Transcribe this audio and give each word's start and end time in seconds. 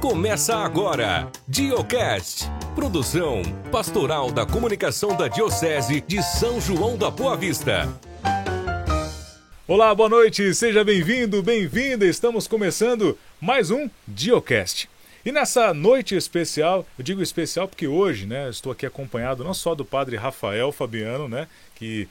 Começa 0.00 0.56
agora, 0.56 1.30
Diocast. 1.46 2.46
Produção 2.74 3.42
Pastoral 3.70 4.32
da 4.32 4.46
Comunicação 4.46 5.14
da 5.14 5.28
Diocese 5.28 6.00
de 6.00 6.22
São 6.22 6.58
João 6.58 6.96
da 6.96 7.10
Boa 7.10 7.36
Vista. 7.36 7.86
Olá, 9.68 9.94
boa 9.94 10.08
noite, 10.08 10.54
seja 10.54 10.82
bem-vindo, 10.82 11.42
bem-vinda. 11.42 12.06
Estamos 12.06 12.48
começando 12.48 13.18
mais 13.38 13.70
um 13.70 13.90
Diocast. 14.08 14.88
E 15.22 15.30
nessa 15.30 15.74
noite 15.74 16.16
especial, 16.16 16.86
eu 16.98 17.04
digo 17.04 17.20
especial 17.20 17.68
porque 17.68 17.86
hoje, 17.86 18.24
né, 18.24 18.48
estou 18.48 18.72
aqui 18.72 18.86
acompanhado 18.86 19.44
não 19.44 19.52
só 19.52 19.74
do 19.74 19.84
padre 19.84 20.16
Rafael 20.16 20.72
Fabiano, 20.72 21.28
né, 21.28 21.46
que 21.74 22.08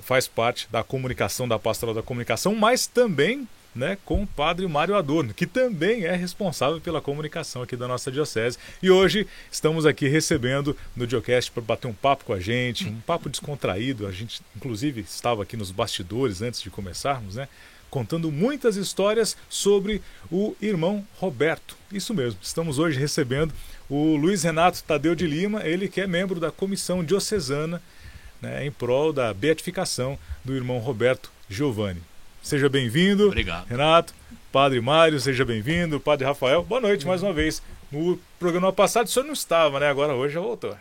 faz 0.00 0.28
parte 0.28 0.68
da 0.70 0.84
comunicação 0.84 1.48
da 1.48 1.58
Pastoral 1.58 1.92
da 1.92 2.04
Comunicação, 2.04 2.54
mas 2.54 2.86
também 2.86 3.48
né, 3.76 3.98
com 4.04 4.22
o 4.22 4.26
padre 4.26 4.66
Mário 4.66 4.96
Adorno, 4.96 5.34
que 5.34 5.46
também 5.46 6.04
é 6.04 6.16
responsável 6.16 6.80
pela 6.80 7.00
comunicação 7.00 7.62
aqui 7.62 7.76
da 7.76 7.86
nossa 7.86 8.10
diocese. 8.10 8.58
E 8.82 8.90
hoje 8.90 9.26
estamos 9.52 9.84
aqui 9.84 10.08
recebendo 10.08 10.76
no 10.96 11.06
Diocast 11.06 11.50
para 11.50 11.62
bater 11.62 11.86
um 11.86 11.92
papo 11.92 12.24
com 12.24 12.32
a 12.32 12.40
gente, 12.40 12.88
um 12.88 13.00
papo 13.00 13.28
descontraído. 13.28 14.06
A 14.06 14.12
gente, 14.12 14.40
inclusive, 14.56 15.02
estava 15.02 15.42
aqui 15.42 15.56
nos 15.56 15.70
bastidores 15.70 16.40
antes 16.40 16.62
de 16.62 16.70
começarmos, 16.70 17.36
né? 17.36 17.48
Contando 17.90 18.32
muitas 18.32 18.76
histórias 18.76 19.36
sobre 19.48 20.02
o 20.30 20.56
irmão 20.60 21.06
Roberto. 21.18 21.76
Isso 21.92 22.12
mesmo, 22.12 22.40
estamos 22.42 22.78
hoje 22.78 22.98
recebendo 22.98 23.54
o 23.88 24.16
Luiz 24.16 24.42
Renato 24.42 24.82
Tadeu 24.82 25.14
de 25.14 25.26
Lima, 25.26 25.62
ele 25.64 25.88
que 25.88 26.00
é 26.00 26.06
membro 26.06 26.40
da 26.40 26.50
comissão 26.50 27.04
diocesana 27.04 27.80
né, 28.40 28.66
em 28.66 28.72
prol 28.72 29.12
da 29.12 29.32
beatificação 29.32 30.18
do 30.44 30.54
irmão 30.54 30.78
Roberto 30.78 31.30
Giovanni. 31.48 32.02
Seja 32.46 32.68
bem-vindo. 32.68 33.26
Obrigado. 33.26 33.66
Renato, 33.66 34.14
Padre 34.52 34.80
Mário, 34.80 35.18
seja 35.18 35.44
bem-vindo. 35.44 35.98
Padre 35.98 36.24
Rafael, 36.24 36.62
boa 36.62 36.80
noite 36.80 37.04
mais 37.04 37.20
uma 37.20 37.32
vez. 37.32 37.60
No 37.90 38.16
programa 38.38 38.72
passado 38.72 39.08
o 39.08 39.10
senhor 39.10 39.26
não 39.26 39.32
estava, 39.32 39.80
né? 39.80 39.88
Agora 39.88 40.14
hoje 40.14 40.34
já 40.34 40.40
voltou. 40.40 40.76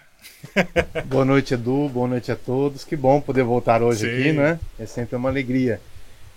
boa 1.09 1.25
noite, 1.25 1.55
Edu. 1.55 1.89
Boa 1.89 2.07
noite 2.07 2.31
a 2.31 2.35
todos. 2.35 2.83
Que 2.83 2.95
bom 2.95 3.19
poder 3.19 3.41
voltar 3.41 3.81
hoje 3.81 4.01
Sim. 4.01 4.11
aqui, 4.15 4.31
né? 4.33 4.59
É 4.77 4.85
sempre 4.85 5.15
uma 5.15 5.27
alegria. 5.27 5.81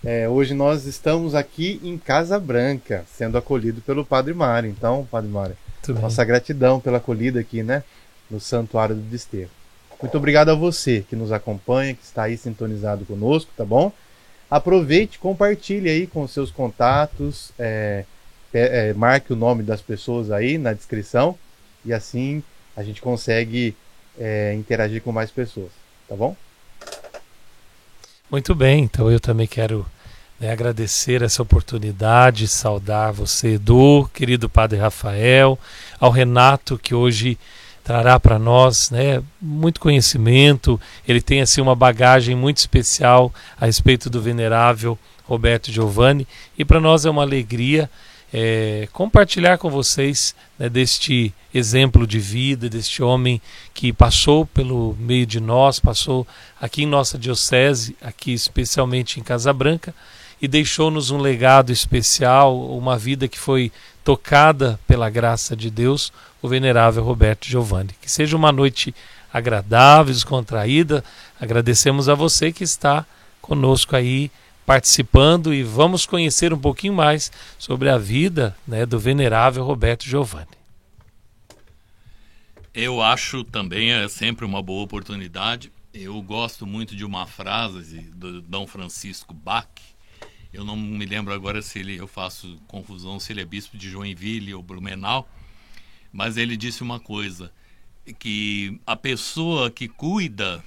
É, 0.03 0.27
hoje 0.27 0.55
nós 0.55 0.87
estamos 0.87 1.35
aqui 1.35 1.79
em 1.83 1.95
Casa 1.95 2.39
Branca, 2.39 3.05
sendo 3.15 3.37
acolhido 3.37 3.81
pelo 3.81 4.03
Padre 4.03 4.33
Mário. 4.33 4.67
Então, 4.67 5.07
Padre 5.11 5.29
Mário, 5.29 5.55
Tudo 5.83 6.01
nossa 6.01 6.23
bem. 6.23 6.27
gratidão 6.29 6.79
pela 6.79 6.97
acolhida 6.97 7.39
aqui, 7.39 7.61
né? 7.61 7.83
No 8.31 8.39
Santuário 8.39 8.95
do 8.95 9.01
Desterro. 9.01 9.51
Muito 10.01 10.17
obrigado 10.17 10.49
a 10.49 10.55
você 10.55 11.05
que 11.07 11.15
nos 11.15 11.31
acompanha, 11.31 11.93
que 11.93 12.03
está 12.03 12.23
aí 12.23 12.35
sintonizado 12.35 13.05
conosco, 13.05 13.51
tá 13.55 13.63
bom? 13.63 13.93
Aproveite, 14.49 15.19
compartilhe 15.19 15.89
aí 15.89 16.07
com 16.07 16.27
seus 16.27 16.49
contatos, 16.49 17.51
é, 17.59 18.03
é, 18.51 18.93
marque 18.93 19.31
o 19.31 19.35
nome 19.35 19.61
das 19.61 19.81
pessoas 19.81 20.31
aí 20.31 20.57
na 20.57 20.73
descrição 20.73 21.37
e 21.85 21.93
assim 21.93 22.43
a 22.75 22.83
gente 22.83 23.01
consegue 23.01 23.75
é, 24.17 24.53
interagir 24.55 25.01
com 25.01 25.11
mais 25.11 25.29
pessoas, 25.29 25.69
tá 26.07 26.15
bom? 26.15 26.35
Muito 28.31 28.55
bem, 28.55 28.83
então 28.83 29.11
eu 29.11 29.19
também 29.19 29.47
quero 29.47 29.85
né, 30.39 30.51
agradecer 30.51 31.21
essa 31.21 31.41
oportunidade, 31.41 32.47
saudar 32.47 33.11
você, 33.11 33.55
Edu, 33.55 34.09
querido 34.13 34.49
Padre 34.49 34.79
Rafael, 34.79 35.59
ao 35.99 36.09
Renato 36.09 36.77
que 36.77 36.95
hoje 36.95 37.37
trará 37.89 38.19
para 38.19 38.37
nós 38.37 38.91
né, 38.91 39.19
muito 39.41 39.79
conhecimento. 39.79 40.79
Ele 41.07 41.19
tem 41.19 41.41
assim 41.41 41.59
uma 41.59 41.73
bagagem 41.73 42.35
muito 42.35 42.57
especial 42.57 43.33
a 43.59 43.65
respeito 43.65 44.11
do 44.11 44.21
venerável 44.21 44.95
Roberto 45.23 45.71
Giovanni 45.71 46.27
e 46.55 46.63
para 46.63 46.79
nós 46.79 47.05
é 47.05 47.09
uma 47.09 47.23
alegria 47.23 47.89
é, 48.31 48.87
compartilhar 48.93 49.57
com 49.57 49.71
vocês 49.71 50.35
né, 50.59 50.69
deste 50.69 51.33
exemplo 51.51 52.05
de 52.05 52.19
vida, 52.19 52.69
deste 52.69 53.01
homem 53.01 53.41
que 53.73 53.91
passou 53.91 54.45
pelo 54.45 54.95
meio 54.99 55.25
de 55.25 55.39
nós, 55.39 55.79
passou 55.79 56.27
aqui 56.61 56.83
em 56.83 56.85
nossa 56.85 57.17
diocese, 57.17 57.97
aqui 57.99 58.31
especialmente 58.31 59.19
em 59.19 59.23
Casa 59.23 59.51
Branca, 59.51 59.95
e 60.41 60.47
deixou-nos 60.47 61.11
um 61.11 61.17
legado 61.17 61.71
especial, 61.71 62.57
uma 62.71 62.97
vida 62.97 63.27
que 63.27 63.37
foi 63.37 63.71
tocada 64.03 64.79
pela 64.87 65.09
graça 65.09 65.55
de 65.55 65.69
Deus, 65.69 66.11
o 66.41 66.47
venerável 66.47 67.03
Roberto 67.03 67.45
Giovanni. 67.45 67.93
Que 68.01 68.09
seja 68.09 68.35
uma 68.35 68.51
noite 68.51 68.93
agradável, 69.31 70.13
descontraída. 70.13 71.03
Agradecemos 71.39 72.09
a 72.09 72.15
você 72.15 72.51
que 72.51 72.63
está 72.63 73.05
conosco 73.41 73.95
aí 73.95 74.31
participando 74.65 75.53
e 75.53 75.63
vamos 75.63 76.05
conhecer 76.05 76.53
um 76.53 76.59
pouquinho 76.59 76.93
mais 76.93 77.31
sobre 77.57 77.89
a 77.89 77.97
vida 77.97 78.55
né, 78.67 78.85
do 78.85 78.99
venerável 78.99 79.63
Roberto 79.63 80.05
Giovanni. 80.05 80.59
Eu 82.73 83.01
acho 83.01 83.43
também 83.43 83.91
é 83.91 84.07
sempre 84.07 84.45
uma 84.45 84.61
boa 84.61 84.83
oportunidade. 84.83 85.71
Eu 85.91 86.21
gosto 86.21 86.67
muito 86.67 86.95
de 86.95 87.03
uma 87.03 87.25
frase 87.25 88.01
do 88.13 88.41
Dom 88.41 88.67
Francisco 88.67 89.33
Bach. 89.33 89.67
Eu 90.51 90.63
não 90.63 90.75
me 90.75 91.05
lembro 91.05 91.33
agora 91.33 91.61
se 91.61 91.79
ele, 91.79 91.95
eu 91.95 92.07
faço 92.07 92.57
confusão 92.67 93.19
se 93.19 93.31
ele 93.31 93.41
é 93.41 93.45
bispo 93.45 93.77
de 93.77 93.89
Joinville 93.89 94.53
ou 94.53 94.63
Blumenau, 94.63 95.29
mas 96.11 96.37
ele 96.37 96.57
disse 96.57 96.81
uma 96.81 96.99
coisa, 96.99 97.51
que 98.17 98.79
a 98.85 98.95
pessoa 98.95 99.69
que 99.69 99.87
cuida 99.87 100.63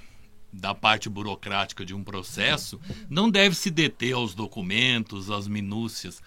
da 0.51 0.73
parte 0.73 1.09
burocrática 1.09 1.85
de 1.85 1.93
um 1.93 2.03
processo 2.03 2.79
não 3.09 3.29
deve 3.29 3.55
se 3.55 3.69
deter 3.69 4.13
aos 4.13 4.33
documentos, 4.33 5.29
às 5.29 5.47
minúcias, 5.47 6.21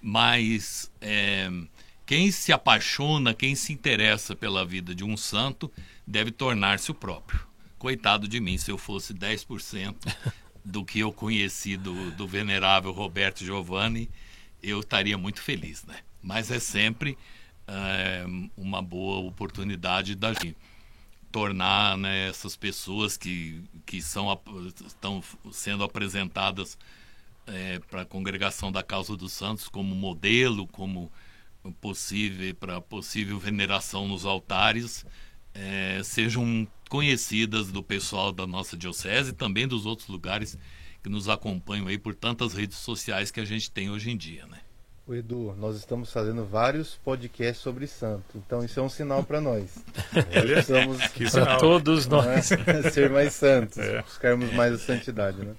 mas 0.00 0.90
é, 1.00 1.50
quem 2.06 2.30
se 2.30 2.52
apaixona, 2.52 3.34
quem 3.34 3.54
se 3.54 3.72
interessa 3.72 4.34
pela 4.34 4.64
vida 4.64 4.94
de 4.94 5.04
um 5.04 5.16
santo, 5.16 5.70
deve 6.06 6.30
tornar-se 6.30 6.90
o 6.90 6.94
próprio. 6.94 7.40
Coitado 7.78 8.26
de 8.26 8.40
mim, 8.40 8.56
se 8.56 8.70
eu 8.70 8.78
fosse 8.78 9.12
10% 9.12 9.94
do 10.64 10.84
que 10.84 11.00
eu 11.00 11.12
conheci 11.12 11.76
do, 11.76 12.10
do 12.12 12.26
venerável 12.26 12.92
Roberto 12.92 13.44
Giovanni, 13.44 14.10
eu 14.62 14.80
estaria 14.80 15.18
muito 15.18 15.42
feliz, 15.42 15.84
né? 15.84 15.98
Mas 16.22 16.50
é 16.50 16.58
sempre 16.58 17.18
é, 17.66 18.24
uma 18.56 18.80
boa 18.80 19.18
oportunidade 19.18 20.14
da 20.14 20.32
gente 20.32 20.56
tornar 21.30 21.98
né, 21.98 22.28
essas 22.28 22.54
pessoas 22.54 23.16
que, 23.16 23.60
que 23.84 24.00
são, 24.00 24.40
estão 24.86 25.22
sendo 25.50 25.82
apresentadas 25.82 26.78
é, 27.46 27.80
para 27.90 28.02
a 28.02 28.06
congregação 28.06 28.70
da 28.70 28.84
causa 28.84 29.16
dos 29.16 29.32
santos 29.32 29.68
como 29.68 29.94
modelo, 29.96 30.66
como 30.68 31.10
possível 31.80 32.54
para 32.54 32.80
possível 32.80 33.38
veneração 33.38 34.06
nos 34.06 34.24
altares, 34.24 35.04
é, 35.52 36.00
sejam 36.04 36.68
conhecidas 36.94 37.72
do 37.72 37.82
pessoal 37.82 38.30
da 38.30 38.46
nossa 38.46 38.76
diocese 38.76 39.30
e 39.30 39.32
também 39.32 39.66
dos 39.66 39.84
outros 39.84 40.06
lugares 40.06 40.56
que 41.02 41.08
nos 41.08 41.28
acompanham 41.28 41.88
aí 41.88 41.98
por 41.98 42.14
tantas 42.14 42.54
redes 42.54 42.78
sociais 42.78 43.32
que 43.32 43.40
a 43.40 43.44
gente 43.44 43.68
tem 43.68 43.90
hoje 43.90 44.12
em 44.12 44.16
dia, 44.16 44.46
né? 44.46 44.60
O 45.04 45.12
Edu, 45.12 45.56
nós 45.58 45.76
estamos 45.76 46.12
fazendo 46.12 46.44
vários 46.44 46.94
podcasts 47.04 47.60
sobre 47.60 47.88
santo, 47.88 48.24
então 48.36 48.64
isso 48.64 48.78
é 48.78 48.82
um 48.84 48.88
sinal 48.88 49.24
para 49.24 49.40
nós. 49.40 49.76
Precisamos 50.30 50.98
para 51.32 51.56
todos 51.56 52.06
nós 52.06 52.50
né, 52.50 52.82
ser 52.92 53.10
mais 53.10 53.32
santos, 53.32 53.76
é. 53.76 54.00
buscarmos 54.00 54.52
mais 54.52 54.74
a 54.74 54.78
santidade, 54.78 55.38
né? 55.38 55.52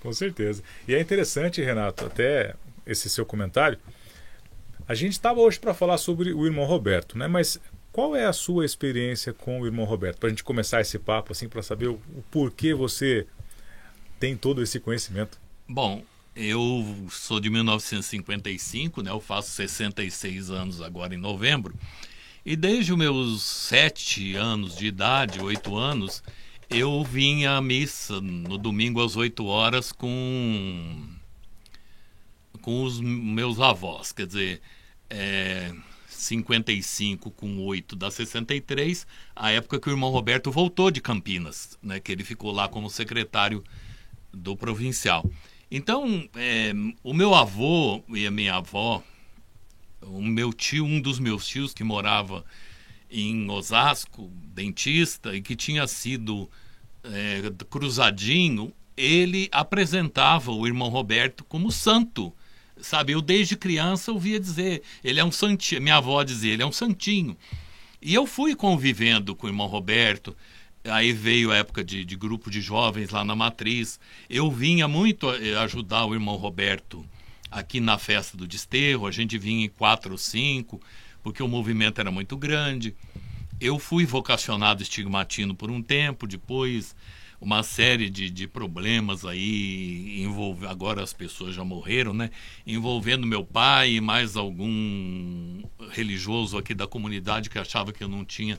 Com 0.00 0.12
certeza. 0.12 0.62
E 0.86 0.94
é 0.94 1.00
interessante, 1.00 1.60
Renato, 1.60 2.06
até 2.06 2.54
esse 2.86 3.10
seu 3.10 3.26
comentário. 3.26 3.76
A 4.86 4.94
gente 4.94 5.14
estava 5.14 5.40
hoje 5.40 5.58
para 5.58 5.74
falar 5.74 5.98
sobre 5.98 6.32
o 6.32 6.46
irmão 6.46 6.64
Roberto, 6.64 7.18
né? 7.18 7.26
Mas 7.26 7.60
qual 7.96 8.14
é 8.14 8.26
a 8.26 8.32
sua 8.34 8.66
experiência 8.66 9.32
com 9.32 9.58
o 9.58 9.64
irmão 9.64 9.86
Roberto? 9.86 10.18
Para 10.18 10.26
a 10.26 10.30
gente 10.30 10.44
começar 10.44 10.82
esse 10.82 10.98
papo, 10.98 11.32
assim, 11.32 11.48
para 11.48 11.62
saber 11.62 11.88
o, 11.88 11.94
o 12.14 12.22
porquê 12.30 12.74
você 12.74 13.26
tem 14.20 14.36
todo 14.36 14.62
esse 14.62 14.78
conhecimento. 14.78 15.40
Bom, 15.66 16.04
eu 16.36 17.06
sou 17.10 17.40
de 17.40 17.48
1955, 17.48 19.00
né? 19.00 19.10
Eu 19.10 19.18
faço 19.18 19.48
66 19.52 20.50
anos 20.50 20.82
agora 20.82 21.14
em 21.14 21.16
novembro. 21.16 21.74
E 22.44 22.54
desde 22.54 22.92
os 22.92 22.98
meus 22.98 23.42
sete 23.42 24.36
anos 24.36 24.76
de 24.76 24.88
idade, 24.88 25.40
oito 25.40 25.74
anos, 25.74 26.22
eu 26.68 27.02
vinha 27.02 27.52
à 27.52 27.62
missa 27.62 28.20
no 28.20 28.58
domingo 28.58 29.02
às 29.02 29.16
8 29.16 29.42
horas 29.46 29.90
com 29.90 31.16
com 32.60 32.82
os 32.82 33.00
meus 33.00 33.58
avós, 33.58 34.12
quer 34.12 34.26
dizer, 34.26 34.60
é, 35.08 35.72
55 36.08 37.30
com 37.30 37.58
8 37.64 37.96
dá 37.96 38.10
63, 38.10 39.06
a 39.34 39.50
época 39.50 39.80
que 39.80 39.88
o 39.88 39.92
irmão 39.92 40.10
Roberto 40.10 40.50
voltou 40.50 40.90
de 40.90 41.00
Campinas, 41.00 41.78
né, 41.82 42.00
que 42.00 42.12
ele 42.12 42.24
ficou 42.24 42.52
lá 42.52 42.68
como 42.68 42.88
secretário 42.90 43.62
do 44.32 44.56
provincial. 44.56 45.28
Então, 45.70 46.28
é, 46.36 46.72
o 47.02 47.12
meu 47.12 47.34
avô 47.34 48.02
e 48.08 48.26
a 48.26 48.30
minha 48.30 48.54
avó, 48.54 49.02
o 50.02 50.22
meu 50.22 50.52
tio, 50.52 50.84
um 50.84 51.00
dos 51.00 51.18
meus 51.18 51.46
tios 51.46 51.74
que 51.74 51.82
morava 51.82 52.44
em 53.10 53.48
Osasco, 53.50 54.30
dentista, 54.54 55.34
e 55.34 55.42
que 55.42 55.56
tinha 55.56 55.86
sido 55.86 56.48
é, 57.02 57.52
cruzadinho, 57.68 58.72
ele 58.96 59.48
apresentava 59.52 60.52
o 60.52 60.66
irmão 60.66 60.88
Roberto 60.88 61.44
como 61.44 61.70
santo 61.70 62.32
Sabe, 62.80 63.12
eu 63.12 63.22
desde 63.22 63.56
criança 63.56 64.12
ouvia 64.12 64.38
dizer, 64.38 64.82
ele 65.02 65.18
é 65.18 65.24
um 65.24 65.32
santinho, 65.32 65.80
minha 65.80 65.96
avó 65.96 66.22
dizia, 66.22 66.52
ele 66.52 66.62
é 66.62 66.66
um 66.66 66.72
santinho. 66.72 67.36
E 68.00 68.14
eu 68.14 68.26
fui 68.26 68.54
convivendo 68.54 69.34
com 69.34 69.46
o 69.46 69.50
irmão 69.50 69.66
Roberto, 69.66 70.36
aí 70.84 71.12
veio 71.12 71.50
a 71.50 71.56
época 71.56 71.82
de, 71.82 72.04
de 72.04 72.16
grupo 72.16 72.50
de 72.50 72.60
jovens 72.60 73.10
lá 73.10 73.24
na 73.24 73.34
Matriz. 73.34 73.98
Eu 74.28 74.50
vinha 74.50 74.86
muito 74.86 75.30
eh, 75.30 75.56
ajudar 75.56 76.04
o 76.04 76.14
irmão 76.14 76.36
Roberto 76.36 77.04
aqui 77.50 77.80
na 77.80 77.98
festa 77.98 78.36
do 78.36 78.46
desterro, 78.46 79.06
a 79.06 79.10
gente 79.10 79.38
vinha 79.38 79.64
em 79.64 79.68
quatro 79.68 80.12
ou 80.12 80.18
cinco, 80.18 80.80
porque 81.22 81.42
o 81.42 81.48
movimento 81.48 82.00
era 82.00 82.10
muito 82.10 82.36
grande. 82.36 82.94
Eu 83.60 83.78
fui 83.78 84.04
vocacionado 84.04 84.82
estigmatino 84.82 85.54
por 85.54 85.70
um 85.70 85.82
tempo, 85.82 86.26
depois 86.26 86.94
uma 87.40 87.62
série 87.62 88.08
de, 88.08 88.30
de 88.30 88.46
problemas 88.46 89.24
aí, 89.24 90.22
envolve, 90.22 90.66
agora 90.66 91.02
as 91.02 91.12
pessoas 91.12 91.54
já 91.54 91.64
morreram, 91.64 92.14
né? 92.14 92.30
Envolvendo 92.66 93.26
meu 93.26 93.44
pai 93.44 93.92
e 93.92 94.00
mais 94.00 94.36
algum 94.36 95.62
religioso 95.90 96.56
aqui 96.56 96.74
da 96.74 96.86
comunidade 96.86 97.50
que 97.50 97.58
achava 97.58 97.92
que 97.92 98.02
eu 98.02 98.08
não 98.08 98.24
tinha 98.24 98.58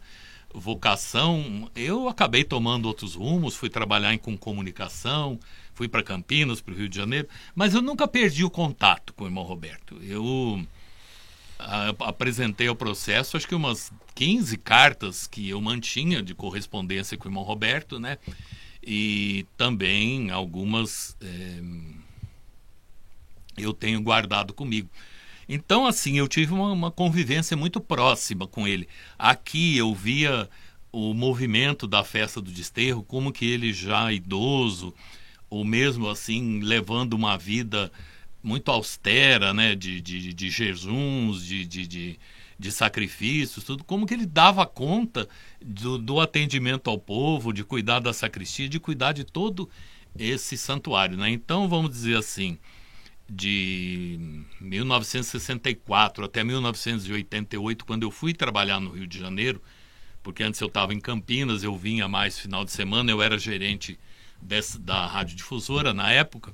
vocação. 0.54 1.70
Eu 1.76 2.08
acabei 2.08 2.44
tomando 2.44 2.86
outros 2.86 3.16
rumos, 3.16 3.56
fui 3.56 3.70
trabalhar 3.70 4.14
em, 4.14 4.18
com 4.18 4.38
comunicação, 4.38 5.40
fui 5.74 5.88
para 5.88 6.04
Campinas, 6.04 6.62
para 6.62 6.74
o 6.74 6.78
Rio 6.78 6.90
de 6.90 6.98
Janeiro, 6.98 7.28
mas 7.56 7.74
eu 7.74 7.82
nunca 7.82 8.08
perdi 8.08 8.44
o 8.44 8.50
contato 8.50 9.14
com 9.14 9.24
o 9.24 9.28
irmão 9.28 9.44
Roberto. 9.44 9.98
Eu 10.02 10.66
apresentei 12.00 12.68
ao 12.68 12.76
processo 12.76 13.36
acho 13.36 13.48
que 13.48 13.56
umas 13.56 13.92
15 14.14 14.58
cartas 14.58 15.28
que 15.28 15.50
eu 15.50 15.60
mantinha 15.60 16.22
de 16.22 16.36
correspondência 16.36 17.18
com 17.18 17.28
o 17.28 17.32
irmão 17.32 17.44
Roberto, 17.44 18.00
né? 18.00 18.18
E 18.90 19.46
também 19.58 20.32
algumas 20.32 21.18
é, 21.22 21.62
eu 23.58 23.74
tenho 23.74 24.02
guardado 24.02 24.54
comigo. 24.54 24.90
Então, 25.50 25.86
assim, 25.86 26.18
eu 26.18 26.28
tive 26.28 26.54
uma, 26.54 26.72
uma, 26.72 26.92
convivência 26.92 27.58
muito 27.58 27.82
próxima 27.82 28.48
com 28.48 28.66
ele. 28.66 28.88
Aqui 29.20 29.76
eu 29.76 29.94
via 29.94 30.50
o 30.90 31.14
movimento 31.14 31.86
da 31.86 32.02
festa 32.02 32.42
do 32.42 32.50
desterro, 32.50 33.04
como 33.04 33.32
que 33.32 33.46
ele 33.46 33.74
já 33.74 34.12
idoso, 34.12 34.94
ou 35.50 35.66
mesmo 35.66 36.08
assim, 36.10 36.62
levando 36.62 37.14
uma 37.14 37.38
vida 37.38 37.92
muito 38.42 38.72
austera, 38.72 39.54
né, 39.54 39.76
de, 39.76 40.00
de, 40.00 40.34
de 40.34 40.50
jejuns, 40.50 41.46
de, 41.46 41.66
de, 41.66 41.88
de 41.88 42.20
de 42.60 42.72
sacrifícios, 42.72 43.64
tudo, 43.64 43.84
como 43.84 44.06
que 44.06 44.14
ele 44.14 44.26
dava 44.26 44.66
conta 44.66 45.30
do, 45.64 45.98
do 45.98 46.20
atendimento 46.20 46.90
ao 46.90 46.98
povo, 46.98 47.54
de 47.54 47.64
cuidar 47.64 48.00
da 48.00 48.14
sacristia, 48.14 48.68
de 48.68 48.80
cuidar 48.80 49.12
de 49.12 49.24
todo 49.24 49.70
esse 50.18 50.58
santuário. 50.58 51.18
Né? 51.18 51.30
Então, 51.30 51.70
vamos 51.70 51.92
dizer 51.92 52.18
assim, 52.18 52.58
de 53.30 54.44
1964 54.60 56.26
até 56.26 56.44
1988, 56.44 57.86
quando 57.86 58.04
eu 58.04 58.12
fui 58.12 58.34
trabalhar 58.34 58.80
no 58.80 58.92
Rio 58.92 59.06
de 59.06 59.20
Janeiro, 59.20 59.62
porque 60.24 60.44
antes 60.44 60.60
eu 60.60 60.68
estava 60.68 60.94
em 60.94 61.00
Campinas, 61.00 61.64
eu 61.64 61.78
vinha 61.78 62.08
mais 62.08 62.40
final 62.40 62.66
de 62.66 62.72
semana, 62.72 63.12
eu 63.12 63.22
era 63.22 63.38
gerente 63.38 64.00
dessa, 64.42 64.80
da 64.80 65.06
radiodifusora 65.06 65.94
na 65.94 66.12
época. 66.12 66.54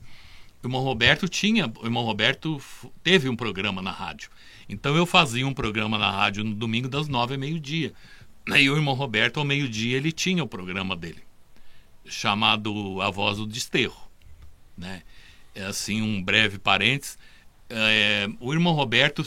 O 0.64 0.68
irmão 0.68 0.82
Roberto 0.82 1.28
tinha, 1.28 1.68
o 1.82 1.86
irmão 1.86 2.06
Roberto 2.06 2.62
teve 3.04 3.28
um 3.28 3.36
programa 3.36 3.82
na 3.82 3.92
rádio. 3.92 4.30
Então 4.70 4.96
eu 4.96 5.06
fazia 5.06 5.46
um 5.46 5.54
programa 5.54 5.98
na 5.98 6.10
rádio 6.10 6.42
no 6.42 6.56
domingo 6.56 6.88
das 6.88 7.10
nove 7.10 7.34
ao 7.34 7.40
meio-dia. 7.40 7.94
E 8.48 8.70
o 8.70 8.76
irmão 8.76 8.94
Roberto, 8.94 9.40
ao 9.40 9.46
meio-dia, 9.46 9.98
ele 9.98 10.12
tinha 10.12 10.42
o 10.42 10.48
programa 10.48 10.96
dele, 10.96 11.22
chamado 12.06 13.02
A 13.02 13.10
Voz 13.10 13.38
do 13.38 13.46
Desterro. 13.46 14.10
Né? 14.78 15.02
É 15.54 15.66
assim, 15.66 16.02
um 16.02 16.24
breve 16.24 16.58
parênteses. 16.58 17.18
É, 17.70 18.28
o 18.40 18.54
irmão 18.54 18.74
Roberto 18.74 19.22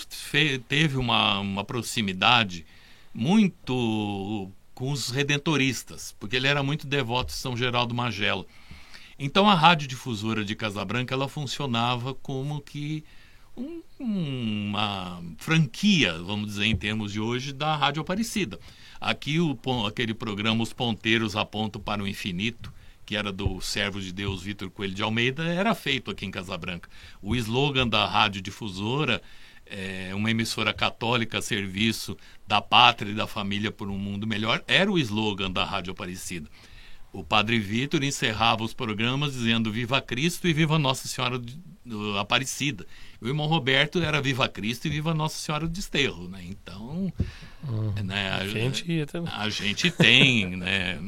teve 0.66 0.96
uma, 0.96 1.40
uma 1.40 1.64
proximidade 1.64 2.64
muito 3.12 4.50
com 4.74 4.90
os 4.90 5.10
redentoristas, 5.10 6.14
porque 6.18 6.36
ele 6.36 6.46
era 6.46 6.62
muito 6.62 6.86
devoto 6.86 7.32
de 7.32 7.38
São 7.38 7.56
Geraldo 7.56 7.94
Magelo. 7.94 8.46
Então 9.18 9.48
a 9.48 9.54
rádio 9.54 9.88
difusora 9.88 10.44
de 10.44 10.54
Casabranca 10.54 11.14
ela 11.14 11.28
funcionava 11.28 12.14
como 12.14 12.60
que 12.60 13.02
um, 13.56 13.82
uma 13.98 15.22
franquia, 15.38 16.12
vamos 16.22 16.48
dizer 16.48 16.66
em 16.66 16.76
termos 16.76 17.12
de 17.12 17.20
hoje, 17.20 17.52
da 17.52 17.74
Rádio 17.74 18.02
Aparecida. 18.02 18.58
Aqui 19.00 19.40
o, 19.40 19.58
aquele 19.86 20.12
programa 20.12 20.62
Os 20.62 20.72
Ponteiros 20.72 21.34
Apontam 21.34 21.80
para 21.80 22.02
o 22.02 22.08
Infinito, 22.08 22.70
que 23.06 23.16
era 23.16 23.32
do 23.32 23.60
servo 23.60 24.00
de 24.00 24.12
Deus 24.12 24.42
Vitor 24.42 24.68
Coelho 24.68 24.94
de 24.94 25.02
Almeida, 25.02 25.44
era 25.44 25.74
feito 25.74 26.10
aqui 26.10 26.26
em 26.26 26.30
Casabranca. 26.30 26.90
O 27.22 27.34
slogan 27.34 27.88
da 27.88 28.04
rádio 28.04 28.42
difusora 28.42 29.22
é, 29.64 30.10
uma 30.14 30.30
emissora 30.30 30.72
católica 30.72 31.38
a 31.38 31.42
serviço 31.42 32.16
da 32.46 32.60
pátria 32.60 33.10
e 33.10 33.14
da 33.14 33.26
família 33.26 33.72
por 33.72 33.88
um 33.88 33.98
mundo 33.98 34.26
melhor, 34.26 34.62
era 34.66 34.90
o 34.90 34.98
slogan 34.98 35.50
da 35.50 35.64
Rádio 35.64 35.92
Aparecida. 35.92 36.48
O 37.16 37.24
Padre 37.24 37.58
Vitor 37.58 38.04
encerrava 38.04 38.62
os 38.62 38.74
programas 38.74 39.32
dizendo 39.32 39.72
Viva 39.72 40.02
Cristo 40.02 40.46
e 40.46 40.52
Viva 40.52 40.78
Nossa 40.78 41.08
Senhora 41.08 41.40
Aparecida. 42.20 42.86
O 43.22 43.26
irmão 43.26 43.46
Roberto 43.46 44.02
era 44.02 44.20
Viva 44.20 44.46
Cristo 44.50 44.86
e 44.86 44.90
Viva 44.90 45.14
Nossa 45.14 45.38
Senhora 45.38 45.66
do 45.66 45.72
Desterro, 45.72 46.28
né? 46.28 46.44
Então, 46.44 47.10
hum, 47.66 47.92
né, 48.04 48.28
a, 48.32 48.36
a, 48.36 48.46
gente 48.46 48.84
a 49.32 49.48
gente 49.48 49.90
tem, 49.90 50.56
né? 50.56 51.00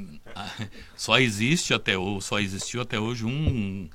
Só 0.96 1.18
existe 1.18 1.74
até 1.74 1.98
hoje, 1.98 2.24
só 2.24 2.40
existiu 2.40 2.80
até 2.80 2.98
hoje 2.98 3.26
um 3.26 3.90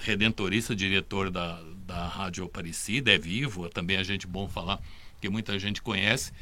redentorista, 0.00 0.74
diretor 0.74 1.30
da, 1.30 1.62
da 1.86 2.08
Rádio 2.08 2.44
Aparecida, 2.44 3.12
é 3.12 3.18
vivo, 3.18 3.68
também 3.68 3.96
é 3.96 4.02
gente 4.02 4.26
bom 4.26 4.48
falar, 4.48 4.80
que 5.20 5.28
muita 5.28 5.56
gente 5.60 5.80
conhece, 5.80 6.32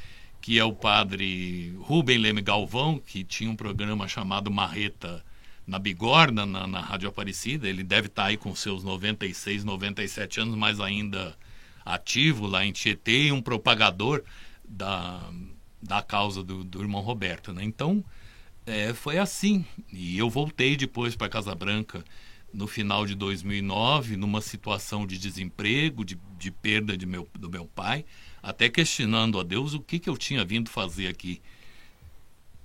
que 0.44 0.58
é 0.58 0.64
o 0.64 0.74
padre 0.74 1.74
Rubem 1.78 2.18
Leme 2.18 2.42
Galvão, 2.42 2.98
que 2.98 3.24
tinha 3.24 3.50
um 3.50 3.56
programa 3.56 4.06
chamado 4.06 4.50
Marreta 4.50 5.24
na 5.66 5.78
Bigorna, 5.78 6.44
na, 6.44 6.66
na 6.66 6.80
Rádio 6.82 7.08
Aparecida. 7.08 7.66
Ele 7.66 7.82
deve 7.82 8.08
estar 8.08 8.26
aí 8.26 8.36
com 8.36 8.54
seus 8.54 8.84
96, 8.84 9.64
97 9.64 10.40
anos, 10.40 10.54
mas 10.54 10.80
ainda 10.80 11.34
ativo 11.82 12.46
lá 12.46 12.62
em 12.62 12.72
Tietê 12.72 13.28
e 13.28 13.32
um 13.32 13.40
propagador 13.40 14.22
da, 14.62 15.18
da 15.80 16.02
causa 16.02 16.44
do, 16.44 16.62
do 16.62 16.82
irmão 16.82 17.00
Roberto. 17.00 17.50
Né? 17.50 17.64
Então, 17.64 18.04
é, 18.66 18.92
foi 18.92 19.16
assim. 19.16 19.64
E 19.90 20.18
eu 20.18 20.28
voltei 20.28 20.76
depois 20.76 21.16
para 21.16 21.30
Casa 21.30 21.54
Branca 21.54 22.04
no 22.52 22.66
final 22.66 23.06
de 23.06 23.14
2009, 23.14 24.18
numa 24.18 24.42
situação 24.42 25.06
de 25.06 25.16
desemprego, 25.16 26.04
de, 26.04 26.18
de 26.38 26.50
perda 26.50 26.98
de 26.98 27.06
meu, 27.06 27.26
do 27.32 27.48
meu 27.48 27.64
pai, 27.64 28.04
até 28.44 28.68
questionando 28.68 29.40
a 29.40 29.42
Deus 29.42 29.72
o 29.72 29.80
que, 29.80 29.98
que 29.98 30.08
eu 30.08 30.18
tinha 30.18 30.44
vindo 30.44 30.68
fazer 30.68 31.08
aqui 31.08 31.40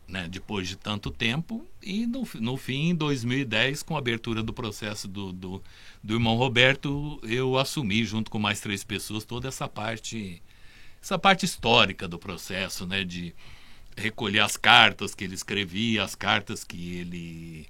né, 0.05 0.27
depois 0.27 0.67
de 0.67 0.75
tanto 0.75 1.09
tempo. 1.09 1.65
E 1.81 2.05
no, 2.05 2.27
no 2.35 2.57
fim, 2.57 2.89
em 2.89 2.95
2010, 2.95 3.83
com 3.83 3.95
a 3.95 3.99
abertura 3.99 4.43
do 4.43 4.51
processo 4.51 5.07
do, 5.07 5.31
do, 5.31 5.63
do, 6.03 6.15
irmão 6.15 6.35
Roberto, 6.35 7.19
eu 7.23 7.57
assumi, 7.57 8.03
junto 8.03 8.29
com 8.29 8.37
mais 8.37 8.59
três 8.59 8.83
pessoas, 8.83 9.23
toda 9.23 9.47
essa 9.47 9.69
parte, 9.69 10.41
essa 11.01 11.17
parte 11.17 11.45
histórica 11.45 12.09
do 12.09 12.19
processo, 12.19 12.85
né, 12.85 13.05
de 13.05 13.33
recolher 13.95 14.39
as 14.39 14.57
cartas 14.57 15.15
que 15.15 15.23
ele 15.23 15.35
escrevia, 15.35 16.03
as 16.03 16.13
cartas 16.13 16.63
que 16.65 16.97
ele 16.97 17.67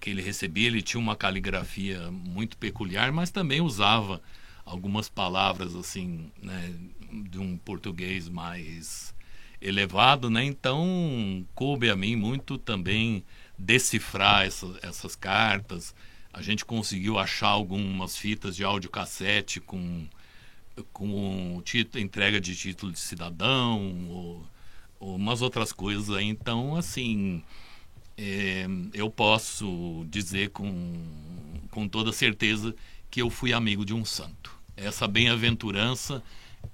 que 0.00 0.10
ele 0.10 0.22
recebia. 0.22 0.66
Ele 0.66 0.82
tinha 0.82 1.00
uma 1.00 1.14
caligrafia 1.14 2.10
muito 2.10 2.56
peculiar, 2.56 3.12
mas 3.12 3.30
também 3.30 3.60
usava 3.60 4.20
algumas 4.64 5.08
palavras 5.08 5.74
assim, 5.74 6.30
né, 6.42 6.74
de 7.30 7.38
um 7.38 7.56
português 7.56 8.28
mais 8.28 9.14
elevado, 9.60 10.28
né? 10.30 10.44
Então 10.44 11.46
coube 11.54 11.90
a 11.90 11.96
mim 11.96 12.16
muito 12.16 12.58
também 12.58 13.24
decifrar 13.58 14.46
essa, 14.46 14.78
essas 14.82 15.16
cartas. 15.16 15.94
A 16.32 16.42
gente 16.42 16.64
conseguiu 16.64 17.18
achar 17.18 17.48
algumas 17.48 18.16
fitas 18.16 18.56
de 18.56 18.64
audiocassete 18.64 19.60
com 19.60 20.06
com 20.92 21.62
título, 21.64 22.02
entrega 22.02 22.40
de 22.40 22.56
título 22.56 22.92
de 22.92 22.98
cidadão 22.98 24.08
ou, 24.08 24.46
ou 24.98 25.16
umas 25.16 25.42
outras 25.42 25.72
coisas 25.72 26.10
aí. 26.10 26.26
Então, 26.26 26.76
assim, 26.76 27.42
é, 28.16 28.66
eu 28.92 29.10
posso 29.10 30.04
dizer 30.08 30.50
com, 30.50 30.94
com 31.70 31.88
toda 31.88 32.12
certeza 32.12 32.74
que 33.14 33.22
eu 33.22 33.30
fui 33.30 33.52
amigo 33.52 33.84
de 33.84 33.94
um 33.94 34.04
santo. 34.04 34.50
Essa 34.76 35.06
bem-aventurança 35.06 36.20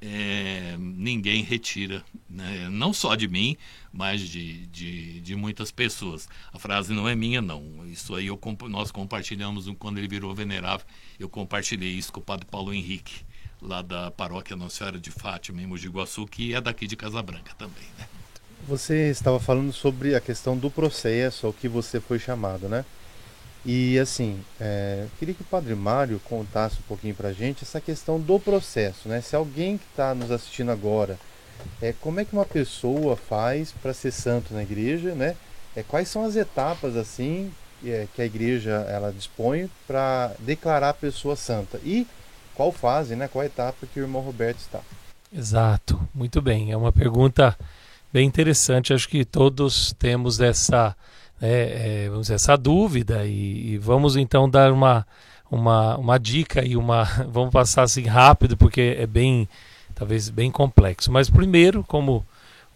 é, 0.00 0.74
ninguém 0.78 1.42
retira, 1.42 2.02
né? 2.30 2.66
não 2.70 2.94
só 2.94 3.14
de 3.14 3.28
mim, 3.28 3.58
mas 3.92 4.22
de, 4.22 4.64
de, 4.68 5.20
de, 5.20 5.36
muitas 5.36 5.70
pessoas. 5.70 6.30
A 6.50 6.58
frase 6.58 6.94
não 6.94 7.06
é 7.06 7.14
minha, 7.14 7.42
não. 7.42 7.86
Isso 7.86 8.14
aí 8.14 8.28
eu, 8.28 8.40
nós 8.70 8.90
compartilhamos 8.90 9.70
quando 9.78 9.98
ele 9.98 10.08
virou 10.08 10.34
venerável. 10.34 10.86
Eu 11.18 11.28
compartilhei 11.28 11.90
isso 11.90 12.10
com 12.10 12.20
o 12.20 12.22
padre 12.22 12.46
Paulo 12.46 12.72
Henrique, 12.72 13.20
lá 13.60 13.82
da 13.82 14.10
paróquia 14.10 14.56
Nossa 14.56 14.78
Senhora 14.78 14.98
de 14.98 15.10
Fátima, 15.10 15.60
em 15.60 15.66
Mogi 15.66 15.90
que 16.30 16.54
é 16.54 16.60
daqui 16.62 16.86
de 16.86 16.96
Casa 16.96 17.22
Branca 17.22 17.52
também. 17.58 17.84
Né? 17.98 18.08
Você 18.66 19.10
estava 19.10 19.38
falando 19.38 19.74
sobre 19.74 20.14
a 20.14 20.20
questão 20.22 20.56
do 20.56 20.70
processo 20.70 21.46
ao 21.46 21.52
que 21.52 21.68
você 21.68 22.00
foi 22.00 22.18
chamado, 22.18 22.66
né? 22.66 22.86
E 23.64 23.98
assim, 23.98 24.40
é, 24.58 25.06
queria 25.18 25.34
que 25.34 25.42
o 25.42 25.46
Padre 25.46 25.74
Mário 25.74 26.20
contasse 26.24 26.76
um 26.78 26.88
pouquinho 26.88 27.14
para 27.14 27.28
a 27.28 27.32
gente 27.32 27.62
essa 27.62 27.80
questão 27.80 28.18
do 28.18 28.40
processo, 28.40 29.08
né? 29.08 29.20
Se 29.20 29.36
alguém 29.36 29.76
que 29.76 29.84
está 29.90 30.14
nos 30.14 30.30
assistindo 30.30 30.70
agora, 30.70 31.18
é, 31.80 31.92
como 32.00 32.20
é 32.20 32.24
que 32.24 32.32
uma 32.32 32.46
pessoa 32.46 33.16
faz 33.16 33.72
para 33.82 33.92
ser 33.92 34.12
santo 34.12 34.54
na 34.54 34.62
igreja, 34.62 35.14
né? 35.14 35.36
É, 35.76 35.82
quais 35.82 36.08
são 36.08 36.24
as 36.24 36.36
etapas 36.36 36.96
assim 36.96 37.52
é, 37.84 38.06
que 38.14 38.22
a 38.22 38.24
igreja 38.24 38.86
ela 38.88 39.12
dispõe 39.12 39.70
para 39.86 40.32
declarar 40.38 40.90
a 40.90 40.94
pessoa 40.94 41.36
santa 41.36 41.78
e 41.84 42.06
qual 42.54 42.72
fase, 42.72 43.16
né? 43.16 43.28
Qual 43.28 43.44
etapa 43.44 43.86
que 43.86 44.00
o 44.00 44.02
irmão 44.02 44.22
Roberto 44.22 44.58
está? 44.58 44.80
Exato, 45.32 46.00
muito 46.14 46.42
bem. 46.42 46.72
É 46.72 46.76
uma 46.76 46.92
pergunta 46.92 47.56
bem 48.12 48.26
interessante. 48.26 48.92
Acho 48.92 49.08
que 49.08 49.24
todos 49.24 49.94
temos 49.98 50.40
essa, 50.40 50.94
é, 51.40 52.04
é, 52.04 52.08
vamos 52.08 52.22
dizer, 52.22 52.34
essa 52.34 52.56
dúvida 52.56 53.24
e, 53.24 53.72
e, 53.72 53.78
vamos 53.78 54.16
então 54.16 54.48
dar 54.48 54.72
uma, 54.72 55.06
uma, 55.50 55.96
uma 55.96 56.18
dica 56.18 56.64
e 56.64 56.76
uma. 56.76 57.04
Vamos 57.32 57.50
passar 57.50 57.82
assim 57.82 58.04
rápido 58.04 58.56
porque 58.56 58.96
é 58.98 59.06
bem, 59.06 59.48
talvez 59.94 60.28
bem 60.28 60.50
complexo. 60.50 61.10
Mas 61.10 61.30
primeiro, 61.30 61.82
como 61.84 62.24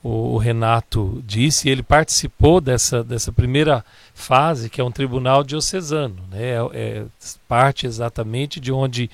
o, 0.03 0.35
o 0.35 0.39
Renato 0.39 1.23
disse, 1.27 1.69
ele 1.69 1.83
participou 1.83 2.61
dessa, 2.61 3.05
dessa 3.05 3.31
primeira 3.31 3.85
fase 4.15 4.71
que 4.71 4.81
é 4.81 4.85
um 4.85 4.91
tribunal 4.91 5.45
diocesano, 5.45 6.17
né? 6.31 6.53
é, 6.53 6.59
é 6.73 7.05
parte 7.47 7.87
exatamente 7.87 8.59
de 8.61 8.73
onde 8.73 9.11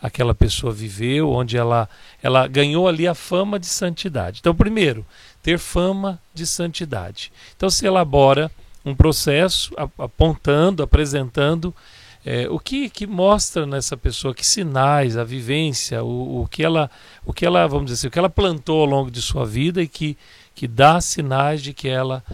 aquela 0.00 0.34
pessoa 0.34 0.70
viveu, 0.70 1.30
onde 1.30 1.56
ela, 1.56 1.88
ela 2.22 2.46
ganhou 2.46 2.86
ali 2.86 3.08
a 3.08 3.14
fama 3.14 3.58
de 3.58 3.66
santidade. 3.66 4.40
Então, 4.40 4.54
primeiro, 4.54 5.04
ter 5.42 5.58
fama 5.58 6.20
de 6.34 6.46
santidade. 6.46 7.32
Então, 7.56 7.70
se 7.70 7.86
elabora 7.86 8.50
um 8.84 8.94
processo 8.94 9.72
apontando, 9.98 10.82
apresentando 10.82 11.74
é, 12.24 12.48
o 12.48 12.58
que, 12.58 12.88
que 12.88 13.06
mostra 13.06 13.66
nessa 13.66 13.96
pessoa, 13.96 14.34
que 14.34 14.46
sinais, 14.46 15.16
a 15.16 15.24
vivência, 15.24 16.02
o, 16.02 16.42
o, 16.42 16.48
que 16.48 16.64
ela, 16.64 16.90
o 17.24 17.32
que 17.32 17.44
ela, 17.44 17.66
vamos 17.66 17.86
dizer 17.86 17.94
assim, 17.94 18.08
o 18.08 18.10
que 18.10 18.18
ela 18.18 18.30
plantou 18.30 18.80
ao 18.80 18.86
longo 18.86 19.10
de 19.10 19.20
sua 19.20 19.44
vida 19.44 19.82
e 19.82 19.88
que, 19.88 20.16
que 20.54 20.66
dá 20.66 21.00
sinais 21.00 21.62
de 21.62 21.74
que 21.74 21.88
ela 21.88 22.24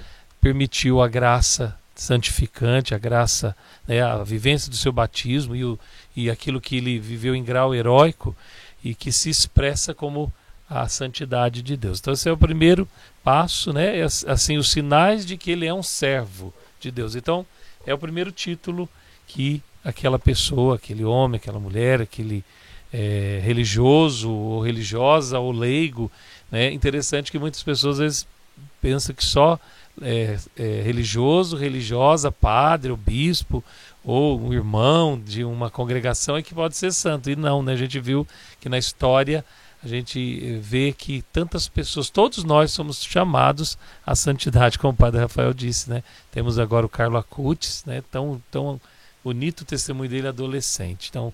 permitiu 0.41 1.03
a 1.03 1.09
graça 1.09 1.77
santificante, 1.95 2.95
a 2.95 2.99
graça, 2.99 3.55
né, 3.87 4.01
a 4.01 4.23
vivência 4.23 4.71
do 4.71 4.77
seu 4.77 4.93
batismo 4.93 5.57
e, 5.57 5.65
o, 5.65 5.79
e 6.17 6.31
aquilo 6.31 6.61
que 6.61 6.77
ele 6.77 6.99
viveu 6.99 7.35
em 7.35 7.45
grau 7.45 7.75
heróico 7.75 8.35
e 8.83 8.95
que 8.95 9.13
se 9.13 9.29
expressa 9.29 9.93
como 9.93 10.33
a 10.71 10.89
santidade 10.89 11.63
de 11.63 11.77
Deus. 11.77 11.99
Então 11.99 12.15
esse 12.15 12.29
é 12.29 12.33
o 12.33 12.37
primeiro 12.37 12.89
passo, 13.25 13.73
né? 13.73 13.99
É, 13.99 14.05
assim 14.05 14.57
os 14.57 14.71
sinais 14.71 15.27
de 15.27 15.37
que 15.37 15.51
ele 15.51 15.67
é 15.67 15.75
um 15.75 15.83
servo 15.83 16.55
de 16.79 16.93
Deus. 16.93 17.17
Então 17.17 17.45
é 17.85 17.93
o 17.93 17.99
primeiro 17.99 18.31
título 18.31 18.89
que 19.27 19.61
aquela 19.85 20.19
pessoa, 20.19 20.77
aquele 20.77 21.05
homem, 21.05 21.39
aquela 21.39 21.59
mulher, 21.59 22.01
aquele 22.01 22.45
é, 22.93 23.41
religioso 23.43 24.31
ou 24.31 24.63
religiosa 24.63 25.41
ou 25.41 25.51
leigo, 25.51 26.11
né? 26.53 26.73
Interessante 26.73 27.33
que 27.33 27.39
muitas 27.39 27.63
pessoas 27.65 27.97
às 27.97 27.99
vezes 27.99 28.27
pensam 28.81 29.13
que 29.13 29.25
só 29.25 29.59
é, 30.01 30.39
é, 30.57 30.83
religioso, 30.83 31.57
religiosa, 31.57 32.31
padre 32.31 32.93
ou 32.93 32.97
bispo 32.97 33.63
ou 34.05 34.41
um 34.41 34.53
irmão 34.53 35.21
de 35.21 35.45
uma 35.45 35.69
congregação 35.69 36.37
é 36.37 36.43
que 36.43 36.55
pode 36.55 36.77
ser 36.77 36.93
santo. 36.93 37.29
E 37.29 37.35
não, 37.35 37.61
né? 37.61 37.73
A 37.73 37.77
gente 37.77 37.99
viu 37.99 38.27
que 38.61 38.69
na 38.69 38.79
história 38.79 39.45
a 39.83 39.89
gente 39.89 40.59
vê 40.61 40.93
que 40.93 41.23
tantas 41.33 41.67
pessoas, 41.67 42.11
todos 42.11 42.45
nós 42.45 42.71
somos 42.71 43.03
chamados 43.03 43.79
à 44.05 44.15
santidade, 44.15 44.79
como 44.79 44.93
o 44.93 44.97
Padre 44.97 45.21
Rafael 45.21 45.55
disse, 45.55 45.89
né? 45.89 46.03
Temos 46.31 46.59
agora 46.59 46.85
o 46.85 46.89
Carlo 46.89 47.17
Acutis, 47.17 47.83
né? 47.87 48.03
Tão, 48.11 48.43
tão 48.51 48.79
bonito 49.25 49.63
o 49.63 49.65
testemunho 49.65 50.11
dele 50.11 50.29
adolescente. 50.29 51.09
Então, 51.09 51.33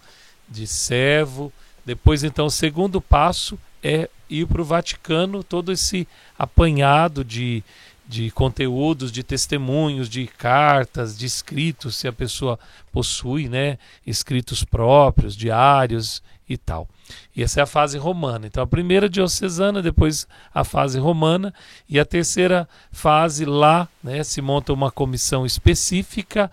de 0.48 0.64
servo. 0.64 1.52
Depois, 1.84 2.22
então, 2.22 2.46
o 2.46 2.50
segundo 2.50 3.00
passo 3.00 3.58
é 3.82 4.08
ir 4.30 4.46
para 4.46 4.62
o 4.62 4.64
Vaticano, 4.64 5.42
todo 5.42 5.72
esse 5.72 6.06
apanhado 6.38 7.24
de, 7.24 7.64
de 8.06 8.30
conteúdos, 8.30 9.10
de 9.10 9.24
testemunhos, 9.24 10.08
de 10.08 10.26
cartas, 10.26 11.18
de 11.18 11.26
escritos, 11.26 11.96
se 11.96 12.06
a 12.06 12.12
pessoa 12.12 12.58
possui, 12.92 13.48
né, 13.48 13.76
escritos 14.06 14.62
próprios, 14.62 15.36
diários 15.36 16.22
e 16.48 16.56
tal. 16.56 16.88
E 17.34 17.42
essa 17.42 17.60
é 17.60 17.62
a 17.62 17.66
fase 17.66 17.98
romana. 17.98 18.46
Então 18.46 18.62
a 18.62 18.66
primeira 18.66 19.08
diocesana, 19.08 19.82
depois 19.82 20.26
a 20.54 20.64
fase 20.64 20.98
romana 20.98 21.52
e 21.88 21.98
a 21.98 22.04
terceira 22.04 22.68
fase 22.90 23.44
lá, 23.44 23.88
né, 24.02 24.22
se 24.22 24.40
monta 24.40 24.72
uma 24.72 24.90
comissão 24.90 25.44
específica 25.44 26.50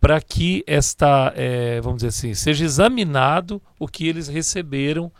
para 0.00 0.20
que 0.20 0.62
esta, 0.66 1.32
é, 1.34 1.80
vamos 1.80 1.98
dizer 1.98 2.08
assim, 2.08 2.34
seja 2.34 2.64
examinado 2.64 3.60
o 3.78 3.88
que 3.88 4.06
eles 4.06 4.28
receberam 4.28 5.10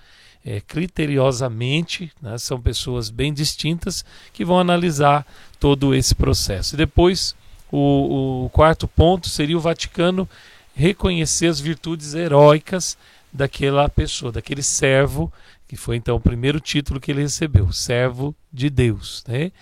é, 0.45 0.61
criteriosamente, 0.61 2.13
né? 2.23 2.39
são 2.39 2.61
pessoas 2.61 3.11
bem 3.11 3.35
distintas 3.35 4.05
que 4.33 4.45
vão 4.45 4.61
analisar 4.61 5.27
todo 5.59 5.93
esse 5.93 6.15
processo. 6.15 6.77
E 6.77 6.79
depois, 6.79 7.35
o, 7.71 8.45
o 8.45 8.51
quarto 8.51 8.87
ponto 8.87 9.29
seria 9.29 9.57
o 9.57 9.61
Vaticano 9.61 10.29
reconhecer 10.73 11.47
as 11.47 11.59
virtudes 11.59 12.15
heróicas 12.15 12.97
daquela 13.33 13.89
pessoa, 13.89 14.33
daquele 14.33 14.63
servo, 14.63 15.33
que 15.67 15.77
foi 15.77 15.97
então 15.97 16.17
o 16.17 16.21
primeiro 16.21 16.61
título 16.61 17.01
que 17.01 17.11
ele 17.11 17.23
recebeu, 17.23 17.73
servo 17.73 18.35
de 18.53 18.71
Deus. 18.71 19.25
Né? 19.27 19.53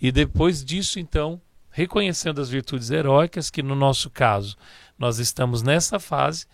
E 0.00 0.10
depois 0.10 0.64
disso, 0.64 0.98
então, 0.98 1.40
reconhecendo 1.70 2.40
as 2.40 2.48
virtudes 2.48 2.90
heróicas, 2.90 3.50
que 3.50 3.62
no 3.62 3.74
nosso 3.74 4.10
caso 4.10 4.56
nós 4.98 5.18
estamos 5.18 5.62
nessa 5.62 5.98
fase, 5.98 6.46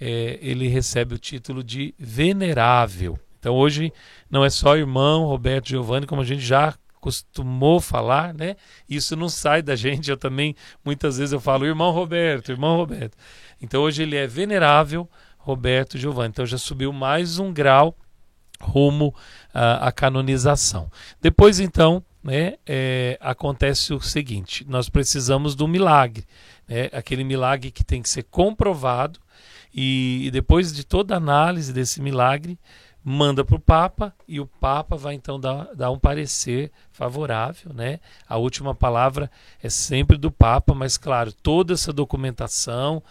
é, 0.00 0.38
ele 0.40 0.68
recebe 0.68 1.14
o 1.14 1.18
título 1.18 1.62
de 1.62 1.94
venerável. 1.98 3.18
Então 3.38 3.54
hoje 3.54 3.92
não 4.30 4.44
é 4.44 4.50
só 4.50 4.76
irmão 4.76 5.24
Roberto 5.24 5.68
Giovanni, 5.68 6.06
como 6.06 6.22
a 6.22 6.24
gente 6.24 6.42
já 6.42 6.74
costumou 7.00 7.80
falar, 7.80 8.34
né? 8.34 8.56
Isso 8.88 9.16
não 9.16 9.28
sai 9.28 9.62
da 9.62 9.74
gente. 9.74 10.10
Eu 10.10 10.16
também 10.16 10.54
muitas 10.84 11.16
vezes 11.16 11.32
eu 11.32 11.40
falo 11.40 11.66
irmão 11.66 11.90
Roberto, 11.90 12.50
irmão 12.52 12.76
Roberto. 12.76 13.16
Então 13.60 13.82
hoje 13.82 14.02
ele 14.02 14.16
é 14.16 14.26
venerável 14.26 15.08
Roberto 15.40 15.98
Giovanni. 15.98 16.30
Então 16.30 16.46
já 16.46 16.58
subiu 16.58 16.92
mais 16.92 17.38
um 17.38 17.52
grau 17.52 17.96
rumo 18.60 19.14
à, 19.52 19.88
à 19.88 19.92
canonização. 19.92 20.90
Depois 21.20 21.60
então, 21.60 22.04
né, 22.22 22.54
é, 22.66 23.18
acontece 23.20 23.92
o 23.94 24.00
seguinte: 24.00 24.64
nós 24.68 24.88
precisamos 24.88 25.54
do 25.54 25.66
milagre, 25.66 26.24
né? 26.68 26.88
Aquele 26.92 27.24
milagre 27.24 27.70
que 27.70 27.84
tem 27.84 28.02
que 28.02 28.08
ser 28.08 28.24
comprovado 28.24 29.18
e, 29.74 30.26
e 30.26 30.30
depois 30.30 30.72
de 30.72 30.84
toda 30.84 31.16
análise 31.16 31.72
desse 31.72 32.00
milagre 32.02 32.58
manda 33.02 33.42
para 33.42 33.56
o 33.56 33.60
Papa 33.60 34.14
e 34.28 34.38
o 34.40 34.46
Papa 34.46 34.94
vai 34.94 35.14
então 35.14 35.40
dar, 35.40 35.74
dar 35.74 35.90
um 35.90 35.98
parecer 35.98 36.70
favorável, 36.92 37.72
né? 37.72 37.98
A 38.28 38.36
última 38.36 38.74
palavra 38.74 39.30
é 39.62 39.70
sempre 39.70 40.18
do 40.18 40.30
Papa, 40.30 40.74
mas 40.74 40.98
claro, 40.98 41.32
toda 41.32 41.72
essa 41.72 41.92
documentação 41.92 43.02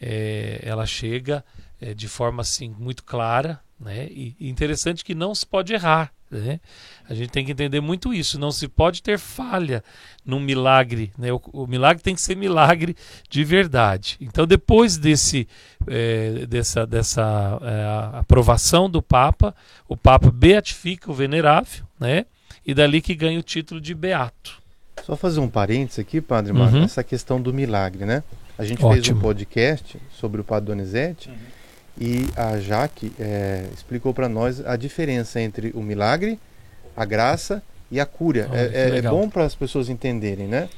é, 0.00 0.60
ela 0.62 0.86
chega 0.86 1.44
é, 1.80 1.94
de 1.94 2.08
forma 2.08 2.42
assim 2.42 2.74
muito 2.78 3.04
clara, 3.04 3.60
né? 3.78 4.06
E, 4.10 4.34
e 4.38 4.48
interessante 4.48 5.04
que 5.04 5.14
não 5.14 5.34
se 5.34 5.46
pode 5.46 5.72
errar, 5.72 6.12
né? 6.30 6.60
A 7.08 7.14
gente 7.14 7.30
tem 7.30 7.44
que 7.44 7.52
entender 7.52 7.80
muito 7.80 8.12
isso. 8.12 8.38
Não 8.38 8.50
se 8.50 8.66
pode 8.66 9.02
ter 9.02 9.18
falha 9.18 9.84
num 10.24 10.40
milagre. 10.40 11.12
Né? 11.16 11.32
O, 11.32 11.40
o 11.52 11.66
milagre 11.66 12.02
tem 12.02 12.14
que 12.14 12.20
ser 12.20 12.36
milagre 12.36 12.96
de 13.30 13.44
verdade. 13.44 14.16
Então, 14.20 14.46
depois 14.46 14.96
desse, 14.96 15.46
é, 15.86 16.46
dessa, 16.46 16.86
dessa 16.86 17.60
é, 17.62 18.18
aprovação 18.18 18.90
do 18.90 19.00
Papa, 19.00 19.54
o 19.86 19.96
Papa 19.96 20.30
beatifica 20.30 21.10
o 21.10 21.14
venerável, 21.14 21.84
né? 22.00 22.26
e 22.66 22.74
dali 22.74 23.00
que 23.00 23.14
ganha 23.14 23.38
o 23.38 23.42
título 23.42 23.80
de 23.80 23.94
beato. 23.94 24.60
Só 25.04 25.14
fazer 25.14 25.38
um 25.38 25.48
parênteses 25.48 26.00
aqui, 26.00 26.20
Padre 26.20 26.52
Marcos, 26.52 26.78
uhum. 26.78 26.84
essa 26.84 27.04
questão 27.04 27.40
do 27.40 27.54
milagre, 27.54 28.04
né? 28.04 28.24
A 28.58 28.64
gente 28.64 28.84
Ótimo. 28.84 28.92
fez 28.92 29.16
um 29.16 29.20
podcast 29.20 29.98
sobre 30.12 30.40
o 30.40 30.44
Padre 30.44 30.66
Donizete. 30.66 31.28
Uhum 31.28 31.36
e 31.98 32.28
a 32.36 32.58
Jaque 32.58 33.12
é, 33.18 33.66
explicou 33.74 34.12
para 34.12 34.28
nós 34.28 34.64
a 34.66 34.76
diferença 34.76 35.40
entre 35.40 35.72
o 35.74 35.80
milagre, 35.80 36.38
a 36.94 37.04
graça 37.04 37.62
e 37.90 37.98
a 37.98 38.04
cura. 38.04 38.48
Oh, 38.50 38.54
é, 38.54 38.98
é, 38.98 39.02
bom 39.02 39.28
para 39.28 39.44
as 39.44 39.54
pessoas 39.54 39.88
entenderem, 39.88 40.46
né? 40.46 40.68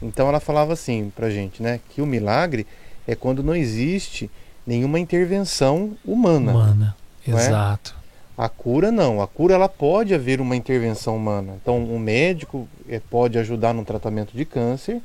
Então 0.00 0.28
ela 0.28 0.38
falava 0.38 0.72
assim 0.72 1.12
para 1.14 1.30
gente, 1.30 1.62
né? 1.62 1.80
Que 1.90 2.00
o 2.00 2.06
milagre 2.06 2.64
é 3.06 3.16
quando 3.16 3.42
não 3.42 3.56
existe 3.56 4.30
nenhuma 4.64 5.00
intervenção 5.00 5.96
humana. 6.04 6.52
Humana, 6.52 6.96
é? 7.26 7.30
exato. 7.32 7.96
A 8.36 8.48
cura 8.48 8.92
não. 8.92 9.20
A 9.20 9.26
cura 9.26 9.54
ela 9.54 9.68
pode 9.68 10.14
haver 10.14 10.40
uma 10.40 10.54
intervenção 10.54 11.16
humana. 11.16 11.58
Então 11.60 11.76
um 11.76 11.98
médico 11.98 12.68
é, 12.88 13.00
pode 13.00 13.36
ajudar 13.36 13.74
no 13.74 13.84
tratamento 13.84 14.36
de 14.36 14.44
câncer 14.44 15.02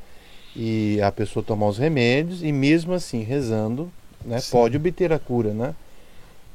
e 0.55 0.99
a 1.01 1.11
pessoa 1.11 1.43
tomar 1.43 1.67
os 1.67 1.77
remédios 1.77 2.43
e 2.43 2.51
mesmo 2.51 2.93
assim 2.93 3.23
rezando 3.23 3.91
né? 4.25 4.39
Pode 4.51 4.77
obter 4.77 5.11
a 5.11 5.19
cura, 5.19 5.53
né? 5.53 5.75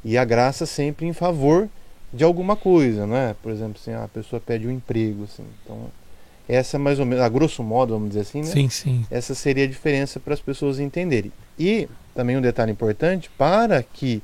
E 0.05 0.17
a 0.17 0.25
graça 0.25 0.65
sempre 0.65 1.07
em 1.07 1.13
favor 1.13 1.69
de 2.13 2.25
alguma 2.25 2.57
coisa, 2.57 3.07
né? 3.07 3.35
Por 3.43 3.53
exemplo, 3.53 3.77
assim, 3.81 3.93
a 3.93 4.09
pessoa 4.09 4.41
pede 4.41 4.67
um 4.67 4.71
emprego, 4.71 5.25
assim. 5.25 5.45
Então, 5.63 5.77
essa 6.49 6.77
é 6.77 6.79
mais 6.79 6.99
ou 6.99 7.05
menos, 7.05 7.23
a 7.23 7.29
grosso 7.29 7.63
modo, 7.63 7.93
vamos 7.93 8.09
dizer 8.11 8.21
assim, 8.21 8.41
né? 8.41 8.47
Sim, 8.47 8.69
sim. 8.69 9.07
Essa 9.11 9.35
seria 9.35 9.65
a 9.65 9.69
diferença 9.69 10.19
para 10.19 10.33
as 10.33 10.41
pessoas 10.41 10.79
entenderem. 10.79 11.33
E 11.59 11.89
também 12.15 12.37
um 12.37 12.41
detalhe 12.41 12.73
importante, 12.73 13.31
para 13.37 13.83
que 13.83 14.23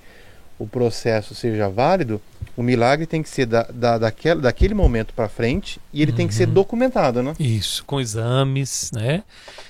o 0.58 0.66
processo 0.66 1.34
seja 1.34 1.68
válido, 1.68 2.20
o 2.56 2.62
milagre 2.62 3.06
tem 3.06 3.22
que 3.22 3.28
ser 3.28 3.46
da, 3.46 3.62
da, 3.64 3.98
daquele, 3.98 4.40
daquele 4.40 4.74
momento 4.74 5.12
para 5.12 5.28
frente 5.28 5.80
e 5.92 6.00
ele 6.00 6.12
uhum. 6.12 6.16
tem 6.16 6.28
que 6.28 6.34
ser 6.34 6.46
uhum. 6.48 6.54
documentado, 6.54 7.22
né? 7.22 7.34
Isso, 7.38 7.84
com 7.84 8.00
exames, 8.00 8.90
né? 8.94 9.24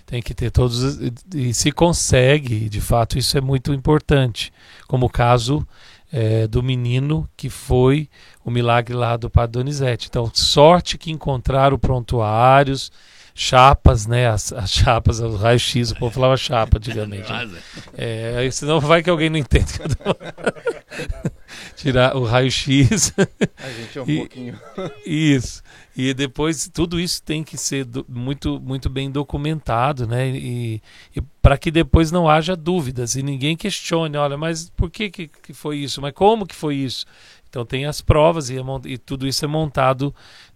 Tem 0.05 0.23
que 0.23 0.35
ter 0.35 0.51
todos. 0.51 0.99
E 1.35 1.55
se 1.55 1.73
consegue, 1.73 2.69
de 2.69 2.81
fato, 2.81 3.19
isso 3.19 3.39
é 3.39 3.41
muito 3.41 3.73
importante. 3.73 4.53
Como 4.87 5.07
o 5.07 5.11
caso 5.11 5.67
é, 6.13 6.47
do 6.47 6.63
menino 6.63 7.29
que 7.37 7.49
foi 7.49 8.09
o 8.45 8.51
milagre 8.51 8.95
lá 8.95 9.17
do 9.17 9.31
Padre 9.31 9.53
Donizete. 9.53 10.09
Então, 10.09 10.31
sorte 10.33 10.99
que 10.99 11.11
encontraram 11.11 11.79
prontuários 11.79 12.93
chapas, 13.35 14.07
né? 14.07 14.29
As, 14.29 14.53
as 14.53 14.73
chapas, 14.73 15.19
o 15.19 15.37
raio-x, 15.37 15.91
o 15.91 15.97
povo 15.97 16.15
falava 16.15 16.37
chapa 16.37 16.79
antigamente. 16.79 17.31
Né? 17.31 17.51
É, 17.95 18.49
senão 18.53 18.79
vai 18.79 19.03
que 19.03 19.11
alguém 19.11 19.29
não 19.29 19.39
entende. 19.39 19.73
Tirar 21.77 22.17
o 22.17 22.25
raio-x. 22.25 23.13
A 23.59 23.71
gente 23.71 23.99
é 23.99 24.03
um 24.03 24.09
e, 24.09 24.19
pouquinho. 24.19 24.61
Isso. 25.05 25.63
E 25.97 26.15
depois 26.15 26.69
tudo 26.73 26.99
isso 26.99 27.23
tem 27.23 27.43
que 27.43 27.57
ser 27.57 27.85
do, 27.85 28.05
muito, 28.09 28.61
muito 28.61 28.89
bem 28.89 29.11
documentado, 29.11 30.07
né? 30.07 30.29
E, 30.29 30.83
e 31.15 31.21
para 31.43 31.59
que 31.59 31.71
depois 31.71 32.11
não 32.11 32.29
haja 32.29 32.57
dúvidas 32.57 33.17
e 33.17 33.23
ninguém 33.23 33.57
questione, 33.57 34.17
olha, 34.17 34.37
mas 34.37 34.71
por 34.71 34.91
que, 34.91 35.11
que, 35.11 35.29
que 35.29 35.53
foi 35.53 35.79
isso? 35.79 36.01
Mas 36.01 36.13
como 36.13 36.47
que 36.47 36.55
foi 36.55 36.77
isso? 36.77 37.05
Então 37.49 37.65
tem 37.65 37.87
as 37.87 38.01
provas 38.01 38.51
e, 38.51 38.59
é, 38.59 38.63
e 38.87 38.99
tudo 38.99 39.29
isso 39.29 39.45
é 39.45 39.49
montado 39.49 40.13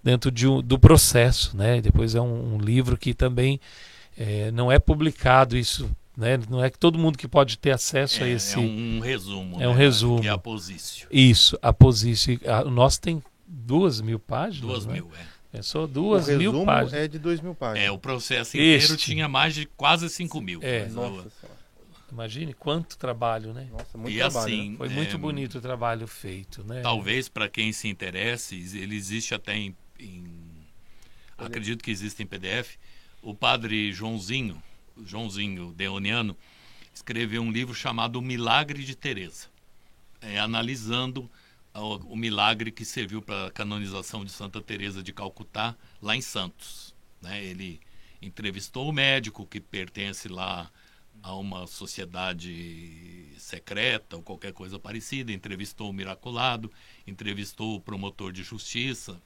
dentro 0.09 0.31
de 0.31 0.49
um, 0.49 0.63
do 0.63 0.79
processo, 0.79 1.55
né? 1.55 1.83
Depois 1.83 2.15
é 2.15 2.21
um, 2.21 2.55
um 2.55 2.59
livro 2.59 2.97
que 2.97 3.13
também 3.13 3.61
é, 4.17 4.51
não 4.51 4.73
é 4.73 4.79
publicado 4.79 5.55
isso, 5.55 5.91
né? 6.17 6.41
Não 6.49 6.65
é 6.65 6.71
que 6.71 6.79
todo 6.79 6.99
mundo 6.99 7.19
que 7.19 7.29
pode 7.29 7.59
ter 7.59 7.73
acesso 7.73 8.23
é, 8.23 8.27
a 8.27 8.29
esse. 8.31 8.55
É 8.55 8.59
um 8.59 9.01
resumo. 9.01 9.63
É 9.63 9.69
um 9.69 9.75
né? 9.75 9.79
resumo. 9.79 10.23
Que 10.23 10.29
é 10.29 10.31
a 10.31 10.39
Posício. 10.39 11.07
Isso, 11.11 11.59
a 11.61 11.75
Posício. 11.75 12.41
O 12.65 12.71
nosso 12.71 13.03
tem 13.03 13.23
duas 13.47 14.01
mil 14.01 14.19
páginas. 14.19 14.63
Duas 14.63 14.87
né? 14.87 14.95
mil, 14.95 15.11
é. 15.15 15.27
Pensou 15.53 15.87
duas 15.87 16.27
o 16.27 16.39
mil 16.39 16.65
páginas. 16.65 16.95
É 16.95 17.07
de 17.07 17.19
dois 17.19 17.43
mil 17.43 17.55
páginas. 17.55 17.89
É, 17.89 17.91
o 17.91 17.99
processo 17.99 18.57
inteiro 18.57 18.95
este. 18.95 18.97
tinha 18.97 19.29
mais 19.29 19.55
de 19.55 19.67
quase 19.67 20.09
cinco 20.09 20.41
mil. 20.41 20.61
É. 20.63 20.87
Nossa 20.87 21.29
Imagine 22.11 22.55
quanto 22.55 22.97
trabalho, 22.97 23.53
né? 23.53 23.69
Nossa, 23.71 23.99
muito 23.99 24.15
e 24.15 24.19
trabalho. 24.19 24.55
Assim, 24.55 24.71
né? 24.71 24.77
Foi 24.79 24.89
muito 24.89 25.17
é, 25.17 25.19
bonito 25.19 25.59
o 25.59 25.61
trabalho 25.61 26.07
feito, 26.07 26.65
né? 26.65 26.81
Talvez 26.81 27.29
para 27.29 27.47
quem 27.51 27.71
se 27.71 27.87
interesse, 27.87 28.57
ele 28.79 28.97
existe 28.97 29.35
até 29.35 29.55
em, 29.55 29.77
em 29.99 30.25
acredito 31.37 31.85
que 31.85 31.91
existe 31.91 32.23
em 32.23 32.27
PDF. 32.27 32.77
O 33.23 33.35
padre 33.35 33.93
Joãozinho, 33.93 34.61
Joãozinho 35.05 35.73
Deoniano, 35.73 36.37
escreveu 36.93 37.43
um 37.43 37.53
livro 37.53 37.75
chamado 37.75 38.19
O 38.19 38.23
Milagre 38.23 38.85
de 38.85 38.97
Teresa, 38.97 39.47
é, 40.21 40.39
analisando 40.39 41.31
o, 41.75 42.13
o 42.13 42.17
milagre 42.17 42.71
que 42.71 42.85
serviu 42.85 43.23
para 43.23 43.47
a 43.47 43.51
canonização 43.51 44.25
de 44.25 44.33
Santa 44.33 44.61
Teresa 44.61 45.03
de 45.03 45.13
Calcutá 45.13 45.77
lá 46.03 46.17
em 46.17 46.21
Santos. 46.21 46.95
Né? 47.21 47.45
Ele 47.45 47.81
entrevistou 48.21 48.89
o 48.89 48.93
médico 48.93 49.47
que 49.47 49.61
pertence 49.61 50.29
lá 50.29 50.71
a 51.23 51.35
uma 51.35 51.67
sociedade 51.67 53.29
secreta 53.39 54.17
ou 54.17 54.23
qualquer 54.23 54.53
coisa 54.53 54.79
parecida, 54.79 55.33
entrevistou 55.33 55.91
o 55.91 55.93
Miraculado, 55.93 56.71
entrevistou 57.07 57.77
o 57.77 57.81
promotor 57.81 58.33
de 58.33 58.43
justiça, 58.43 59.21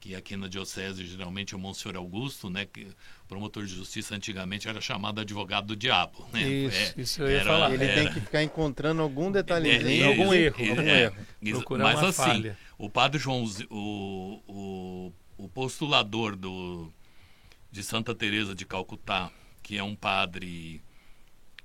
que 0.00 0.14
aqui 0.14 0.36
na 0.36 0.48
diocese 0.48 1.06
geralmente 1.06 1.54
é 1.54 1.56
o 1.56 1.60
Monsenhor 1.60 1.96
Augusto, 1.96 2.48
né, 2.48 2.66
que 2.66 2.86
promotor 3.28 3.64
de 3.64 3.74
justiça 3.74 4.14
antigamente 4.14 4.68
era 4.68 4.80
chamado 4.80 5.20
advogado 5.20 5.68
do 5.68 5.76
diabo, 5.76 6.26
né? 6.32 6.42
Isso, 6.42 6.76
é, 6.76 7.02
isso 7.02 7.22
eu 7.22 7.30
ia 7.30 7.36
era, 7.36 7.44
falar. 7.44 7.74
Ele 7.74 7.84
era, 7.84 7.94
tem 7.94 8.12
que 8.12 8.20
ficar 8.20 8.42
encontrando 8.42 9.02
algum 9.02 9.30
detalhezinho, 9.30 10.04
é, 10.04 10.06
algum 10.06 10.32
erro, 10.32 10.56
é, 10.58 10.70
algum 10.70 10.82
erro. 10.82 11.16
Procurar 11.58 11.84
mas 11.84 12.02
assim, 12.02 12.22
falha. 12.22 12.58
o 12.78 12.88
padre 12.88 13.18
João, 13.18 13.44
o, 13.70 14.42
o, 14.48 15.12
o 15.36 15.48
postulador 15.48 16.36
do 16.36 16.92
de 17.70 17.82
Santa 17.82 18.14
Teresa 18.14 18.54
de 18.54 18.64
Calcutá, 18.64 19.30
que 19.62 19.76
é 19.76 19.82
um 19.82 19.94
padre 19.94 20.82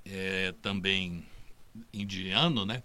é, 0.04 0.52
também 0.60 1.24
indiano, 1.92 2.66
né? 2.66 2.82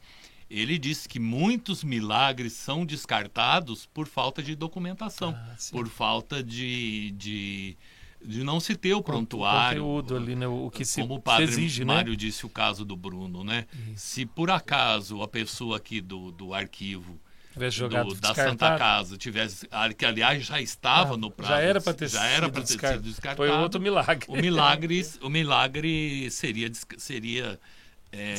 Ele 0.50 0.80
disse 0.80 1.08
que 1.08 1.20
muitos 1.20 1.84
milagres 1.84 2.54
são 2.54 2.84
descartados 2.84 3.86
por 3.86 4.08
falta 4.08 4.42
de 4.42 4.56
documentação, 4.56 5.36
ah, 5.38 5.56
por 5.72 5.88
falta 5.88 6.42
de, 6.42 7.12
de, 7.12 7.78
de, 8.24 8.44
não 8.44 8.60
se 8.60 8.76
ter 8.76 8.96
o 8.96 9.04
prontuário. 9.04 9.84
O 9.84 9.98
conteúdo 9.98 10.18
ali, 10.18 10.36
né? 10.36 10.48
O 10.48 10.72
que 10.72 10.84
se 10.84 11.02
Como 11.02 11.16
o 11.16 11.22
padre 11.22 11.44
exige, 11.46 11.86
né? 11.86 11.94
Mário 11.94 12.12
né? 12.12 12.18
disse 12.18 12.48
o 12.48 12.50
caso 12.50 12.84
do 12.84 12.96
Bruno, 12.96 13.44
né? 13.44 13.68
Isso. 13.94 14.08
Se 14.08 14.26
por 14.26 14.50
acaso 14.50 15.22
a 15.22 15.28
pessoa 15.28 15.78
aqui 15.78 16.02
do, 16.02 16.32
do 16.32 16.52
arquivo 16.52 17.20
do, 17.56 18.16
da 18.16 18.34
Santa 18.34 18.78
Casa 18.78 19.18
tivesse 19.18 19.68
que 19.98 20.06
aliás 20.06 20.46
já 20.46 20.62
estava 20.62 21.16
ah, 21.16 21.18
no 21.18 21.30
prazo 21.30 21.52
já 21.52 21.60
era 21.60 21.82
para 21.82 21.94
ter 21.94 22.08
já 22.08 22.26
era 22.26 22.48
para 22.48 22.62
ter 22.62 22.80
sido 22.80 23.02
descartado 23.02 23.38
foi 23.38 23.50
outro 23.50 23.82
milagre 23.82 24.26
o 24.28 24.36
milagre 24.38 25.06
o 25.22 25.30
milagre 25.30 26.30
seria 26.32 26.72
seria 26.98 27.60
é, 28.12 28.36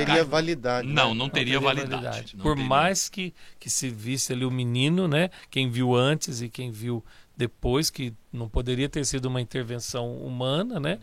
Não 0.00 0.06
teria 0.06 0.24
validade. 0.24 0.88
Não, 0.88 1.10
né? 1.10 1.14
não 1.14 1.28
teria, 1.28 1.54
não 1.54 1.60
teria 1.60 1.60
validade. 1.60 2.02
validade. 2.02 2.36
Não 2.36 2.42
Por 2.42 2.54
teria. 2.54 2.68
mais 2.68 3.08
que, 3.08 3.34
que 3.58 3.70
se 3.70 3.88
visse 3.88 4.32
ali 4.32 4.44
o 4.44 4.50
menino, 4.50 5.08
né? 5.08 5.30
Quem 5.50 5.70
viu 5.70 5.94
antes 5.94 6.42
e 6.42 6.48
quem 6.48 6.70
viu 6.70 7.04
depois, 7.36 7.88
que 7.88 8.12
não 8.30 8.48
poderia 8.48 8.88
ter 8.88 9.04
sido 9.06 9.26
uma 9.26 9.40
intervenção 9.40 10.16
humana, 10.18 10.78
né? 10.78 10.98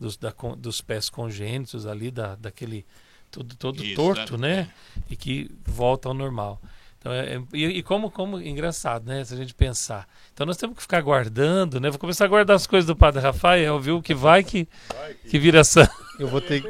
Dos, 0.00 0.16
da, 0.16 0.32
dos 0.56 0.80
pés 0.80 1.10
congênitos 1.10 1.86
ali, 1.86 2.10
da, 2.10 2.34
daquele 2.36 2.86
tudo 3.30 3.56
todo 3.56 3.84
Isso, 3.84 3.96
torto, 3.96 4.38
né? 4.38 4.60
É. 4.60 5.00
E 5.10 5.16
que 5.16 5.50
volta 5.64 6.08
ao 6.08 6.14
normal. 6.14 6.60
Então, 6.98 7.12
é, 7.12 7.34
é, 7.34 7.42
e, 7.52 7.64
e, 7.64 7.82
como, 7.82 8.10
como 8.10 8.40
engraçado, 8.40 9.06
né? 9.06 9.24
Se 9.24 9.34
a 9.34 9.36
gente 9.36 9.54
pensar. 9.54 10.08
Então 10.32 10.46
nós 10.46 10.56
temos 10.56 10.76
que 10.76 10.82
ficar 10.82 11.00
guardando, 11.00 11.80
né? 11.80 11.90
Vou 11.90 11.98
começar 11.98 12.26
a 12.26 12.28
guardar 12.28 12.56
as 12.56 12.66
coisas 12.66 12.86
do 12.86 12.94
Padre 12.94 13.20
Rafael, 13.20 13.78
viu? 13.80 14.00
Que 14.00 14.14
vai 14.14 14.44
que, 14.44 14.68
que 15.28 15.38
vira 15.38 15.64
santo. 15.64 15.92
Eu 16.18 16.28
vou 16.28 16.40
ter. 16.40 16.62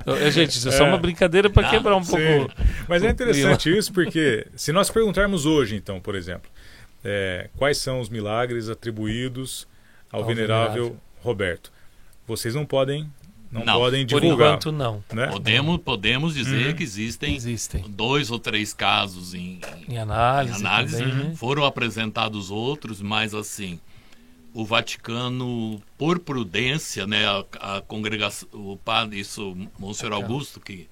então, 0.00 0.16
gente, 0.30 0.50
isso 0.50 0.68
é 0.68 0.72
só 0.72 0.84
uma 0.84 0.98
brincadeira 0.98 1.50
para 1.50 1.68
quebrar 1.68 1.96
um 1.96 2.04
sim. 2.04 2.16
pouco. 2.16 2.54
Mas 2.88 3.02
é 3.02 3.10
interessante 3.10 3.76
isso 3.76 3.92
porque 3.92 4.46
se 4.54 4.72
nós 4.72 4.90
perguntarmos 4.90 5.44
hoje, 5.46 5.76
então, 5.76 6.00
por 6.00 6.14
exemplo, 6.14 6.50
é, 7.04 7.48
quais 7.56 7.78
são 7.78 8.00
os 8.00 8.08
milagres 8.08 8.68
atribuídos 8.68 9.66
ao, 10.10 10.20
ao 10.20 10.26
venerável, 10.26 10.68
venerável 10.68 10.96
Roberto, 11.22 11.72
vocês 12.26 12.54
não 12.54 12.64
podem 12.64 13.10
não, 13.52 13.64
não, 13.66 13.74
podem 13.74 14.06
divulgar. 14.06 14.58
Por 14.58 14.70
enquanto, 14.70 14.72
não. 14.72 15.04
Né? 15.12 15.26
Podemos, 15.26 15.78
podemos 15.82 16.34
dizer 16.34 16.68
uhum. 16.68 16.74
que 16.74 16.82
existem, 16.82 17.34
existem, 17.34 17.84
dois 17.86 18.30
ou 18.30 18.38
três 18.38 18.72
casos 18.72 19.34
em, 19.34 19.60
em 19.86 19.98
análise. 19.98 20.62
Em 20.62 20.66
análise. 20.66 20.98
Também, 20.98 21.14
né? 21.14 21.34
Foram 21.36 21.64
apresentados 21.66 22.50
outros, 22.50 23.02
mas 23.02 23.34
assim, 23.34 23.78
o 24.54 24.64
Vaticano, 24.64 25.82
por 25.96 26.18
prudência, 26.18 27.06
né, 27.06 27.26
a, 27.26 27.76
a 27.76 27.80
congregação, 27.80 28.48
o 28.52 28.76
padre, 28.76 29.20
isso, 29.20 29.56
Monsenhor 29.78 30.14
Augusto, 30.14 30.60
que, 30.60 30.88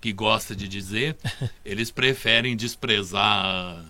que 0.00 0.12
gosta 0.12 0.54
de 0.54 0.68
dizer, 0.68 1.16
eles 1.64 1.90
preferem 1.90 2.56
desprezar 2.56 3.84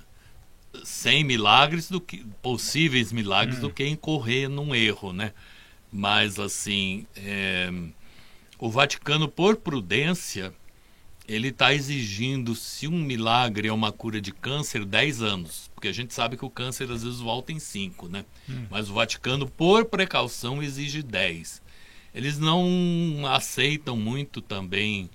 100 0.83 1.25
milagres 1.25 1.91
do 1.91 2.01
que 2.01 2.25
possíveis 2.41 3.13
milagres 3.13 3.59
hum. 3.59 3.63
do 3.63 3.71
que 3.71 3.87
incorrer 3.87 4.49
num 4.49 4.75
erro, 4.75 5.13
né? 5.13 5.33
Mas 5.93 6.39
assim, 6.39 7.07
é, 7.17 7.71
o 8.59 8.71
Vaticano, 8.71 9.29
por 9.29 9.57
prudência, 9.57 10.55
ele 11.31 11.49
está 11.49 11.73
exigindo, 11.73 12.57
se 12.57 12.89
um 12.89 12.99
milagre 12.99 13.69
é 13.69 13.73
uma 13.73 13.93
cura 13.93 14.21
de 14.21 14.33
câncer, 14.33 14.85
10 14.85 15.23
anos. 15.23 15.71
Porque 15.73 15.87
a 15.87 15.93
gente 15.93 16.13
sabe 16.13 16.37
que 16.37 16.45
o 16.45 16.51
câncer 16.51 16.91
às 16.91 17.05
vezes 17.05 17.21
volta 17.21 17.53
em 17.53 17.61
5, 17.61 18.09
né? 18.09 18.25
Hum. 18.49 18.67
Mas 18.69 18.91
o 18.91 18.95
Vaticano, 18.95 19.49
por 19.49 19.85
precaução, 19.85 20.61
exige 20.61 21.05
10. 21.05 21.63
Eles 22.13 22.37
não 22.37 23.23
aceitam 23.29 23.97
muito 23.97 24.41
também 24.41 25.09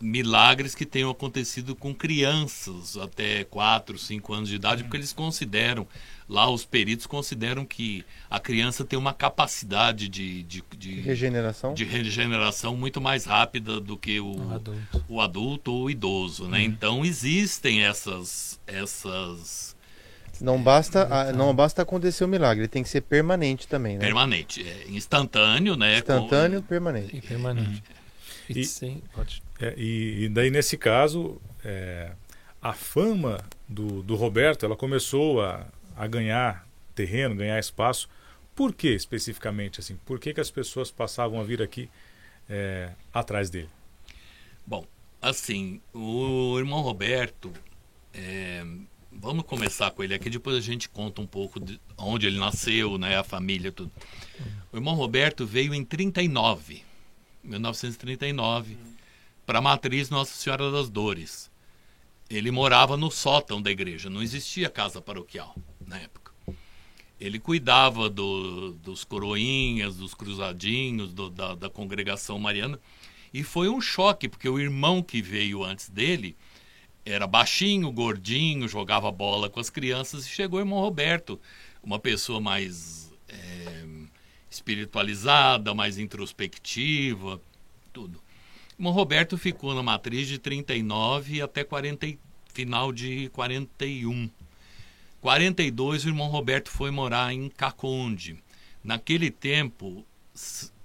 milagres 0.00 0.74
que 0.74 0.84
tenham 0.84 1.08
acontecido 1.08 1.76
com 1.76 1.94
crianças 1.94 2.96
até 2.96 3.44
4, 3.44 3.96
5 3.96 4.34
anos 4.34 4.48
de 4.48 4.56
idade, 4.56 4.82
hum. 4.82 4.86
porque 4.86 4.96
eles 4.96 5.12
consideram 5.12 5.86
lá 6.28 6.50
os 6.50 6.64
peritos 6.64 7.06
consideram 7.06 7.64
que 7.64 8.04
a 8.30 8.40
criança 8.40 8.84
tem 8.84 8.98
uma 8.98 9.12
capacidade 9.12 10.08
de, 10.08 10.42
de, 10.42 10.64
de, 10.76 11.00
regeneração 11.00 11.74
de 11.74 11.84
regeneração 11.84 12.76
muito 12.76 13.00
mais 13.00 13.24
rápida 13.24 13.80
do 13.80 13.96
que 13.96 14.20
o, 14.20 14.36
o 14.36 14.54
adulto, 14.54 15.04
o 15.08 15.20
adulto 15.20 15.72
ou 15.72 15.84
o 15.84 15.90
idoso, 15.90 16.48
né? 16.48 16.58
Uhum. 16.58 16.64
Então 16.64 17.04
existem 17.04 17.84
essas 17.84 18.58
essas 18.66 19.74
não 20.40 20.60
basta, 20.60 21.32
não 21.32 21.54
basta 21.54 21.82
acontecer 21.82 22.24
o 22.24 22.28
milagre, 22.28 22.66
tem 22.66 22.82
que 22.82 22.88
ser 22.88 23.02
permanente 23.02 23.68
também, 23.68 23.96
né? 23.96 24.04
Permanente, 24.04 24.66
é 24.66 24.90
instantâneo, 24.90 25.76
né? 25.76 25.98
Instantâneo, 25.98 26.60
Com... 26.60 26.68
permanente. 26.68 27.16
E 27.16 27.20
permanente. 27.20 27.82
E, 28.48 28.60
e, 28.60 28.64
sim, 28.64 29.00
pode. 29.14 29.42
É, 29.60 29.74
e, 29.76 30.24
e, 30.24 30.28
daí 30.28 30.50
nesse 30.50 30.76
caso, 30.76 31.40
é, 31.64 32.10
a 32.60 32.72
fama 32.72 33.38
do, 33.68 34.02
do 34.02 34.16
Roberto, 34.16 34.66
ela 34.66 34.76
começou 34.76 35.40
a, 35.40 35.66
a 35.96 36.06
ganhar 36.06 36.66
terreno, 36.94 37.34
ganhar 37.34 37.58
espaço 37.58 38.08
Por 38.54 38.72
que 38.72 38.88
especificamente 38.88 39.80
assim? 39.80 39.96
Por 40.04 40.18
que, 40.18 40.32
que 40.32 40.40
as 40.40 40.50
pessoas 40.50 40.90
passavam 40.90 41.40
a 41.40 41.44
vir 41.44 41.60
aqui 41.60 41.90
é, 42.48 42.92
atrás 43.12 43.50
dele? 43.50 43.68
Bom, 44.66 44.86
assim, 45.20 45.80
o 45.92 46.56
irmão 46.58 46.80
Roberto, 46.80 47.52
é, 48.12 48.64
vamos 49.12 49.44
começar 49.44 49.90
com 49.90 50.04
ele 50.04 50.14
aqui, 50.14 50.30
depois 50.30 50.56
a 50.56 50.60
gente 50.60 50.88
conta 50.88 51.20
um 51.20 51.26
pouco 51.26 51.58
de 51.58 51.80
onde 51.98 52.26
ele 52.26 52.38
nasceu, 52.38 52.96
né, 52.96 53.16
a 53.18 53.24
família, 53.24 53.72
tudo. 53.72 53.90
O 54.72 54.76
irmão 54.76 54.94
Roberto 54.94 55.44
veio 55.44 55.74
em 55.74 55.84
39, 55.84 56.82
1939, 57.42 58.76
para 59.44 59.58
a 59.58 59.62
matriz 59.62 60.10
Nossa 60.10 60.32
Senhora 60.32 60.70
das 60.70 60.88
Dores. 60.88 61.50
Ele 62.30 62.50
morava 62.50 62.96
no 62.96 63.10
sótão 63.10 63.60
da 63.60 63.70
igreja, 63.70 64.08
não 64.08 64.22
existia 64.22 64.70
casa 64.70 65.00
paroquial 65.00 65.54
na 65.86 65.98
época. 65.98 66.32
Ele 67.20 67.38
cuidava 67.38 68.10
do, 68.10 68.72
dos 68.72 69.04
coroinhas, 69.04 69.96
dos 69.96 70.14
cruzadinhos, 70.14 71.12
do, 71.12 71.30
da, 71.30 71.54
da 71.54 71.70
congregação 71.70 72.38
mariana. 72.38 72.78
E 73.32 73.42
foi 73.42 73.68
um 73.68 73.80
choque, 73.80 74.28
porque 74.28 74.48
o 74.48 74.58
irmão 74.58 75.02
que 75.02 75.22
veio 75.22 75.64
antes 75.64 75.88
dele 75.88 76.36
era 77.04 77.26
baixinho, 77.26 77.90
gordinho, 77.92 78.68
jogava 78.68 79.10
bola 79.10 79.50
com 79.50 79.60
as 79.60 79.68
crianças 79.68 80.24
e 80.24 80.28
chegou 80.28 80.58
o 80.58 80.62
irmão 80.62 80.80
Roberto, 80.80 81.38
uma 81.82 81.98
pessoa 81.98 82.40
mais 82.40 83.12
é, 83.28 83.84
espiritualizada, 84.50 85.74
mais 85.74 85.98
introspectiva, 85.98 87.40
tudo. 87.92 88.18
O 88.76 88.80
irmão 88.80 88.92
Roberto 88.92 89.36
ficou 89.36 89.74
na 89.74 89.82
matriz 89.82 90.26
de 90.26 90.38
39 90.38 91.42
até 91.42 91.62
40, 91.62 92.06
final 92.52 92.92
de 92.92 93.28
41. 93.30 94.30
42 95.24 96.04
o 96.04 96.08
irmão 96.08 96.28
Roberto 96.28 96.70
foi 96.70 96.90
morar 96.90 97.32
em 97.32 97.48
Caconde. 97.48 98.36
Naquele 98.84 99.30
tempo, 99.30 100.04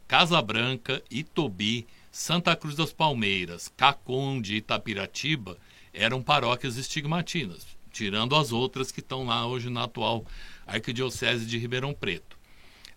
Casa 0.08 0.42
Branca, 0.42 1.04
Itobi, 1.12 1.86
Santa 2.10 2.56
Cruz 2.56 2.74
das 2.74 2.94
Palmeiras, 2.94 3.70
Caconde 3.76 4.54
e 4.54 4.58
Itapiratiba 4.60 5.58
eram 5.94 6.24
paróquias 6.24 6.78
estigmatinas, 6.78 7.68
tirando 7.92 8.34
as 8.34 8.54
outras 8.54 8.94
que 8.94 9.02
estão 9.02 9.26
lá 9.26 9.46
hoje 9.46 9.70
na 9.70 9.84
atual 9.84 10.26
Arquidiocese 10.66 11.46
de 11.46 11.58
Ribeirão 11.58 11.94
Preto. 11.94 12.38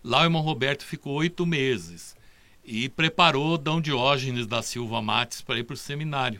Lá 0.01 0.21
o 0.21 0.23
irmão 0.23 0.41
Roberto 0.41 0.85
ficou 0.85 1.15
oito 1.15 1.45
meses 1.45 2.15
e 2.63 2.87
preparou 2.87 3.57
Dom 3.57 3.81
Diógenes 3.81 4.47
da 4.47 4.61
Silva 4.61 5.01
Mates 5.01 5.41
para 5.41 5.59
ir 5.59 5.65
para 5.65 5.73
o 5.73 5.77
seminário. 5.77 6.39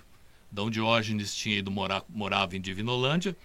Dom 0.49 0.69
Diógenes 0.69 1.35
tinha 1.35 1.57
ido 1.57 1.69
morar, 1.69 2.05
morava 2.07 2.55
em 2.55 2.61
Divinolândia, 2.61 3.35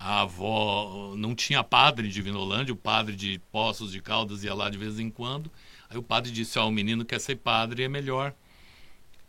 a 0.00 0.22
avó 0.22 1.12
não 1.14 1.34
tinha 1.34 1.62
padre 1.62 2.08
em 2.08 2.10
Divinolândia, 2.10 2.72
o 2.72 2.76
padre 2.76 3.14
de 3.14 3.38
Poços 3.52 3.92
de 3.92 4.00
Caldas 4.00 4.42
ia 4.42 4.54
lá 4.54 4.70
de 4.70 4.78
vez 4.78 4.98
em 4.98 5.10
quando. 5.10 5.52
Aí 5.90 5.98
o 5.98 6.02
padre 6.02 6.32
disse: 6.32 6.58
Ó, 6.58 6.64
oh, 6.64 6.68
o 6.68 6.72
menino 6.72 7.04
quer 7.04 7.20
ser 7.20 7.36
padre, 7.36 7.82
é 7.82 7.88
melhor 7.88 8.34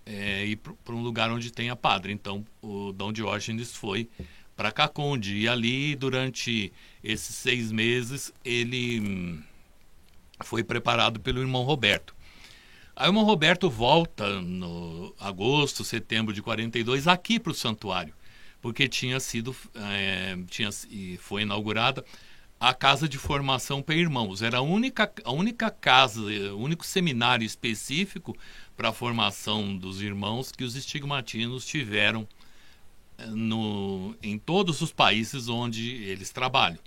é, 0.05 0.45
ir 0.45 0.55
para 0.55 0.95
um 0.95 1.01
lugar 1.01 1.29
onde 1.29 1.51
tenha 1.51 1.75
padre. 1.75 2.13
Então 2.13 2.45
o 2.61 2.93
Dom 2.93 3.11
Diógenes 3.11 3.75
foi 3.75 4.09
para 4.55 4.71
Caconde 4.71 5.35
e 5.35 5.47
ali 5.49 5.93
durante 5.93 6.71
esses 7.03 7.35
seis 7.35 7.69
meses 7.69 8.33
ele 8.45 9.01
hum, 9.01 9.43
foi 10.41 10.63
preparado 10.63 11.19
pelo 11.19 11.41
irmão 11.41 11.63
Roberto. 11.63 12.15
Aí 12.95 13.07
o 13.07 13.09
irmão 13.09 13.25
Roberto 13.25 13.69
volta 13.69 14.41
no 14.41 15.13
agosto, 15.19 15.83
setembro 15.83 16.33
de 16.33 16.41
42 16.41 17.09
aqui 17.09 17.39
para 17.39 17.51
o 17.51 17.55
santuário, 17.55 18.13
porque 18.61 18.87
tinha 18.87 19.19
sido 19.19 19.55
é, 19.75 20.37
tinha 20.49 20.69
e 20.89 21.17
foi 21.17 21.41
inaugurada 21.41 22.05
a 22.61 22.75
casa 22.75 23.09
de 23.09 23.17
formação 23.17 23.81
para 23.81 23.95
irmãos. 23.95 24.43
Era 24.43 24.59
a 24.59 24.61
única, 24.61 25.11
a 25.25 25.31
única 25.31 25.71
casa, 25.71 26.21
o 26.21 26.59
único 26.59 26.85
seminário 26.85 27.43
específico 27.43 28.37
para 28.77 28.89
a 28.89 28.93
formação 28.93 29.75
dos 29.75 29.99
irmãos 29.99 30.51
que 30.51 30.63
os 30.63 30.75
estigmatinos 30.75 31.65
tiveram 31.65 32.27
eh, 33.17 33.25
no, 33.25 34.15
em 34.21 34.37
todos 34.37 34.79
os 34.81 34.93
países 34.93 35.49
onde 35.49 36.03
eles 36.03 36.29
trabalham, 36.29 36.77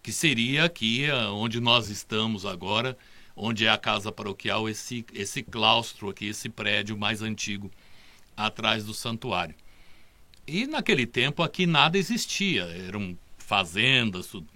que 0.00 0.12
seria 0.12 0.64
aqui 0.64 1.04
eh, 1.04 1.26
onde 1.26 1.58
nós 1.58 1.88
estamos 1.90 2.46
agora, 2.46 2.96
onde 3.34 3.66
é 3.66 3.70
a 3.70 3.78
casa 3.78 4.12
paroquial, 4.12 4.68
esse, 4.68 5.04
esse 5.12 5.42
claustro 5.42 6.10
aqui, 6.10 6.26
esse 6.26 6.48
prédio 6.48 6.96
mais 6.96 7.22
antigo 7.22 7.72
atrás 8.36 8.84
do 8.84 8.94
santuário. 8.94 9.56
E 10.48 10.66
naquele 10.66 11.06
tempo 11.06 11.42
aqui 11.42 11.66
nada 11.66 11.98
existia, 11.98 12.62
eram 12.62 13.18
fazendas, 13.36 14.28
tudo. 14.28 14.48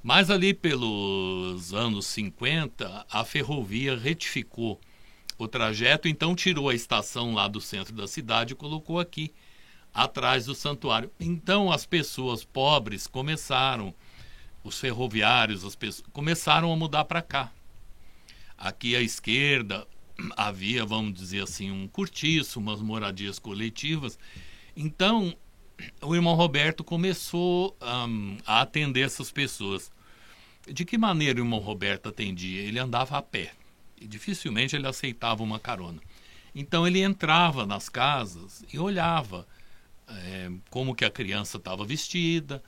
Mas 0.00 0.30
ali 0.30 0.54
pelos 0.54 1.74
anos 1.74 2.06
50, 2.06 3.04
a 3.10 3.24
ferrovia 3.24 3.98
retificou 3.98 4.80
o 5.36 5.48
trajeto, 5.48 6.06
então 6.06 6.36
tirou 6.36 6.68
a 6.68 6.74
estação 6.74 7.34
lá 7.34 7.48
do 7.48 7.60
centro 7.60 7.92
da 7.92 8.06
cidade 8.06 8.52
e 8.52 8.56
colocou 8.56 9.00
aqui, 9.00 9.32
atrás 9.92 10.46
do 10.46 10.54
santuário. 10.54 11.10
Então 11.18 11.72
as 11.72 11.84
pessoas 11.84 12.44
pobres 12.44 13.08
começaram, 13.08 13.92
os 14.62 14.78
ferroviários, 14.78 15.64
as 15.64 15.74
pessoas, 15.74 16.06
começaram 16.12 16.72
a 16.72 16.76
mudar 16.76 17.06
para 17.06 17.22
cá. 17.22 17.50
Aqui 18.56 18.94
à 18.94 19.02
esquerda 19.02 19.84
havia, 20.36 20.86
vamos 20.86 21.12
dizer 21.12 21.42
assim, 21.42 21.72
um 21.72 21.88
cortiço, 21.88 22.60
umas 22.60 22.80
moradias 22.80 23.40
coletivas. 23.40 24.16
Então 24.82 25.36
o 26.00 26.14
irmão 26.14 26.34
Roberto 26.34 26.82
começou 26.82 27.76
um, 27.82 28.38
a 28.46 28.62
atender 28.62 29.02
essas 29.02 29.30
pessoas. 29.30 29.92
De 30.66 30.86
que 30.86 30.96
maneira 30.96 31.38
o 31.38 31.44
irmão 31.44 31.58
Roberto 31.58 32.08
atendia? 32.08 32.62
Ele 32.62 32.78
andava 32.78 33.18
a 33.18 33.20
pé 33.20 33.52
e 34.00 34.06
dificilmente 34.06 34.74
ele 34.74 34.86
aceitava 34.86 35.42
uma 35.42 35.60
carona. 35.60 36.00
Então 36.54 36.86
ele 36.86 37.02
entrava 37.02 37.66
nas 37.66 37.90
casas 37.90 38.64
e 38.72 38.78
olhava 38.78 39.46
é, 40.08 40.50
como 40.70 40.94
que 40.94 41.04
a 41.04 41.10
criança 41.10 41.58
estava 41.58 41.84
vestida, 41.84 42.62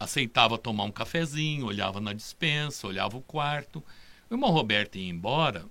aceitava 0.00 0.58
tomar 0.58 0.82
um 0.82 0.90
cafezinho, 0.90 1.66
olhava 1.66 2.00
na 2.00 2.12
dispensa, 2.12 2.88
olhava 2.88 3.16
o 3.16 3.22
quarto. 3.22 3.84
O 4.28 4.34
irmão 4.34 4.50
Roberto 4.50 4.98
ia 4.98 5.08
embora, 5.08 5.64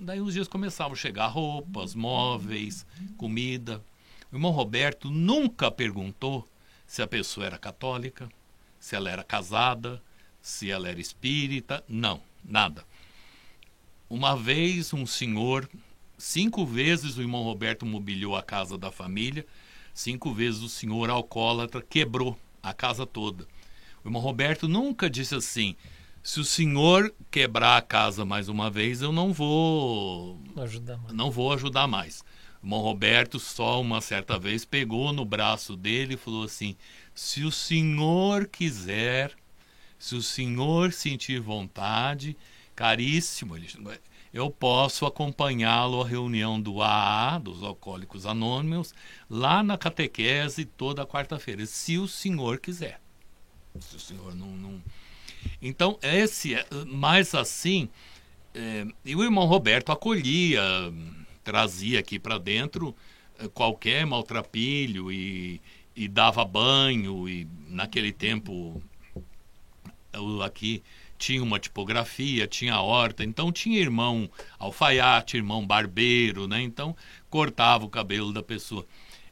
daí 0.00 0.22
os 0.22 0.32
dias 0.32 0.48
começavam 0.48 0.94
a 0.94 0.96
chegar 0.96 1.26
roupas, 1.26 1.94
móveis, 1.94 2.86
comida. 3.18 3.84
O 4.30 4.36
irmão 4.36 4.50
Roberto 4.50 5.10
nunca 5.10 5.70
perguntou 5.70 6.46
se 6.86 7.00
a 7.00 7.06
pessoa 7.06 7.46
era 7.46 7.58
católica, 7.58 8.28
se 8.78 8.94
ela 8.94 9.10
era 9.10 9.24
casada, 9.24 10.02
se 10.40 10.70
ela 10.70 10.88
era 10.88 11.00
espírita, 11.00 11.82
não, 11.88 12.20
nada. 12.44 12.84
Uma 14.08 14.36
vez 14.36 14.92
um 14.92 15.06
senhor, 15.06 15.68
cinco 16.16 16.64
vezes 16.64 17.16
o 17.16 17.22
irmão 17.22 17.42
Roberto 17.42 17.84
mobiliou 17.84 18.36
a 18.36 18.42
casa 18.42 18.78
da 18.78 18.90
família, 18.90 19.46
cinco 19.94 20.32
vezes 20.32 20.62
o 20.62 20.68
senhor 20.68 21.10
alcoólatra 21.10 21.82
quebrou 21.82 22.38
a 22.62 22.72
casa 22.72 23.06
toda. 23.06 23.46
O 24.04 24.08
irmão 24.08 24.22
Roberto 24.22 24.68
nunca 24.68 25.10
disse 25.10 25.34
assim: 25.34 25.74
se 26.22 26.40
o 26.40 26.44
senhor 26.44 27.14
quebrar 27.30 27.76
a 27.76 27.82
casa 27.82 28.24
mais 28.24 28.48
uma 28.48 28.70
vez, 28.70 29.02
eu 29.02 29.12
não 29.12 29.32
vou 29.32 30.38
ajudar 30.56 30.98
mais. 30.98 31.12
Não 31.14 31.30
vou 31.30 31.52
ajudar 31.52 31.86
mais. 31.86 32.24
Irmão 32.62 32.80
Roberto 32.80 33.38
só 33.38 33.80
uma 33.80 34.00
certa 34.00 34.38
vez 34.38 34.64
pegou 34.64 35.12
no 35.12 35.24
braço 35.24 35.76
dele 35.76 36.14
e 36.14 36.18
falou 36.18 36.44
assim: 36.44 36.76
se 37.14 37.44
o 37.44 37.52
senhor 37.52 38.46
quiser, 38.46 39.32
se 39.98 40.14
o 40.14 40.22
senhor 40.22 40.92
sentir 40.92 41.40
vontade, 41.40 42.36
caríssimo, 42.74 43.56
eu 44.32 44.50
posso 44.50 45.06
acompanhá-lo 45.06 46.02
à 46.02 46.06
reunião 46.06 46.60
do 46.60 46.82
AA, 46.82 47.38
dos 47.38 47.62
Alcoólicos 47.62 48.26
Anônimos, 48.26 48.94
lá 49.28 49.62
na 49.62 49.78
catequese 49.78 50.64
toda 50.64 51.06
quarta-feira, 51.06 51.64
se 51.66 51.98
o 51.98 52.06
senhor 52.06 52.58
quiser. 52.58 53.00
Se 53.80 53.96
o 53.96 54.00
senhor 54.00 54.34
não. 54.34 54.48
não... 54.48 54.82
Então, 55.62 55.98
esse, 56.02 56.54
é, 56.54 56.66
mais 56.86 57.34
assim, 57.34 57.88
é, 58.54 58.86
e 59.04 59.16
o 59.16 59.22
irmão 59.22 59.46
Roberto 59.46 59.92
acolhia, 59.92 60.62
trazia 61.48 62.00
aqui 62.00 62.18
para 62.18 62.36
dentro 62.36 62.94
é, 63.38 63.48
qualquer 63.48 64.04
maltrapilho 64.04 65.10
e, 65.10 65.62
e 65.96 66.06
dava 66.06 66.44
banho, 66.44 67.26
e 67.26 67.48
naquele 67.66 68.12
tempo, 68.12 68.82
aqui 70.44 70.82
tinha 71.16 71.42
uma 71.42 71.58
tipografia, 71.58 72.46
tinha 72.46 72.78
horta, 72.78 73.24
então 73.24 73.50
tinha 73.50 73.80
irmão 73.80 74.28
alfaiate, 74.58 75.38
irmão 75.38 75.66
barbeiro, 75.66 76.46
né? 76.46 76.60
Então 76.60 76.94
cortava 77.30 77.86
o 77.86 77.88
cabelo 77.88 78.30
da 78.30 78.42
pessoa. 78.42 78.86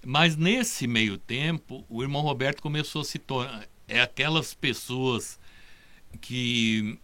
Mas 0.04 0.36
nesse 0.36 0.86
meio 0.86 1.18
tempo, 1.18 1.84
o 1.86 2.02
irmão 2.02 2.22
Roberto 2.22 2.62
começou 2.62 3.02
a 3.02 3.04
se 3.04 3.18
tornar 3.18 3.68
é 3.86 4.00
aquelas 4.00 4.54
pessoas 4.54 5.38
que 6.20 6.98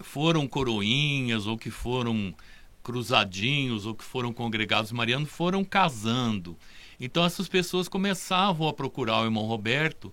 foram 0.00 0.48
coroinhas 0.48 1.46
ou 1.46 1.58
que 1.58 1.70
foram 1.70 2.34
cruzadinhos 2.82 3.86
ou 3.86 3.94
que 3.94 4.04
foram 4.04 4.32
congregados 4.32 4.92
marianos 4.92 5.30
foram 5.30 5.64
casando. 5.64 6.56
Então 6.98 7.24
essas 7.24 7.48
pessoas 7.48 7.88
começavam 7.88 8.68
a 8.68 8.72
procurar 8.72 9.20
o 9.20 9.24
irmão 9.24 9.44
Roberto 9.46 10.12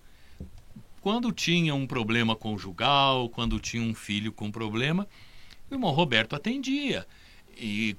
quando 1.01 1.31
tinha 1.31 1.73
um 1.73 1.87
problema 1.87 2.35
conjugal, 2.35 3.29
quando 3.29 3.59
tinha 3.59 3.81
um 3.81 3.93
filho 3.93 4.31
com 4.31 4.51
problema, 4.51 5.07
O 5.69 5.75
irmão 5.75 5.91
Roberto 5.91 6.35
atendia. 6.35 7.05
E 7.57 7.95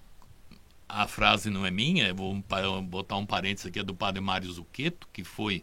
a 0.89 1.07
frase 1.07 1.51
não 1.51 1.67
é 1.67 1.71
minha, 1.71 2.13
vou 2.15 2.43
botar 2.83 3.17
um 3.17 3.27
parênteses 3.27 3.67
aqui, 3.67 3.79
é 3.79 3.83
do 3.83 3.95
padre 3.95 4.21
Mário 4.21 4.51
Zucchetto, 4.51 5.09
que 5.13 5.23
foi 5.23 5.63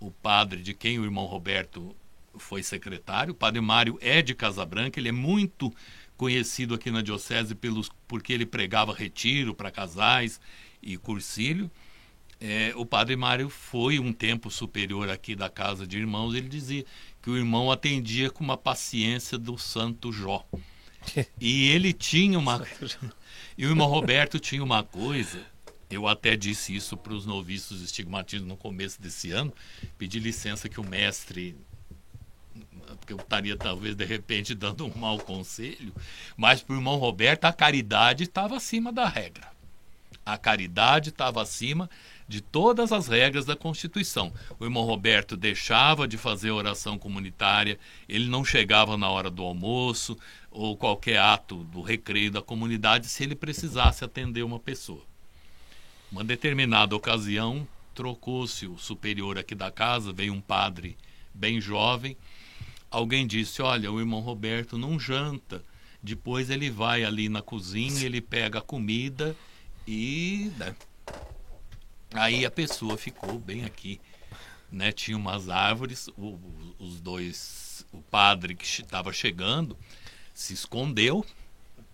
o 0.00 0.10
padre 0.10 0.62
de 0.62 0.72
quem 0.72 0.98
o 0.98 1.04
irmão 1.04 1.26
Roberto 1.26 1.94
foi 2.36 2.62
secretário. 2.62 3.32
O 3.32 3.36
padre 3.36 3.60
Mário 3.60 3.98
é 4.00 4.22
de 4.22 4.34
Casabranca, 4.34 4.98
ele 4.98 5.10
é 5.10 5.12
muito 5.12 5.72
conhecido 6.16 6.74
aqui 6.74 6.90
na 6.90 7.02
diocese 7.02 7.54
pelos, 7.54 7.90
porque 8.06 8.32
ele 8.32 8.46
pregava 8.46 8.94
retiro 8.94 9.54
para 9.54 9.70
casais 9.70 10.40
e 10.82 10.96
cursílio. 10.96 11.70
É, 12.40 12.72
o 12.76 12.84
padre 12.84 13.16
Mário 13.16 13.48
foi 13.48 13.98
um 13.98 14.12
tempo 14.12 14.50
superior 14.50 15.08
aqui 15.08 15.34
da 15.34 15.48
casa 15.48 15.86
de 15.86 15.98
irmãos. 15.98 16.34
Ele 16.34 16.48
dizia 16.48 16.84
que 17.22 17.30
o 17.30 17.36
irmão 17.36 17.70
atendia 17.70 18.30
com 18.30 18.44
uma 18.44 18.56
paciência 18.56 19.38
do 19.38 19.56
Santo 19.58 20.12
Jó. 20.12 20.44
E 21.38 21.68
ele 21.68 21.92
tinha 21.92 22.38
uma. 22.38 22.66
E 23.58 23.66
o 23.66 23.68
irmão 23.68 23.86
Roberto 23.86 24.40
tinha 24.40 24.64
uma 24.64 24.82
coisa. 24.82 25.38
Eu 25.90 26.08
até 26.08 26.34
disse 26.34 26.74
isso 26.74 26.96
para 26.96 27.12
os 27.12 27.26
noviços 27.26 27.82
estigmatistas 27.82 28.48
no 28.48 28.56
começo 28.56 29.00
desse 29.00 29.30
ano. 29.30 29.52
Pedi 29.98 30.18
licença 30.18 30.68
que 30.68 30.80
o 30.80 30.84
mestre 30.84 31.54
porque 33.04 33.12
eu 33.12 33.18
estaria 33.18 33.56
talvez 33.56 33.94
de 33.94 34.04
repente 34.04 34.54
dando 34.56 34.86
um 34.86 34.98
mau 34.98 35.18
conselho, 35.18 35.94
mas 36.36 36.62
para 36.62 36.74
o 36.74 36.78
irmão 36.78 36.96
Roberto 36.96 37.44
a 37.44 37.52
caridade 37.52 38.24
estava 38.24 38.56
acima 38.56 38.90
da 38.90 39.06
regra. 39.06 39.52
A 40.24 40.38
caridade 40.38 41.10
estava 41.10 41.42
acima 41.42 41.88
de 42.26 42.40
todas 42.40 42.92
as 42.92 43.08
regras 43.08 43.44
da 43.44 43.54
Constituição. 43.54 44.32
O 44.58 44.64
irmão 44.64 44.84
Roberto 44.84 45.36
deixava 45.36 46.08
de 46.08 46.16
fazer 46.16 46.50
oração 46.50 46.98
comunitária, 46.98 47.78
ele 48.08 48.26
não 48.26 48.42
chegava 48.42 48.96
na 48.96 49.10
hora 49.10 49.30
do 49.30 49.42
almoço 49.42 50.16
ou 50.50 50.78
qualquer 50.78 51.18
ato 51.18 51.56
do 51.64 51.82
recreio 51.82 52.30
da 52.30 52.40
comunidade 52.40 53.06
se 53.06 53.22
ele 53.22 53.34
precisasse 53.34 54.02
atender 54.02 54.42
uma 54.42 54.58
pessoa. 54.58 55.02
Uma 56.10 56.24
determinada 56.24 56.96
ocasião, 56.96 57.68
trocou-se 57.94 58.66
o 58.66 58.78
superior 58.78 59.36
aqui 59.36 59.54
da 59.54 59.70
casa, 59.70 60.10
veio 60.10 60.32
um 60.32 60.40
padre 60.40 60.96
bem 61.34 61.60
jovem. 61.60 62.16
Alguém 62.94 63.26
disse: 63.26 63.60
Olha, 63.60 63.90
o 63.90 63.98
irmão 63.98 64.20
Roberto 64.20 64.78
não 64.78 65.00
janta. 65.00 65.64
Depois 66.00 66.48
ele 66.48 66.70
vai 66.70 67.02
ali 67.02 67.28
na 67.28 67.42
cozinha, 67.42 68.04
ele 68.04 68.20
pega 68.20 68.60
a 68.60 68.62
comida 68.62 69.34
e 69.86 70.52
né, 70.56 70.76
Aí 72.12 72.46
a 72.46 72.50
pessoa 72.50 72.96
ficou 72.96 73.36
bem 73.40 73.64
aqui, 73.64 74.00
né? 74.70 74.92
Tinha 74.92 75.16
umas 75.16 75.48
árvores, 75.48 76.06
o, 76.16 76.38
os 76.78 77.00
dois, 77.00 77.84
o 77.92 78.00
padre 78.00 78.54
que 78.54 78.64
estava 78.64 79.12
chegando 79.12 79.76
se 80.32 80.54
escondeu 80.54 81.26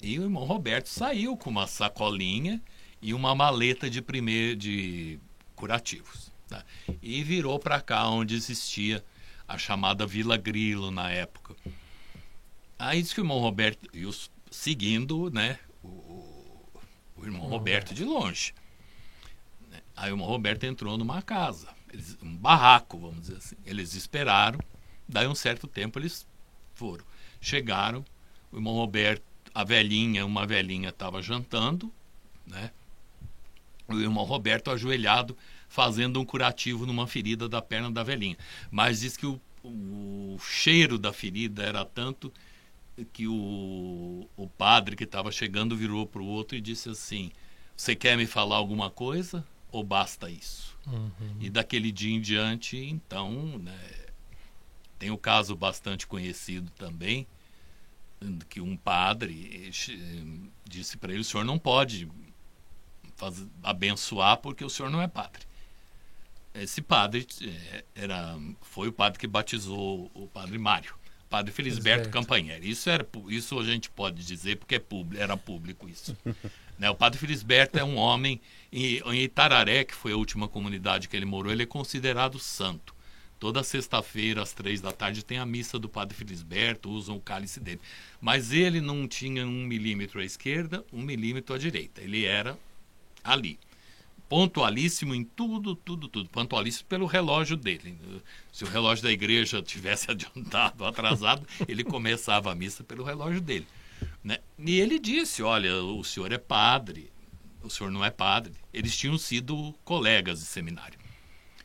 e 0.02 0.18
o 0.18 0.24
irmão 0.24 0.44
Roberto 0.44 0.88
saiu 0.88 1.34
com 1.34 1.48
uma 1.48 1.66
sacolinha 1.66 2.60
e 3.00 3.14
uma 3.14 3.34
maleta 3.34 3.88
de 3.88 4.02
primeiro 4.02 4.56
de 4.56 5.18
curativos, 5.56 6.30
tá? 6.46 6.62
E 7.00 7.24
virou 7.24 7.58
para 7.58 7.80
cá 7.80 8.06
onde 8.10 8.34
existia 8.34 9.02
a 9.50 9.58
chamada 9.58 10.06
Vila 10.06 10.36
Grilo 10.36 10.92
na 10.92 11.10
época. 11.10 11.56
Aí 12.78 13.02
disse 13.02 13.12
que 13.12 13.20
o 13.20 13.24
irmão 13.24 13.40
Roberto, 13.40 13.90
e 13.92 14.06
os, 14.06 14.30
seguindo, 14.48 15.28
né, 15.28 15.58
o, 15.82 16.64
o 17.16 17.24
irmão 17.24 17.48
Roberto 17.48 17.92
de 17.92 18.04
longe. 18.04 18.54
Aí 19.96 20.12
o 20.12 20.16
Roberto 20.16 20.64
entrou 20.64 20.96
numa 20.96 21.20
casa, 21.20 21.68
eles, 21.92 22.16
um 22.22 22.36
barraco, 22.36 22.96
vamos 22.96 23.22
dizer 23.22 23.38
assim. 23.38 23.56
Eles 23.66 23.94
esperaram, 23.94 24.60
daí 25.08 25.26
um 25.26 25.34
certo 25.34 25.66
tempo 25.66 25.98
eles 25.98 26.24
foram. 26.72 27.04
Chegaram, 27.40 28.04
o 28.52 28.56
irmão 28.56 28.74
Roberto, 28.74 29.24
a 29.52 29.64
velhinha, 29.64 30.24
uma 30.24 30.46
velhinha 30.46 30.90
estava 30.90 31.20
jantando, 31.20 31.92
né? 32.46 32.70
O 33.88 33.98
irmão 33.98 34.22
Roberto 34.22 34.70
ajoelhado 34.70 35.36
fazendo 35.70 36.20
um 36.20 36.24
curativo 36.26 36.85
numa 36.85 37.06
ferida 37.06 37.48
da 37.48 37.62
perna 37.62 37.90
da 37.90 38.02
velhinha. 38.02 38.37
Mas 38.70 39.00
diz 39.00 39.16
que 39.16 39.24
o, 39.24 39.40
o 39.64 40.38
cheiro 40.38 40.98
da 40.98 41.14
ferida 41.14 41.62
era 41.62 41.87
tanto 41.87 42.30
que 43.14 43.26
o, 43.26 44.28
o 44.37 44.46
padre 44.46 44.94
que 44.94 45.04
estava 45.04 45.33
chegando 45.33 45.74
virou 45.74 46.06
para 46.06 46.20
o 46.20 46.26
outro 46.26 46.59
e 46.59 46.61
disse 46.61 46.90
assim: 46.90 47.30
Você 47.74 47.96
quer 47.96 48.18
me 48.18 48.26
falar 48.26 48.56
alguma 48.56 48.90
coisa? 48.90 49.42
ou 49.72 49.85
basta 49.85 50.30
isso? 50.30 50.76
Uhum. 50.87 51.37
E 51.40 51.50
daquele 51.50 51.92
dia 51.92 52.14
em 52.14 52.20
diante, 52.20 52.76
então, 52.76 53.59
né, 53.59 53.78
tem 54.98 55.11
o 55.11 55.14
um 55.14 55.18
caso 55.18 55.54
bastante 55.54 56.06
conhecido 56.06 56.70
também, 56.72 57.26
que 58.48 58.61
um 58.61 58.76
padre 58.76 59.70
disse 60.68 60.98
para 60.98 61.12
ele: 61.12 61.22
o 61.22 61.24
senhor 61.24 61.44
não 61.44 61.59
pode 61.59 62.09
fazer, 63.16 63.46
abençoar 63.62 64.37
porque 64.38 64.64
o 64.64 64.70
senhor 64.70 64.90
não 64.90 65.00
é 65.00 65.09
padre. 65.09 65.42
Esse 66.54 66.82
padre 66.82 67.26
é, 67.42 67.84
era, 67.94 68.38
foi 68.60 68.88
o 68.88 68.92
padre 68.92 69.18
que 69.18 69.26
batizou 69.26 70.10
o 70.14 70.26
padre 70.26 70.58
Mário, 70.58 70.94
padre 71.28 71.52
Felisberto 71.52 72.10
Campanheri. 72.10 72.68
Isso, 72.68 72.90
era, 72.90 73.06
isso 73.28 73.58
a 73.58 73.64
gente 73.64 73.88
pode 73.88 74.24
dizer 74.24 74.56
porque 74.56 74.74
é 74.74 74.78
público, 74.80 75.22
era 75.22 75.36
público 75.36 75.88
isso. 75.88 76.16
Né? 76.80 76.88
O 76.88 76.94
padre 76.94 77.18
Felisberto 77.18 77.78
é 77.78 77.84
um 77.84 77.96
homem, 77.96 78.40
e, 78.72 79.02
em 79.04 79.20
Itararé, 79.20 79.84
que 79.84 79.94
foi 79.94 80.12
a 80.12 80.16
última 80.16 80.48
comunidade 80.48 81.10
que 81.10 81.14
ele 81.14 81.26
morou, 81.26 81.52
ele 81.52 81.64
é 81.64 81.66
considerado 81.66 82.38
santo. 82.38 82.94
Toda 83.38 83.62
sexta-feira, 83.62 84.42
às 84.42 84.54
três 84.54 84.80
da 84.80 84.90
tarde, 84.90 85.22
tem 85.22 85.36
a 85.36 85.44
missa 85.44 85.78
do 85.78 85.90
Padre 85.90 86.16
Felisberto, 86.16 86.90
usam 86.90 87.16
o 87.16 87.20
cálice 87.20 87.60
dele. 87.60 87.82
Mas 88.18 88.50
ele 88.50 88.80
não 88.80 89.06
tinha 89.06 89.46
um 89.46 89.66
milímetro 89.66 90.20
à 90.20 90.24
esquerda, 90.24 90.82
um 90.90 91.02
milímetro 91.02 91.54
à 91.54 91.58
direita. 91.58 92.00
Ele 92.00 92.24
era 92.24 92.58
ali. 93.22 93.58
Pontualíssimo 94.30 95.12
em 95.12 95.24
tudo, 95.24 95.74
tudo, 95.74 96.06
tudo. 96.06 96.28
Pontualíssimo 96.28 96.88
pelo 96.88 97.04
relógio 97.04 97.56
dele. 97.56 97.98
Se 98.52 98.62
o 98.62 98.68
relógio 98.68 99.02
da 99.02 99.10
igreja 99.10 99.60
tivesse 99.60 100.08
adiantado, 100.08 100.84
atrasado, 100.84 101.44
ele 101.66 101.82
começava 101.82 102.52
a 102.52 102.54
missa 102.54 102.84
pelo 102.84 103.02
relógio 103.02 103.40
dele. 103.40 103.66
Né? 104.22 104.38
E 104.56 104.78
ele 104.78 105.00
disse: 105.00 105.42
Olha, 105.42 105.82
o 105.82 106.04
senhor 106.04 106.30
é 106.30 106.38
padre, 106.38 107.10
o 107.60 107.68
senhor 107.68 107.90
não 107.90 108.04
é 108.04 108.10
padre. 108.10 108.52
Eles 108.72 108.96
tinham 108.96 109.18
sido 109.18 109.74
colegas 109.84 110.38
de 110.38 110.46
seminário. 110.46 110.96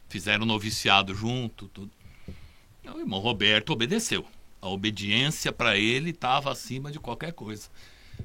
Fizeram 0.10 0.44
noviciado 0.44 1.14
junto. 1.14 1.68
Tudo. 1.68 1.92
O 2.84 3.00
irmão 3.00 3.20
Roberto 3.20 3.74
obedeceu. 3.74 4.26
A 4.60 4.70
obediência 4.70 5.54
para 5.54 5.78
ele 5.78 6.10
estava 6.10 6.52
acima 6.52 6.92
de 6.92 7.00
qualquer 7.00 7.32
coisa. 7.32 7.70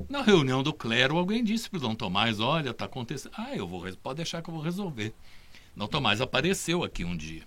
Na 0.09 0.23
reunião 0.23 0.63
do 0.63 0.73
clero, 0.73 1.17
alguém 1.17 1.43
disse 1.45 1.69
para 1.69 1.79
o 1.79 1.81
Dom 1.81 1.95
Tomás: 1.95 2.41
Olha, 2.41 2.71
está 2.71 2.85
acontecendo. 2.85 3.33
Ah, 3.37 3.55
eu 3.55 3.67
vou, 3.67 3.85
pode 4.03 4.17
deixar 4.17 4.43
que 4.43 4.51
eu 4.51 4.55
vou 4.55 4.63
resolver. 4.63 5.15
Dom 5.77 5.87
Tomás 5.87 6.21
apareceu 6.21 6.83
aqui 6.83 7.05
um 7.05 7.17
dia. 7.17 7.43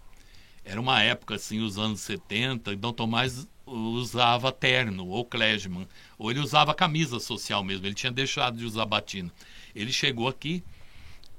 Era 0.65 0.79
uma 0.79 1.01
época, 1.01 1.35
assim, 1.35 1.59
os 1.59 1.77
anos 1.77 1.99
70, 2.01 2.71
e 2.71 2.75
Dom 2.75 2.93
Tomás 2.93 3.47
usava 3.65 4.51
terno 4.51 5.07
ou 5.07 5.25
clergyman, 5.25 5.87
ou 6.17 6.31
ele 6.31 6.39
usava 6.39 6.73
camisa 6.73 7.19
social 7.19 7.63
mesmo, 7.63 7.85
ele 7.85 7.95
tinha 7.95 8.11
deixado 8.11 8.57
de 8.57 8.65
usar 8.65 8.85
batina. 8.85 9.31
Ele 9.75 9.91
chegou 9.91 10.27
aqui 10.27 10.63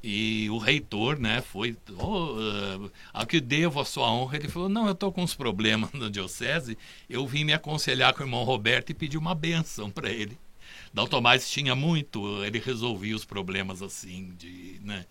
e 0.03 0.49
o 0.51 0.59
reitor, 0.59 1.19
né, 1.19 1.41
foi, 1.41 1.77
oh, 1.97 2.33
uh, 2.33 2.93
a 3.13 3.25
que 3.25 3.41
devo 3.41 3.81
a 3.81 3.85
sua 3.85 4.11
honra, 4.11 4.37
ele 4.37 4.49
falou, 4.49 4.69
não, 4.69 4.87
eu 4.87 4.93
estou 4.93 5.11
com 5.11 5.23
uns 5.23 5.35
problemas 5.35 5.91
na 5.95 6.11
diocese, 6.11 6.77
eu 7.09 7.27
vim 7.27 7.45
me 7.45 7.55
aconselhar 7.55 8.13
com 8.13 8.23
o 8.23 8.27
irmão 8.27 8.45
Roberto 8.45 8.91
e 8.91 8.95
pedir 8.95 9.17
uma 9.17 9.35
benção 9.35 9.91
para 9.91 10.11
ele. 10.11 10.39
Dal 10.95 11.09
Tomás 11.09 11.51
tinha 11.51 11.75
muito, 11.75 12.43
ele 12.45 12.59
resolvia 12.59 13.15
os 13.17 13.25
problemas 13.25 13.83
assim, 13.83 14.33
de, 14.39 14.81
né, 14.83 15.05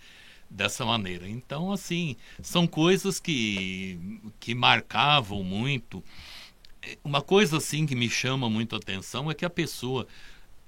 dessa 0.49 0.85
maneira. 0.85 1.29
Então, 1.29 1.71
assim, 1.71 2.15
são 2.41 2.65
coisas 2.65 3.19
que, 3.19 3.99
que 4.39 4.55
marcavam 4.55 5.43
muito 5.43 6.03
uma 7.03 7.21
coisa 7.21 7.57
assim 7.57 7.85
que 7.85 7.95
me 7.95 8.09
chama 8.09 8.49
muito 8.49 8.75
a 8.75 8.77
atenção 8.77 9.29
é 9.29 9.33
que 9.33 9.45
a 9.45 9.49
pessoa 9.49 10.07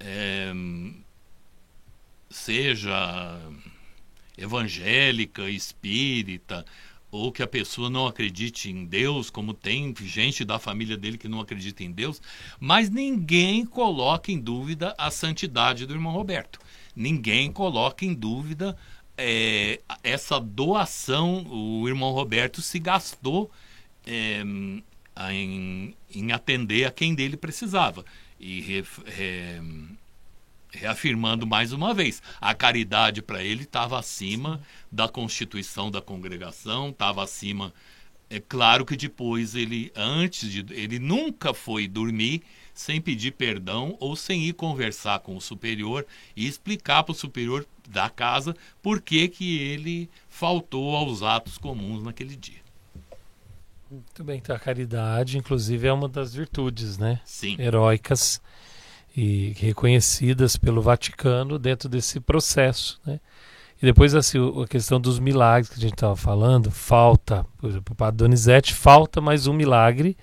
é, 0.00 0.52
seja 2.30 3.40
evangélica, 4.36 5.48
espírita, 5.48 6.64
ou 7.16 7.32
que 7.32 7.42
a 7.42 7.46
pessoa 7.46 7.88
não 7.88 8.06
acredite 8.06 8.70
em 8.70 8.84
Deus, 8.84 9.30
como 9.30 9.54
tem 9.54 9.94
gente 10.02 10.44
da 10.44 10.58
família 10.58 10.96
dele 10.96 11.18
que 11.18 11.28
não 11.28 11.40
acredita 11.40 11.82
em 11.82 11.90
Deus, 11.90 12.20
mas 12.60 12.90
ninguém 12.90 13.64
coloca 13.64 14.30
em 14.30 14.38
dúvida 14.38 14.94
a 14.98 15.10
santidade 15.10 15.86
do 15.86 15.94
irmão 15.94 16.12
Roberto. 16.12 16.58
Ninguém 16.94 17.50
coloca 17.52 18.04
em 18.04 18.14
dúvida 18.14 18.76
é, 19.16 19.80
essa 20.02 20.38
doação. 20.38 21.46
O 21.48 21.88
irmão 21.88 22.12
Roberto 22.12 22.62
se 22.62 22.78
gastou 22.78 23.50
é, 24.06 24.42
em, 25.30 25.94
em 26.14 26.32
atender 26.32 26.84
a 26.84 26.90
quem 26.90 27.14
dele 27.14 27.36
precisava. 27.36 28.04
E 28.38 28.60
re, 28.60 28.84
reafirmando 30.76 31.46
mais 31.46 31.72
uma 31.72 31.92
vez, 31.94 32.22
a 32.40 32.54
caridade 32.54 33.22
para 33.22 33.42
ele 33.42 33.64
estava 33.64 33.98
acima 33.98 34.60
da 34.92 35.08
constituição 35.08 35.90
da 35.90 36.00
congregação, 36.00 36.90
estava 36.90 37.24
acima 37.24 37.72
É 38.28 38.40
claro 38.40 38.84
que 38.84 38.96
depois 38.96 39.54
ele, 39.54 39.92
antes 39.94 40.50
de. 40.50 40.64
Ele 40.74 40.98
nunca 40.98 41.54
foi 41.54 41.86
dormir 41.86 42.42
sem 42.74 43.00
pedir 43.00 43.32
perdão 43.32 43.96
ou 43.98 44.14
sem 44.14 44.44
ir 44.44 44.52
conversar 44.52 45.20
com 45.20 45.36
o 45.36 45.40
superior 45.40 46.04
e 46.36 46.46
explicar 46.46 47.02
para 47.04 47.12
o 47.12 47.14
superior 47.14 47.64
da 47.88 48.10
casa 48.10 48.54
por 48.82 49.00
que, 49.00 49.28
que 49.28 49.58
ele 49.58 50.10
faltou 50.28 50.94
aos 50.94 51.22
atos 51.22 51.56
comuns 51.56 52.02
naquele 52.02 52.36
dia. 52.36 52.66
Muito 53.90 54.24
bem, 54.24 54.38
então 54.38 54.54
a 54.54 54.58
caridade, 54.58 55.38
inclusive, 55.38 55.86
é 55.86 55.92
uma 55.92 56.08
das 56.08 56.34
virtudes, 56.34 56.98
né? 56.98 57.20
Sim. 57.24 57.56
Heróicas 57.58 58.42
e 59.16 59.54
reconhecidas 59.56 60.56
pelo 60.56 60.82
Vaticano 60.82 61.58
dentro 61.58 61.88
desse 61.88 62.20
processo, 62.20 63.00
né? 63.06 63.18
E 63.80 63.84
depois 63.84 64.14
assim, 64.14 64.38
a 64.62 64.66
questão 64.66 65.00
dos 65.00 65.18
milagres 65.18 65.68
que 65.68 65.76
a 65.76 65.80
gente 65.80 65.94
estava 65.94 66.16
falando, 66.16 66.70
falta, 66.70 67.44
por 67.58 67.68
exemplo, 67.70 67.94
para 67.94 68.10
Donizete 68.10 68.72
falta 68.74 69.20
mais 69.20 69.46
um 69.46 69.52
milagre 69.52 70.16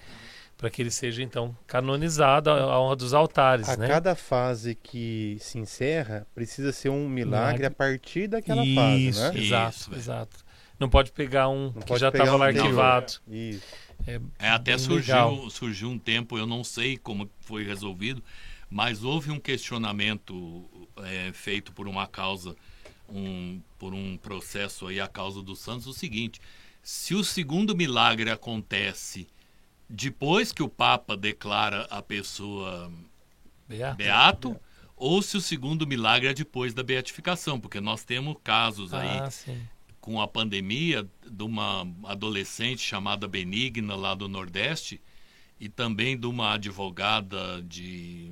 para 0.58 0.70
que 0.70 0.82
ele 0.82 0.92
seja 0.92 1.22
então 1.22 1.56
canonizado 1.68 2.50
a 2.50 2.80
honra 2.80 2.96
dos 2.96 3.14
altares, 3.14 3.68
a 3.68 3.76
né? 3.76 3.88
cada 3.88 4.16
fase 4.16 4.76
que 4.76 5.38
se 5.42 5.60
encerra 5.60 6.26
precisa 6.34 6.72
ser 6.72 6.90
um 6.90 7.10
milagre, 7.10 7.58
Milagre. 7.60 7.66
a 7.66 7.72
partir 7.72 8.28
daquela 8.28 8.64
isso, 8.64 9.20
fase, 9.20 9.34
né? 9.38 9.44
exato, 9.46 9.76
Isso, 9.78 9.94
é. 9.94 9.98
exato. 9.98 10.38
Não 10.80 10.90
pode 10.90 11.12
pegar 11.12 11.50
um 11.50 11.72
Não 11.76 11.82
que 11.82 11.98
já 11.98 12.08
estava 12.08 12.32
lá 12.32 12.46
um 12.46 12.50
anterior. 12.50 12.64
arquivado. 12.64 13.14
Isso. 13.28 13.64
É, 14.08 14.50
até 14.50 14.78
surgiu, 14.78 15.16
legal. 15.16 15.50
surgiu 15.50 15.90
um 15.90 16.00
tempo, 16.00 16.38
eu 16.38 16.46
não 16.48 16.64
sei 16.64 16.98
como 16.98 17.30
foi 17.42 17.64
resolvido, 17.64 18.24
mas 18.74 19.04
houve 19.04 19.30
um 19.30 19.40
questionamento 19.40 20.68
é, 20.98 21.32
feito 21.32 21.72
por 21.72 21.88
uma 21.88 22.08
causa, 22.08 22.56
um, 23.08 23.62
por 23.78 23.94
um 23.94 24.18
processo 24.18 24.88
aí, 24.88 25.00
a 25.00 25.08
causa 25.08 25.44
dos 25.44 25.60
santos, 25.60 25.86
o 25.86 25.94
seguinte: 25.94 26.42
se 26.82 27.14
o 27.14 27.24
segundo 27.24 27.76
milagre 27.76 28.32
acontece 28.32 29.28
depois 29.88 30.52
que 30.52 30.64
o 30.64 30.68
Papa 30.68 31.16
declara 31.16 31.84
a 31.84 32.02
pessoa 32.02 32.92
Beato. 33.68 33.96
beato, 33.96 34.60
ou 34.96 35.22
se 35.22 35.38
o 35.38 35.42
segundo 35.42 35.86
milagre 35.86 36.30
é 36.30 36.34
depois 36.34 36.74
da 36.74 36.82
beatificação, 36.82 37.60
porque 37.60 37.80
nós 37.80 38.04
temos 38.04 38.36
casos 38.44 38.92
aí 38.92 39.20
Ah, 39.20 39.30
sim. 39.30 39.62
com 40.02 40.20
a 40.20 40.28
pandemia 40.28 41.08
de 41.30 41.44
uma 41.44 41.86
adolescente 42.06 42.82
chamada 42.82 43.28
Benigna 43.28 43.94
lá 43.96 44.16
do 44.16 44.28
Nordeste 44.28 45.00
e 45.60 45.70
também 45.70 46.18
de 46.18 46.26
uma 46.26 46.54
advogada 46.54 47.62
de 47.62 48.32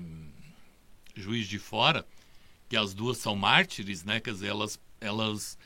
Juiz 1.16 1.48
de 1.48 1.60
Fora, 1.60 2.06
que 2.70 2.78
as 2.78 2.94
duas 2.94 3.18
são 3.18 3.36
mártires, 3.36 4.04
né? 4.04 4.20
Quer 4.20 4.34
dizer, 4.34 4.48
elas, 4.48 4.80
elas 5.00 5.58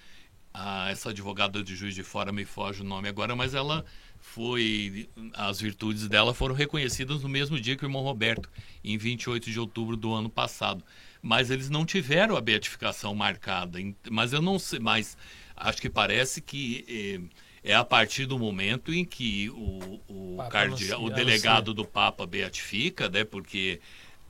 ah, 0.53 0.89
essa 0.89 1.10
advogada 1.10 1.62
de 1.62 1.75
Juiz 1.75 1.93
de 1.93 2.03
Fora 2.03 2.31
me 2.31 2.45
foge 2.45 2.81
o 2.81 2.86
nome 2.86 3.10
agora, 3.10 3.36
mas 3.36 3.53
ela 3.53 3.86
foi 4.17 5.08
as 5.34 5.62
virtudes 5.62 6.08
dela 6.08 6.34
foram 6.34 6.55
reconhecidas 6.55 7.21
no 7.21 7.29
mesmo 7.29 7.60
dia 7.60 7.75
que 7.75 7.84
o 7.84 7.88
irmão 7.88 8.01
Roberto, 8.01 8.49
em 8.84 8.97
28 8.97 9.51
de 9.51 9.60
outubro 9.60 9.95
do 9.95 10.13
ano 10.13 10.29
passado. 10.29 10.84
Mas 11.21 11.51
eles 11.51 11.69
não 11.69 11.86
tiveram 11.86 12.36
a 12.36 12.41
beatificação 12.41 13.13
marcada. 13.13 13.79
Mas 14.10 14.34
eu 14.34 14.41
não 14.41 14.58
sei, 14.58 14.79
mas 14.79 15.17
acho 15.55 15.81
que 15.81 15.89
parece 15.89 16.41
que 16.41 16.86
eh, 16.88 17.71
é 17.71 17.75
a 17.75 17.84
partir 17.84 18.25
do 18.25 18.38
momento 18.38 18.93
em 18.93 19.03
que 19.03 19.49
o, 19.49 20.01
o, 20.08 20.38
cardeal, 20.49 21.01
o 21.01 21.05
anuncia, 21.08 21.15
delegado 21.15 21.73
do 21.73 21.84
Papa 21.84 22.25
beatifica, 22.25 23.10
né? 23.10 23.23
Porque 23.23 23.81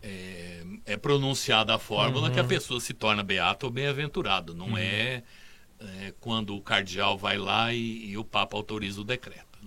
é, 0.06 0.64
é 0.86 0.98
pronunciada 0.98 1.74
a 1.74 1.80
fórmula 1.80 2.30
que 2.30 2.40
a 2.40 2.44
pessoa 2.44 2.80
se 2.80 2.94
torna 2.94 3.24
beato 3.24 3.66
ou 3.66 3.72
bem-aventurado. 3.72 4.54
Não 4.54 4.78
é, 4.78 5.24
é 5.80 6.14
quando 6.20 6.56
o 6.56 6.62
cardeal 6.62 7.18
vai 7.18 7.38
lá 7.38 7.74
e, 7.74 8.12
e 8.12 8.18
o 8.18 8.24
Papa 8.24 8.56
autoriza 8.56 9.02
o 9.02 9.04
decreto. 9.04 9.60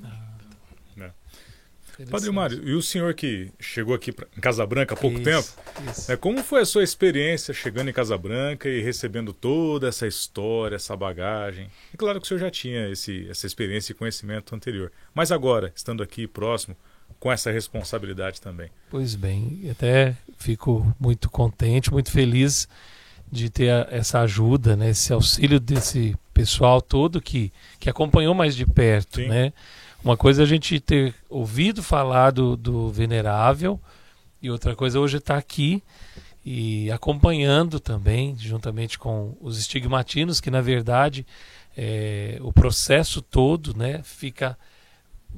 né? 0.97 1.13
Padre 2.09 2.31
Mário, 2.31 2.63
e 2.63 2.75
o 2.75 2.81
senhor 2.81 3.13
que 3.13 3.51
chegou 3.59 3.93
aqui 3.93 4.13
pra, 4.13 4.25
em 4.37 4.41
Casa 4.41 4.65
Branca 4.65 4.95
há 4.95 4.97
pouco 4.97 5.17
Isso, 5.19 5.25
tempo, 5.25 5.91
isso. 5.91 6.09
né, 6.09 6.17
como 6.17 6.45
foi 6.45 6.61
a 6.61 6.65
sua 6.65 6.85
experiência 6.85 7.53
chegando 7.53 7.91
em 7.91 7.93
Casa 7.93 8.17
Branca 8.17 8.69
e 8.69 8.81
recebendo 8.81 9.33
toda 9.33 9.89
essa 9.89 10.07
história, 10.07 10.77
essa 10.77 10.95
bagagem? 10.97 11.69
E 11.93 11.97
claro 11.97 12.21
que 12.21 12.25
o 12.25 12.29
senhor 12.29 12.39
já 12.39 12.53
tinha 12.53 12.89
esse, 12.89 13.29
essa 13.29 13.49
experiência 13.49 13.91
e 13.91 13.97
conhecimento 13.97 14.55
anterior, 14.55 14.93
mas 15.13 15.33
agora, 15.33 15.73
estando 15.75 16.01
aqui 16.01 16.29
próximo, 16.29 16.77
com 17.21 17.31
essa 17.33 17.51
responsabilidade 17.51 18.41
também. 18.41 18.71
Pois 18.91 19.15
bem, 19.15 19.69
até 19.71 20.17
fico 20.39 20.95
muito 21.01 21.29
contente, 21.29 21.93
muito 21.93 22.11
feliz 22.11 22.69
de 23.31 23.51
ter 23.51 23.71
a- 23.71 23.89
essa 23.91 24.21
ajuda, 24.21 24.77
né, 24.77 24.91
esse 24.91 25.13
auxílio 25.13 25.59
desse 25.61 26.17
pessoal 26.33 26.81
todo 26.81 27.21
que, 27.21 27.53
que 27.79 27.91
acompanhou 27.91 28.35
mais 28.35 28.55
de 28.55 28.65
perto, 28.65 29.17
Sim. 29.17 29.29
né? 29.29 29.53
Uma 30.03 30.17
coisa 30.17 30.43
é 30.43 30.45
a 30.45 30.47
gente 30.49 30.79
ter 30.79 31.13
ouvido 31.29 31.83
falar 31.83 32.31
do, 32.31 32.57
do 32.57 32.89
venerável 32.91 33.81
e 34.41 34.49
outra 34.51 34.77
coisa 34.77 35.01
hoje 35.01 35.17
estar 35.17 35.37
aqui 35.37 35.83
e 36.45 36.91
acompanhando 36.93 37.81
também, 37.81 38.37
juntamente 38.39 38.97
com 38.99 39.37
os 39.41 39.59
estigmatinos, 39.59 40.41
que 40.41 40.51
na 40.53 40.61
verdade 40.61 41.27
é, 41.77 42.39
o 42.41 42.53
processo 42.53 43.21
todo, 43.21 43.77
né, 43.77 44.01
fica 44.05 44.57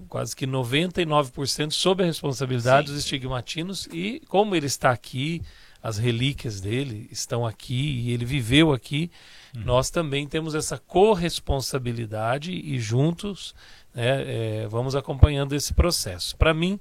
quase 0.09 0.35
que 0.35 0.47
99% 0.47 1.71
sob 1.73 2.03
a 2.03 2.07
responsabilidade 2.07 2.89
Sim. 2.89 2.95
dos 2.95 3.03
estigmatinos 3.03 3.89
e 3.93 4.21
como 4.29 4.55
ele 4.55 4.67
está 4.67 4.91
aqui, 4.91 5.43
as 5.83 5.99
relíquias 5.99 6.61
dele 6.61 7.09
estão 7.11 7.47
aqui 7.47 8.01
e 8.03 8.11
ele 8.13 8.25
viveu 8.25 8.73
aqui, 8.73 9.11
nós 9.55 9.91
também 9.91 10.27
temos 10.27 10.55
essa 10.55 10.79
corresponsabilidade 10.79 12.53
e 12.53 12.79
juntos 12.79 13.55
né, 13.95 14.63
é, 14.63 14.67
vamos 14.69 14.95
acompanhando 14.95 15.55
esse 15.55 15.75
processo. 15.75 16.37
Para 16.37 16.55
mim 16.55 16.79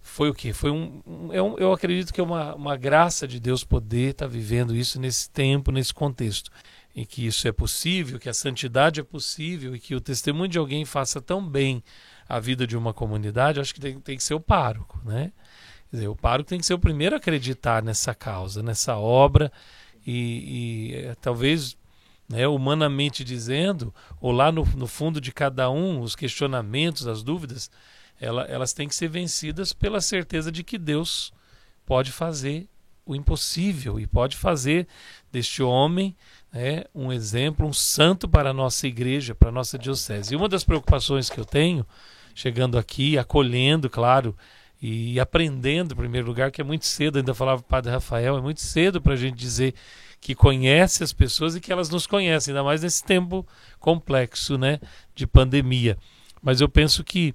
foi 0.00 0.30
o 0.30 0.34
que? 0.34 0.52
Foi 0.52 0.70
um, 0.70 1.02
um- 1.06 1.32
é 1.32 1.42
um- 1.42 1.58
eu 1.58 1.72
acredito 1.72 2.12
que 2.14 2.20
é 2.20 2.24
uma, 2.24 2.54
uma 2.54 2.76
graça 2.76 3.26
de 3.26 3.40
Deus 3.40 3.64
poder 3.64 4.12
estar 4.12 4.26
vivendo 4.28 4.74
isso 4.74 5.00
nesse 5.00 5.28
tempo, 5.28 5.70
nesse 5.72 5.92
contexto 5.92 6.50
em 6.94 7.04
que 7.04 7.26
isso 7.26 7.46
é 7.46 7.52
possível, 7.52 8.18
que 8.18 8.28
a 8.28 8.32
santidade 8.32 9.00
é 9.00 9.02
possível 9.02 9.74
e 9.76 9.78
que 9.80 9.94
o 9.94 10.00
testemunho 10.00 10.48
de 10.48 10.56
alguém 10.58 10.84
faça 10.86 11.20
tão 11.20 11.46
bem 11.46 11.82
a 12.28 12.40
vida 12.40 12.66
de 12.66 12.76
uma 12.76 12.92
comunidade, 12.92 13.60
acho 13.60 13.74
que 13.74 13.80
tem, 13.80 13.98
tem 14.00 14.16
que 14.16 14.22
ser 14.22 14.34
o 14.34 14.40
pároco, 14.40 15.00
né? 15.04 15.32
Quer 15.90 15.96
dizer, 15.96 16.08
o 16.08 16.16
pároco 16.16 16.48
tem 16.48 16.58
que 16.58 16.66
ser 16.66 16.74
o 16.74 16.78
primeiro 16.78 17.14
a 17.14 17.18
acreditar 17.18 17.82
nessa 17.82 18.14
causa, 18.14 18.62
nessa 18.62 18.96
obra 18.96 19.52
e, 20.06 20.12
e, 20.92 20.94
eh, 20.94 21.14
talvez, 21.20 21.76
né, 22.28 22.46
humanamente 22.48 23.22
dizendo, 23.22 23.94
ou 24.20 24.32
lá 24.32 24.50
no, 24.50 24.64
no 24.76 24.86
fundo 24.86 25.20
de 25.20 25.32
cada 25.32 25.70
um, 25.70 26.00
os 26.00 26.16
questionamentos, 26.16 27.06
as 27.06 27.22
dúvidas, 27.22 27.70
ela- 28.20 28.44
elas 28.44 28.72
têm 28.72 28.88
que 28.88 28.94
ser 28.96 29.08
vencidas 29.08 29.72
pela 29.72 30.00
certeza 30.00 30.50
de 30.50 30.64
que 30.64 30.76
Deus 30.78 31.32
pode 31.84 32.10
fazer 32.10 32.68
o 33.04 33.14
impossível 33.14 34.00
e 34.00 34.06
pode 34.06 34.36
fazer 34.36 34.88
deste 35.30 35.62
homem 35.62 36.16
né, 36.56 36.84
um 36.94 37.12
exemplo, 37.12 37.66
um 37.66 37.72
santo 37.72 38.26
para 38.26 38.48
a 38.48 38.54
nossa 38.54 38.86
igreja, 38.86 39.34
para 39.34 39.50
a 39.50 39.52
nossa 39.52 39.78
diocese. 39.78 40.32
E 40.32 40.36
uma 40.36 40.48
das 40.48 40.64
preocupações 40.64 41.28
que 41.28 41.38
eu 41.38 41.44
tenho, 41.44 41.86
chegando 42.34 42.78
aqui, 42.78 43.18
acolhendo, 43.18 43.90
claro, 43.90 44.34
e 44.80 45.20
aprendendo, 45.20 45.92
em 45.92 45.96
primeiro 45.96 46.26
lugar, 46.26 46.50
que 46.50 46.62
é 46.62 46.64
muito 46.64 46.86
cedo, 46.86 47.18
ainda 47.18 47.34
falava 47.34 47.60
o 47.60 47.64
Padre 47.64 47.92
Rafael, 47.92 48.38
é 48.38 48.40
muito 48.40 48.62
cedo 48.62 49.02
para 49.02 49.12
a 49.12 49.16
gente 49.16 49.36
dizer 49.36 49.74
que 50.18 50.34
conhece 50.34 51.04
as 51.04 51.12
pessoas 51.12 51.54
e 51.54 51.60
que 51.60 51.70
elas 51.70 51.90
nos 51.90 52.06
conhecem, 52.06 52.52
ainda 52.52 52.64
mais 52.64 52.82
nesse 52.82 53.04
tempo 53.04 53.46
complexo 53.78 54.56
né, 54.56 54.80
de 55.14 55.26
pandemia. 55.26 55.98
Mas 56.42 56.62
eu 56.62 56.70
penso 56.70 57.04
que 57.04 57.34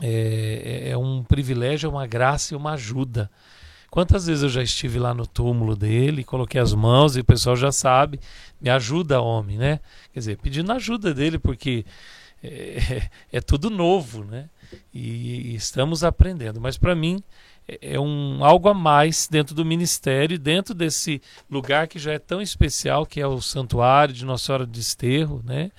é, 0.00 0.90
é 0.90 0.96
um 0.96 1.24
privilégio, 1.24 1.88
é 1.88 1.90
uma 1.90 2.06
graça 2.06 2.54
e 2.54 2.56
uma 2.56 2.74
ajuda. 2.74 3.28
Quantas 3.96 4.26
vezes 4.26 4.42
eu 4.42 4.50
já 4.50 4.62
estive 4.62 4.98
lá 4.98 5.14
no 5.14 5.26
túmulo 5.26 5.74
dele, 5.74 6.22
coloquei 6.22 6.60
as 6.60 6.74
mãos 6.74 7.16
e 7.16 7.20
o 7.20 7.24
pessoal 7.24 7.56
já 7.56 7.72
sabe, 7.72 8.20
me 8.60 8.68
ajuda, 8.68 9.22
homem, 9.22 9.56
né? 9.56 9.80
Quer 10.12 10.18
dizer, 10.18 10.36
pedindo 10.36 10.70
ajuda 10.70 11.14
dele, 11.14 11.38
porque 11.38 11.82
é, 12.44 13.08
é 13.32 13.40
tudo 13.40 13.70
novo, 13.70 14.22
né? 14.22 14.50
E, 14.92 15.52
e 15.52 15.54
estamos 15.54 16.04
aprendendo. 16.04 16.60
Mas 16.60 16.76
para 16.76 16.94
mim 16.94 17.22
é, 17.66 17.94
é 17.94 17.98
um 17.98 18.44
algo 18.44 18.68
a 18.68 18.74
mais 18.74 19.28
dentro 19.30 19.54
do 19.54 19.64
ministério, 19.64 20.38
dentro 20.38 20.74
desse 20.74 21.22
lugar 21.50 21.88
que 21.88 21.98
já 21.98 22.12
é 22.12 22.18
tão 22.18 22.42
especial, 22.42 23.06
que 23.06 23.18
é 23.18 23.26
o 23.26 23.40
santuário 23.40 24.12
de 24.12 24.26
Nossa 24.26 24.44
Senhora 24.44 24.66
de 24.66 24.72
Desterro, 24.72 25.42
né? 25.42 25.70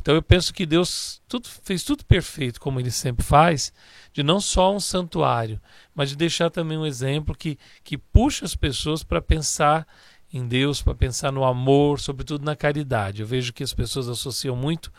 Então 0.00 0.14
eu 0.14 0.22
penso 0.22 0.52
que 0.52 0.64
Deus 0.64 1.20
tudo, 1.28 1.48
fez 1.62 1.84
tudo 1.84 2.04
perfeito, 2.04 2.60
como 2.60 2.80
ele 2.80 2.90
sempre 2.90 3.24
faz, 3.24 3.72
de 4.12 4.22
não 4.22 4.40
só 4.40 4.74
um 4.74 4.80
santuário, 4.80 5.60
mas 5.94 6.10
de 6.10 6.16
deixar 6.16 6.50
também 6.50 6.78
um 6.78 6.86
exemplo 6.86 7.36
que, 7.36 7.58
que 7.84 7.96
puxa 7.96 8.44
as 8.44 8.56
pessoas 8.56 9.02
para 9.02 9.20
pensar 9.20 9.86
em 10.32 10.46
Deus, 10.46 10.80
para 10.80 10.94
pensar 10.94 11.32
no 11.32 11.44
amor, 11.44 12.00
sobretudo 12.00 12.44
na 12.44 12.56
caridade. 12.56 13.22
Eu 13.22 13.26
vejo 13.26 13.52
que 13.52 13.62
as 13.62 13.74
pessoas 13.74 14.08
associam 14.08 14.56
muito 14.56 14.92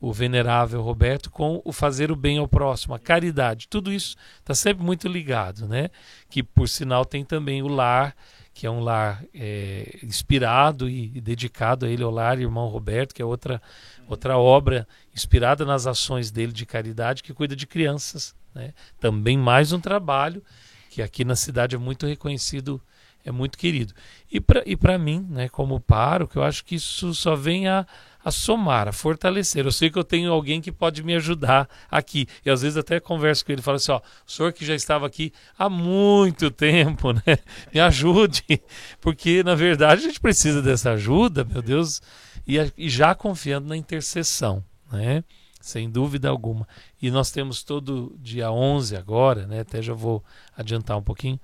o 0.00 0.12
venerável 0.12 0.80
Roberto 0.80 1.30
com 1.30 1.60
o 1.62 1.72
fazer 1.72 2.10
o 2.10 2.16
bem 2.16 2.38
ao 2.38 2.48
próximo, 2.48 2.94
a 2.94 2.98
caridade. 2.98 3.68
Tudo 3.68 3.92
isso 3.92 4.16
está 4.38 4.54
sempre 4.54 4.82
muito 4.82 5.06
ligado, 5.06 5.68
né? 5.68 5.90
Que 6.30 6.42
por 6.42 6.68
sinal 6.68 7.04
tem 7.04 7.22
também 7.22 7.62
o 7.62 7.68
lar, 7.68 8.16
que 8.54 8.66
é 8.66 8.70
um 8.70 8.80
lar 8.80 9.22
é, 9.34 9.98
inspirado 10.02 10.88
e, 10.88 11.12
e, 11.14 11.20
dedicado 11.20 11.84
a 11.84 11.88
ele, 11.88 12.02
ao 12.02 12.10
lar 12.10 12.40
Irmão 12.40 12.66
Roberto, 12.68 13.14
que 13.14 13.20
é 13.20 13.24
outra, 13.24 13.60
outra 14.10 14.36
obra 14.36 14.86
inspirada 15.14 15.64
nas 15.64 15.86
ações 15.86 16.30
dele 16.30 16.52
de 16.52 16.66
caridade, 16.66 17.22
que 17.22 17.32
cuida 17.32 17.54
de 17.54 17.66
crianças. 17.66 18.34
Né? 18.54 18.74
Também 18.98 19.38
mais 19.38 19.72
um 19.72 19.80
trabalho 19.80 20.42
que 20.90 21.00
aqui 21.00 21.24
na 21.24 21.36
cidade 21.36 21.76
é 21.76 21.78
muito 21.78 22.06
reconhecido, 22.06 22.82
é 23.24 23.30
muito 23.30 23.56
querido. 23.56 23.94
E 24.30 24.76
para 24.76 24.98
mim, 24.98 25.26
né, 25.30 25.48
como 25.48 25.80
paro, 25.80 26.26
que 26.26 26.36
eu 26.36 26.42
acho 26.42 26.64
que 26.64 26.74
isso 26.74 27.14
só 27.14 27.36
vem 27.36 27.68
a 27.68 27.86
a 28.24 28.30
somar, 28.30 28.86
a 28.86 28.92
fortalecer. 28.92 29.64
Eu 29.64 29.72
sei 29.72 29.90
que 29.90 29.98
eu 29.98 30.04
tenho 30.04 30.32
alguém 30.32 30.60
que 30.60 30.70
pode 30.70 31.02
me 31.02 31.14
ajudar 31.14 31.68
aqui. 31.90 32.26
E 32.44 32.50
às 32.50 32.62
vezes 32.62 32.76
até 32.76 33.00
converso 33.00 33.44
com 33.44 33.52
ele 33.52 33.62
falo 33.62 33.76
assim: 33.76 33.92
ó, 33.92 33.98
o 33.98 34.30
senhor 34.30 34.52
que 34.52 34.64
já 34.64 34.74
estava 34.74 35.06
aqui 35.06 35.32
há 35.58 35.68
muito 35.68 36.50
tempo, 36.50 37.12
né? 37.12 37.38
Me 37.72 37.80
ajude. 37.80 38.44
Porque, 39.00 39.42
na 39.42 39.54
verdade, 39.54 40.02
a 40.02 40.06
gente 40.06 40.20
precisa 40.20 40.60
dessa 40.60 40.92
ajuda, 40.92 41.44
meu 41.44 41.62
Deus, 41.62 42.02
e, 42.58 42.72
e 42.76 42.88
já 42.88 43.14
confiando 43.14 43.68
na 43.68 43.76
intercessão, 43.76 44.64
né? 44.90 45.22
Sem 45.60 45.90
dúvida 45.90 46.28
alguma. 46.28 46.66
E 47.02 47.10
nós 47.10 47.30
temos 47.30 47.62
todo 47.62 48.16
dia 48.18 48.50
11 48.50 48.96
agora, 48.96 49.46
né? 49.46 49.60
Até 49.60 49.82
já 49.82 49.92
vou 49.92 50.24
adiantar 50.56 50.96
um 50.96 51.02
pouquinho 51.02 51.38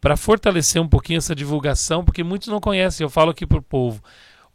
para 0.00 0.16
fortalecer 0.16 0.80
um 0.80 0.88
pouquinho 0.88 1.18
essa 1.18 1.34
divulgação, 1.34 2.04
porque 2.04 2.24
muitos 2.24 2.48
não 2.48 2.60
conhecem. 2.60 3.04
Eu 3.04 3.10
falo 3.10 3.30
aqui 3.30 3.46
para 3.46 3.58
o 3.58 3.62
povo: 3.62 4.02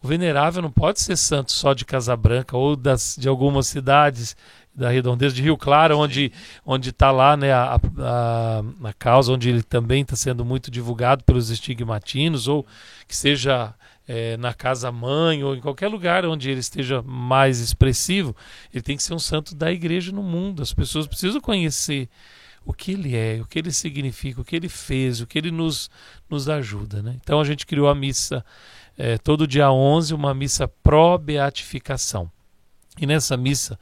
o 0.02 0.08
venerável 0.08 0.62
não 0.62 0.72
pode 0.72 1.00
ser 1.00 1.16
santo 1.16 1.52
só 1.52 1.74
de 1.74 1.86
Casabranca 1.86 2.58
ou 2.58 2.76
das, 2.76 3.16
de 3.18 3.28
algumas 3.28 3.68
cidades 3.68 4.36
da 4.76 4.90
redondeza 4.90 5.36
de 5.36 5.44
Rio 5.44 5.56
Claro, 5.56 6.00
onde 6.00 6.32
onde 6.66 6.90
está 6.90 7.12
lá 7.12 7.38
né, 7.38 7.54
a, 7.54 7.76
a, 7.76 8.64
a, 8.86 8.94
causa, 8.94 9.32
onde 9.32 9.50
ele 9.50 9.62
também 9.62 10.02
está 10.02 10.16
sendo 10.16 10.44
muito 10.44 10.72
divulgado 10.72 11.24
pelos 11.24 11.52
estigmatinos, 11.52 12.48
ou 12.48 12.66
que 13.08 13.16
seja 13.16 13.76
é, 14.08 14.36
na 14.38 14.54
casa 14.54 14.92
mãe 14.92 15.44
ou 15.44 15.56
em 15.56 15.62
qualquer 15.62 15.88
lugar 15.88 16.26
onde 16.26 16.50
ele 16.50 16.60
esteja 16.60 17.02
mais 17.02 17.60
expressivo, 17.60 18.36
ele 18.74 18.82
tem 18.82 18.98
que 18.98 19.04
ser 19.04 19.14
um 19.14 19.20
santo 19.20 19.56
da 19.56 19.72
igreja 19.72 20.12
no 20.12 20.24
mundo. 20.24 20.62
As 20.62 20.74
pessoas 20.74 21.08
precisam 21.08 21.40
conhecer 21.40 22.10
o 22.66 22.74
que 22.74 22.92
ele 22.92 23.16
é, 23.16 23.40
o 23.42 23.46
que 23.46 23.60
ele 23.60 23.72
significa, 23.72 24.42
o 24.42 24.46
que 24.46 24.56
ele 24.56 24.70
fez, 24.70 25.22
o 25.22 25.28
que 25.28 25.38
ele 25.38 25.52
nos, 25.52 25.90
nos 26.30 26.48
ajuda. 26.50 27.02
Né? 27.02 27.18
Então 27.22 27.40
a 27.40 27.44
gente 27.44 27.66
criou 27.66 27.88
a 27.88 27.96
missa 27.96 28.46
é, 28.98 29.18
todo 29.18 29.48
dia 29.48 29.72
11 29.72 30.14
uma 30.14 30.34
missa 30.34 30.68
pró-beatificação. 30.68 32.32
E 33.00 33.06
nessa 33.06 33.36
missa 33.36 33.80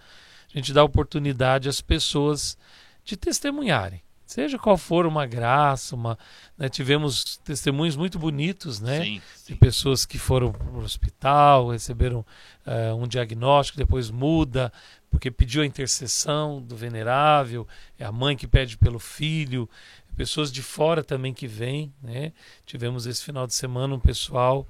a 0.54 0.58
gente 0.58 0.74
dá 0.74 0.84
oportunidade 0.84 1.70
às 1.70 1.82
pessoas 1.82 2.58
de 3.04 3.16
testemunharem. 3.16 4.02
Seja 4.32 4.58
qual 4.58 4.78
for 4.78 5.06
uma 5.06 5.26
graça, 5.26 5.94
uma, 5.94 6.18
né, 6.58 6.70
tivemos 6.70 7.36
testemunhos 7.44 7.98
muito 7.98 8.18
bonitos, 8.18 8.80
né, 8.80 9.04
sim, 9.04 9.22
sim. 9.36 9.54
de 9.54 9.60
pessoas 9.60 10.06
que 10.06 10.18
foram 10.18 10.54
para 10.54 10.70
o 10.70 10.82
hospital, 10.82 11.72
receberam 11.72 12.26
uh, 12.66 12.96
um 12.96 13.06
diagnóstico, 13.10 13.78
depois 13.78 14.10
muda, 14.10 14.72
porque 15.10 15.30
pediu 15.30 15.64
a 15.64 15.66
intercessão 15.66 16.62
do 16.62 16.78
venerável, 16.78 17.68
é 18.00 18.06
a 18.06 18.12
mãe 18.12 18.38
que 18.38 18.48
pede 18.48 18.78
pelo 18.78 19.00
filho, 19.00 19.70
pessoas 20.16 20.50
de 20.50 20.64
fora 20.64 21.04
também 21.04 21.34
que 21.34 21.46
vêm, 21.46 21.94
né? 22.02 22.32
Tivemos 22.66 23.06
esse 23.06 23.22
final 23.22 23.46
de 23.46 23.54
semana 23.54 23.96
um 23.96 24.00
pessoal 24.00 24.66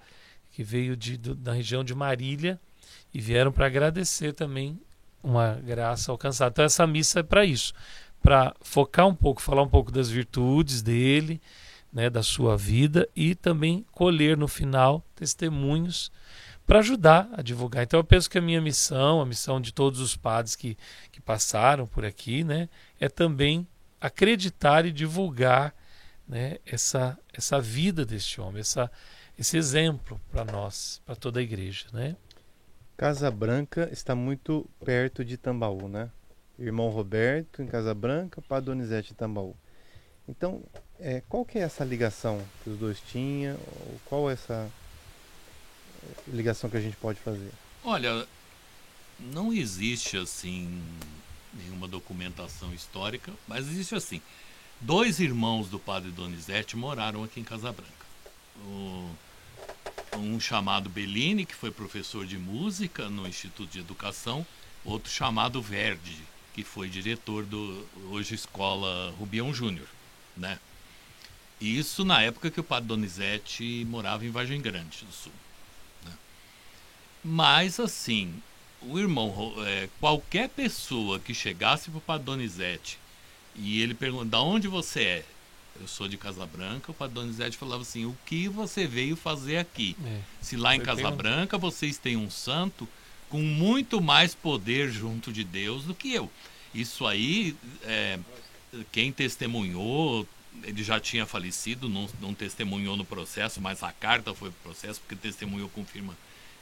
que 0.49 0.63
veio 0.63 0.97
de, 0.97 1.17
do, 1.17 1.35
da 1.35 1.53
região 1.53 1.83
de 1.83 1.93
Marília 1.93 2.59
e 3.13 3.21
vieram 3.21 3.51
para 3.51 3.67
agradecer 3.67 4.33
também 4.33 4.81
uma 5.21 5.53
graça 5.53 6.11
alcançada. 6.11 6.49
Então 6.51 6.65
essa 6.65 6.87
missa 6.87 7.19
é 7.19 7.23
para 7.23 7.45
isso, 7.45 7.73
para 8.21 8.55
focar 8.61 9.07
um 9.07 9.15
pouco, 9.15 9.41
falar 9.41 9.63
um 9.63 9.69
pouco 9.69 9.91
das 9.91 10.09
virtudes 10.09 10.81
dele, 10.81 11.41
né, 11.91 12.09
da 12.09 12.23
sua 12.23 12.55
vida 12.55 13.07
e 13.15 13.35
também 13.35 13.85
colher 13.91 14.37
no 14.37 14.47
final 14.47 15.03
testemunhos 15.15 16.11
para 16.65 16.79
ajudar 16.79 17.29
a 17.33 17.41
divulgar. 17.41 17.83
Então 17.83 17.99
eu 17.99 18.03
penso 18.03 18.29
que 18.29 18.37
a 18.37 18.41
minha 18.41 18.61
missão, 18.61 19.19
a 19.19 19.25
missão 19.25 19.59
de 19.59 19.73
todos 19.73 19.99
os 19.99 20.15
padres 20.15 20.55
que, 20.55 20.77
que 21.11 21.19
passaram 21.19 21.85
por 21.85 22.05
aqui, 22.05 22.43
né, 22.43 22.69
é 22.99 23.09
também 23.09 23.67
acreditar 23.99 24.85
e 24.85 24.91
divulgar 24.91 25.75
né, 26.27 26.59
essa, 26.65 27.19
essa 27.33 27.59
vida 27.59 28.05
deste 28.05 28.39
homem, 28.39 28.61
essa, 28.61 28.89
esse 29.37 29.57
exemplo 29.57 30.19
para 30.31 30.45
nós, 30.45 31.01
para 31.05 31.15
toda 31.15 31.39
a 31.39 31.43
igreja, 31.43 31.87
né? 31.91 32.15
Casa 32.95 33.31
Branca 33.31 33.89
está 33.91 34.15
muito 34.15 34.69
perto 34.85 35.25
de 35.25 35.35
Tambaú, 35.35 35.87
né? 35.87 36.09
Irmão 36.61 36.89
Roberto 36.89 37.61
em 37.61 37.67
Casa 37.67 37.93
Branca, 37.93 38.41
Padre 38.41 38.67
Donizete 38.67 39.11
em 39.11 39.15
Tambaú. 39.15 39.55
Então, 40.27 40.61
é, 40.99 41.21
qual 41.27 41.43
que 41.43 41.57
é 41.57 41.61
essa 41.61 41.83
ligação 41.83 42.41
que 42.63 42.69
os 42.69 42.77
dois 42.77 42.99
tinham? 42.99 43.57
Qual 44.05 44.29
é 44.29 44.33
essa 44.33 44.69
ligação 46.27 46.69
que 46.69 46.77
a 46.77 46.81
gente 46.81 46.95
pode 46.95 47.19
fazer? 47.19 47.51
Olha, 47.83 48.27
não 49.19 49.51
existe 49.51 50.17
assim 50.17 50.81
nenhuma 51.53 51.87
documentação 51.87 52.73
histórica, 52.73 53.31
mas 53.47 53.67
existe 53.67 53.95
assim. 53.95 54.21
Dois 54.79 55.19
irmãos 55.19 55.67
do 55.69 55.79
Padre 55.79 56.11
Donizete 56.11 56.77
moraram 56.77 57.23
aqui 57.23 57.39
em 57.39 57.43
Casa 57.43 57.71
Branca. 57.71 57.91
Um 60.17 60.39
chamado 60.39 60.89
Bellini, 60.89 61.45
que 61.45 61.55
foi 61.55 61.71
professor 61.71 62.25
de 62.25 62.37
música 62.37 63.09
no 63.09 63.27
Instituto 63.27 63.71
de 63.71 63.79
Educação, 63.79 64.45
outro 64.85 65.11
chamado 65.11 65.61
Verdi, 65.61 66.21
que 66.53 66.63
foi 66.63 66.89
diretor 66.89 67.45
do 67.45 67.87
hoje 68.09 68.35
Escola 68.35 69.13
Rubião 69.17 69.53
Júnior, 69.53 69.87
né? 70.35 70.59
Isso 71.59 72.03
na 72.03 72.21
época 72.21 72.49
que 72.49 72.59
o 72.59 72.63
Padre 72.63 72.87
Donizete 72.87 73.85
morava 73.87 74.25
em 74.25 74.31
Vargem 74.31 74.59
Grande 74.59 75.05
do 75.05 75.13
Sul. 75.13 75.31
Né? 76.03 76.11
Mas 77.23 77.79
assim, 77.79 78.33
o 78.81 78.97
irmão, 78.97 79.53
é, 79.65 79.87
qualquer 79.99 80.49
pessoa 80.49 81.19
que 81.19 81.33
chegasse 81.33 81.91
para 81.91 81.99
o 81.99 82.01
Padre 82.01 82.25
Donizete 82.25 82.97
e 83.55 83.81
ele 83.81 83.93
pergunta, 83.93 84.25
da 84.25 84.41
onde 84.41 84.67
você 84.67 85.01
é? 85.03 85.25
eu 85.79 85.87
sou 85.87 86.07
de 86.07 86.17
Casa 86.17 86.45
Branca, 86.45 86.91
o 86.91 86.93
Padre 86.93 87.15
Donizete 87.15 87.57
falava 87.57 87.81
assim: 87.81 88.05
o 88.05 88.15
que 88.25 88.47
você 88.47 88.85
veio 88.85 89.15
fazer 89.15 89.57
aqui? 89.57 89.95
É. 90.05 90.19
Se 90.41 90.55
lá 90.55 90.75
em 90.75 90.81
Casa 90.81 91.09
Branca 91.11 91.57
vocês 91.57 91.97
têm 91.97 92.17
um 92.17 92.29
santo 92.29 92.87
com 93.31 93.41
muito 93.41 94.01
mais 94.01 94.35
poder 94.35 94.91
junto 94.91 95.31
de 95.31 95.43
Deus 95.43 95.85
do 95.85 95.95
que 95.95 96.13
eu. 96.13 96.29
Isso 96.75 97.07
aí, 97.07 97.55
é, 97.83 98.19
quem 98.91 99.11
testemunhou, 99.11 100.27
ele 100.63 100.83
já 100.83 100.99
tinha 100.99 101.25
falecido, 101.25 101.87
não, 101.87 102.09
não 102.19 102.33
testemunhou 102.33 102.97
no 102.97 103.05
processo, 103.05 103.61
mas 103.61 103.81
a 103.81 103.91
carta 103.91 104.35
foi 104.35 104.51
pro 104.51 104.71
processo, 104.71 104.99
porque 104.99 105.15
testemunhou 105.15 105.69
com 105.69 105.85
firma 105.85 106.15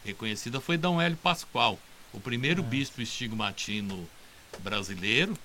reconhecida, 0.06 0.62
foi 0.62 0.78
Dom 0.78 1.02
Hélio 1.02 1.18
Pascoal, 1.18 1.78
o 2.14 2.20
primeiro 2.20 2.62
é. 2.62 2.66
bispo 2.66 3.02
estigmatino 3.02 4.08
brasileiro, 4.60 5.36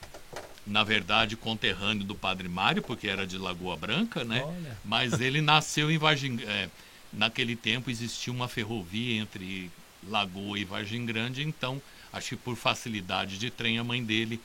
na 0.66 0.85
verdade, 0.85 1.37
conterrâneo 1.37 2.05
do 2.05 2.14
Padre 2.14 2.49
Mário, 2.49 2.83
porque 2.83 3.09
era 3.09 3.27
de 3.27 3.39
Lagoa 3.39 3.77
Branca, 3.77 4.25
né? 4.25 4.43
Olha. 4.45 4.79
Mas 4.85 5.20
ele 5.20 5.41
nasceu 5.41 5.91
em 5.91 5.99
Vargem... 5.99 6.39
É, 6.43 6.68
naquele 7.16 7.55
tempo 7.55 7.91
existia 7.91 8.33
uma 8.33 8.49
ferrovia 8.49 9.20
entre 9.20 9.70
Lagoa 10.09 10.59
e 10.59 10.64
Vargem 10.64 11.05
Grande, 11.05 11.42
então, 11.42 11.80
acho 12.12 12.30
que 12.30 12.36
por 12.36 12.57
facilidade 12.57 13.38
de 13.38 13.50
trem, 13.50 13.78
a 13.78 13.84
mãe 13.84 14.02
dele 14.02 14.40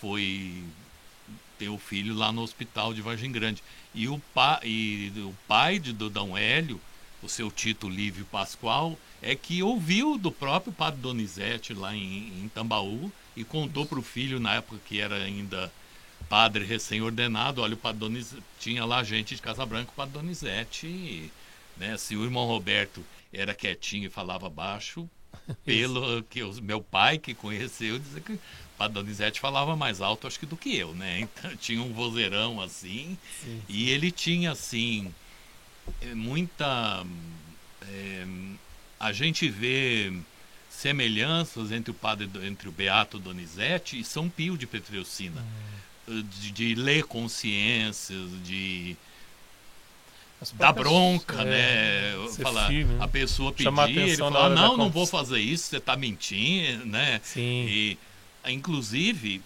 foi 0.00 0.62
ter 1.58 1.68
o 1.68 1.78
filho 1.78 2.14
lá 2.14 2.30
no 2.30 2.42
hospital 2.42 2.94
de 2.94 3.02
Vargem 3.02 3.32
Grande. 3.32 3.62
E 3.94 4.08
o, 4.08 4.18
pa, 4.32 4.60
e 4.62 5.12
o 5.16 5.34
pai 5.46 5.78
de 5.78 5.92
Dodão 5.92 6.36
Hélio, 6.36 6.80
o 7.22 7.28
seu 7.28 7.50
Tito 7.50 7.88
Lívio 7.88 8.24
Pascoal, 8.26 8.98
é 9.20 9.34
que 9.34 9.62
ouviu 9.62 10.16
do 10.16 10.30
próprio 10.30 10.72
Padre 10.72 11.00
Donizete 11.00 11.74
lá 11.74 11.94
em, 11.94 12.44
em 12.44 12.50
Tambaú 12.54 13.10
e 13.36 13.42
contou 13.42 13.84
para 13.86 13.98
o 13.98 14.02
filho, 14.02 14.38
na 14.38 14.54
época 14.54 14.80
que 14.86 15.00
era 15.00 15.16
ainda 15.16 15.72
padre 16.28 16.64
recém-ordenado, 16.64 17.62
olha, 17.62 17.74
o 17.74 17.78
Padre 17.78 18.00
Donizete, 18.00 18.42
tinha 18.60 18.84
lá 18.84 19.02
gente 19.02 19.34
de 19.34 19.42
Casa 19.42 19.64
Branca, 19.64 19.90
o 19.90 19.94
Padre 19.94 20.14
Donizete, 20.14 21.32
né, 21.76 21.96
se 21.96 22.16
o 22.16 22.24
irmão 22.24 22.46
Roberto 22.46 23.04
era 23.32 23.54
quietinho 23.54 24.06
e 24.06 24.10
falava 24.10 24.48
baixo, 24.48 25.08
pelo 25.64 26.22
que 26.24 26.42
o 26.42 26.62
meu 26.62 26.80
pai 26.80 27.18
que 27.18 27.34
conheceu 27.34 27.98
dizia 27.98 28.20
que 28.20 28.32
o 28.32 28.40
Padre 28.76 28.94
Donizete 28.94 29.40
falava 29.40 29.76
mais 29.76 30.00
alto 30.00 30.26
acho 30.26 30.38
que 30.38 30.46
do 30.46 30.56
que 30.56 30.76
eu, 30.76 30.94
né? 30.94 31.20
Então 31.38 31.56
tinha 31.56 31.82
um 31.82 31.92
vozeirão 31.92 32.60
assim, 32.60 33.18
sim, 33.42 33.62
e 33.68 33.90
ele 33.90 34.10
tinha 34.10 34.52
assim 34.52 35.12
é, 36.00 36.14
muita 36.14 37.04
é, 37.82 38.26
a 38.98 39.12
gente 39.12 39.48
vê 39.48 40.12
semelhanças 40.68 41.72
entre 41.72 41.90
o 41.90 41.94
padre 41.94 42.28
entre 42.46 42.68
o 42.68 42.72
Beato 42.72 43.18
Donizete 43.18 43.98
e 43.98 44.04
São 44.04 44.28
Pio 44.28 44.56
de 44.56 44.66
Petreucina, 44.66 45.44
hum. 46.06 46.22
de, 46.22 46.52
de, 46.52 46.74
ler 46.74 47.04
consciências, 47.04 48.30
de 48.44 48.96
dá 50.54 50.72
bronca, 50.72 51.42
é, 51.42 51.44
né? 51.44 52.28
Falar, 52.42 52.70
a 53.00 53.08
pessoa 53.08 53.52
pedir, 53.52 53.98
ele 53.98 54.16
fala, 54.16 54.48
não, 54.50 54.76
não 54.76 54.90
vou 54.90 55.06
fazer 55.06 55.40
isso, 55.40 55.64
você 55.64 55.78
está 55.78 55.96
mentindo, 55.96 56.86
né? 56.86 57.20
Sim. 57.24 57.66
E, 57.68 57.98
inclusive, 58.46 59.42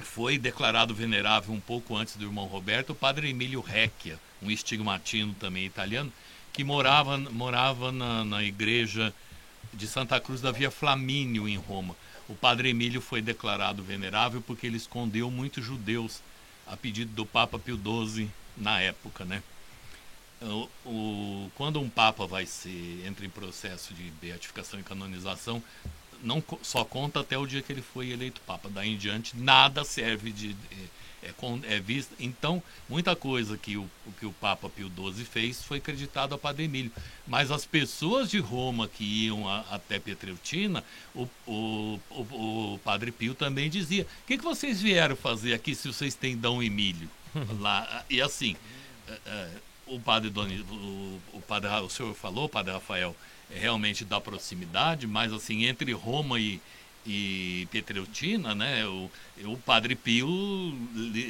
foi 0.00 0.38
declarado 0.38 0.94
venerável 0.94 1.52
um 1.52 1.60
pouco 1.60 1.96
antes 1.96 2.16
do 2.16 2.24
irmão 2.24 2.46
Roberto 2.46 2.90
o 2.90 2.94
padre 2.94 3.30
Emílio 3.30 3.60
Recchia, 3.60 4.18
um 4.40 4.50
estigmatino 4.50 5.34
também 5.34 5.64
italiano, 5.64 6.12
que 6.52 6.62
morava, 6.62 7.16
morava 7.16 7.90
na, 7.90 8.24
na 8.24 8.42
igreja 8.42 9.12
de 9.72 9.86
Santa 9.86 10.20
Cruz 10.20 10.40
da 10.40 10.52
Via 10.52 10.70
Flamínio, 10.70 11.48
em 11.48 11.56
Roma. 11.56 11.96
O 12.28 12.34
padre 12.34 12.70
Emílio 12.70 13.00
foi 13.00 13.20
declarado 13.20 13.82
venerável 13.82 14.42
porque 14.42 14.66
ele 14.66 14.76
escondeu 14.76 15.30
muitos 15.30 15.64
judeus 15.64 16.20
a 16.66 16.76
pedido 16.76 17.12
do 17.12 17.26
Papa 17.26 17.58
Pio 17.58 17.76
XII 17.76 18.28
na 18.56 18.80
época, 18.80 19.24
né? 19.24 19.42
O, 20.44 20.68
o, 20.88 21.50
quando 21.54 21.80
um 21.80 21.88
papa 21.88 22.26
vai 22.26 22.46
ser 22.46 23.04
entra 23.06 23.24
em 23.24 23.30
processo 23.30 23.94
de 23.94 24.10
beatificação 24.20 24.80
e 24.80 24.82
canonização, 24.82 25.62
não 26.22 26.42
só 26.62 26.84
conta 26.84 27.20
até 27.20 27.36
o 27.36 27.46
dia 27.46 27.62
que 27.62 27.72
ele 27.72 27.82
foi 27.82 28.10
eleito 28.10 28.40
papa. 28.42 28.68
Daí 28.68 28.90
em 28.90 28.96
diante 28.96 29.36
nada 29.36 29.84
serve 29.84 30.32
de, 30.32 30.54
de 30.54 30.90
é, 31.22 31.74
é 31.74 31.80
vista. 31.80 32.14
Então, 32.18 32.62
muita 32.88 33.14
coisa 33.14 33.56
que 33.56 33.76
o, 33.76 33.88
que 34.18 34.26
o 34.26 34.32
Papa 34.32 34.68
Pio 34.68 34.90
XII 34.90 35.24
fez 35.24 35.62
foi 35.62 35.78
acreditado 35.78 36.34
a 36.34 36.38
Padre 36.38 36.64
Emílio. 36.64 36.90
Mas 37.26 37.50
as 37.50 37.64
pessoas 37.64 38.28
de 38.28 38.38
Roma 38.38 38.88
que 38.88 39.04
iam 39.04 39.48
a, 39.48 39.60
até 39.70 39.98
Pietreutina, 39.98 40.84
o, 41.14 41.28
o, 41.46 42.00
o, 42.10 42.74
o, 42.74 42.80
Padre 42.84 43.12
Pio 43.12 43.34
também 43.34 43.70
dizia: 43.70 44.02
o 44.02 44.26
que, 44.26 44.36
que 44.36 44.44
vocês 44.44 44.82
vieram 44.82 45.14
fazer 45.14 45.54
aqui 45.54 45.74
se 45.74 45.86
vocês 45.86 46.14
têm 46.14 46.36
Dom 46.36 46.62
Emílio? 46.62 47.08
lá, 47.60 48.04
e 48.10 48.20
assim, 48.20 48.56
é, 49.08 49.18
é, 49.24 49.50
o 49.94 50.00
Padre 50.00 50.30
Doni, 50.30 50.60
o, 50.70 51.20
o, 51.34 51.42
padre, 51.46 51.68
o 51.68 51.88
senhor 51.88 52.14
falou, 52.14 52.48
Padre 52.48 52.72
Rafael, 52.72 53.14
é 53.50 53.58
realmente 53.58 54.04
da 54.04 54.20
proximidade, 54.20 55.06
mas 55.06 55.32
assim, 55.32 55.64
entre 55.64 55.92
Roma 55.92 56.38
e 56.38 56.60
e 57.06 57.66
Pietreutina, 57.70 58.54
né, 58.54 58.86
o, 58.86 59.10
o 59.44 59.56
Padre 59.58 59.94
Pio 59.94 60.28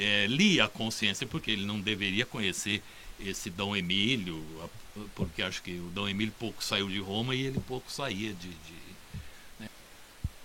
é, 0.00 0.26
lia 0.26 0.64
a 0.64 0.68
consciência 0.68 1.26
porque 1.26 1.50
ele 1.50 1.64
não 1.64 1.80
deveria 1.80 2.26
conhecer 2.26 2.82
esse 3.18 3.48
Dom 3.48 3.74
Emílio, 3.74 4.44
porque 5.14 5.42
acho 5.42 5.62
que 5.62 5.78
o 5.78 5.90
Dom 5.90 6.08
Emílio 6.08 6.34
pouco 6.38 6.62
saiu 6.62 6.88
de 6.88 6.98
Roma 6.98 7.34
e 7.34 7.42
ele 7.42 7.60
pouco 7.60 7.90
saía 7.90 8.34
de. 8.34 8.48
de 8.48 8.74
né? 9.60 9.68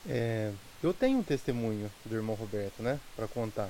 é, 0.07 0.51
eu 0.81 0.93
tenho 0.93 1.19
um 1.19 1.23
testemunho 1.23 1.91
do 2.05 2.15
irmão 2.15 2.35
Roberto, 2.35 2.81
né, 2.81 2.99
para 3.15 3.27
contar. 3.27 3.69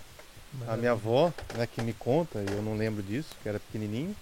Maravilha. 0.54 0.74
A 0.74 0.78
minha 0.78 0.92
avó, 0.92 1.34
né, 1.56 1.68
que 1.68 1.82
me 1.82 1.94
conta, 1.94 2.40
eu 2.40 2.62
não 2.62 2.78
lembro 2.78 3.02
disso, 3.02 3.30
que 3.42 3.50
era 3.50 3.60
pequenininho, 3.60 4.16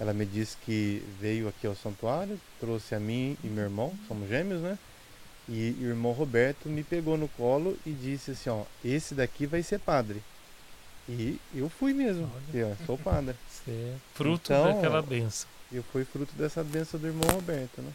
ela 0.00 0.14
me 0.14 0.24
disse 0.24 0.56
que 0.64 1.02
veio 1.20 1.46
aqui 1.46 1.66
ao 1.66 1.76
santuário, 1.76 2.40
trouxe 2.58 2.94
a 2.94 2.98
mim 2.98 3.36
e 3.44 3.48
meu 3.48 3.64
irmão, 3.64 3.92
somos 4.08 4.26
gêmeos, 4.28 4.62
né? 4.62 4.78
E 5.46 5.76
o 5.80 5.84
irmão 5.84 6.12
Roberto 6.12 6.70
me 6.70 6.82
pegou 6.82 7.18
no 7.18 7.28
colo 7.28 7.76
e 7.84 7.90
disse 7.92 8.30
assim, 8.30 8.48
ó, 8.48 8.62
esse 8.82 9.14
daqui 9.14 9.44
vai 9.44 9.62
ser 9.62 9.78
padre. 9.78 10.22
E 11.06 11.38
eu 11.54 11.68
fui 11.68 11.92
mesmo, 11.92 12.30
eu 12.54 12.74
sou 12.86 12.96
padre. 12.96 13.36
Você 13.46 13.70
é 13.70 13.96
fruto 14.14 14.52
então, 14.52 14.74
daquela 14.74 15.02
benção. 15.02 15.48
Eu 15.70 15.82
fui 15.82 16.04
fruto 16.04 16.32
dessa 16.34 16.64
benção 16.64 16.98
do 16.98 17.06
irmão 17.06 17.28
Roberto, 17.28 17.82
né? 17.82 17.92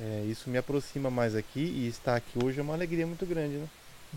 É, 0.00 0.24
isso 0.28 0.48
me 0.48 0.56
aproxima 0.56 1.10
mais 1.10 1.36
aqui 1.36 1.60
e 1.60 1.86
estar 1.86 2.16
aqui 2.16 2.42
hoje 2.42 2.58
é 2.58 2.62
uma 2.62 2.74
alegria 2.74 3.06
muito 3.06 3.26
grande, 3.26 3.56
né? 3.56 3.68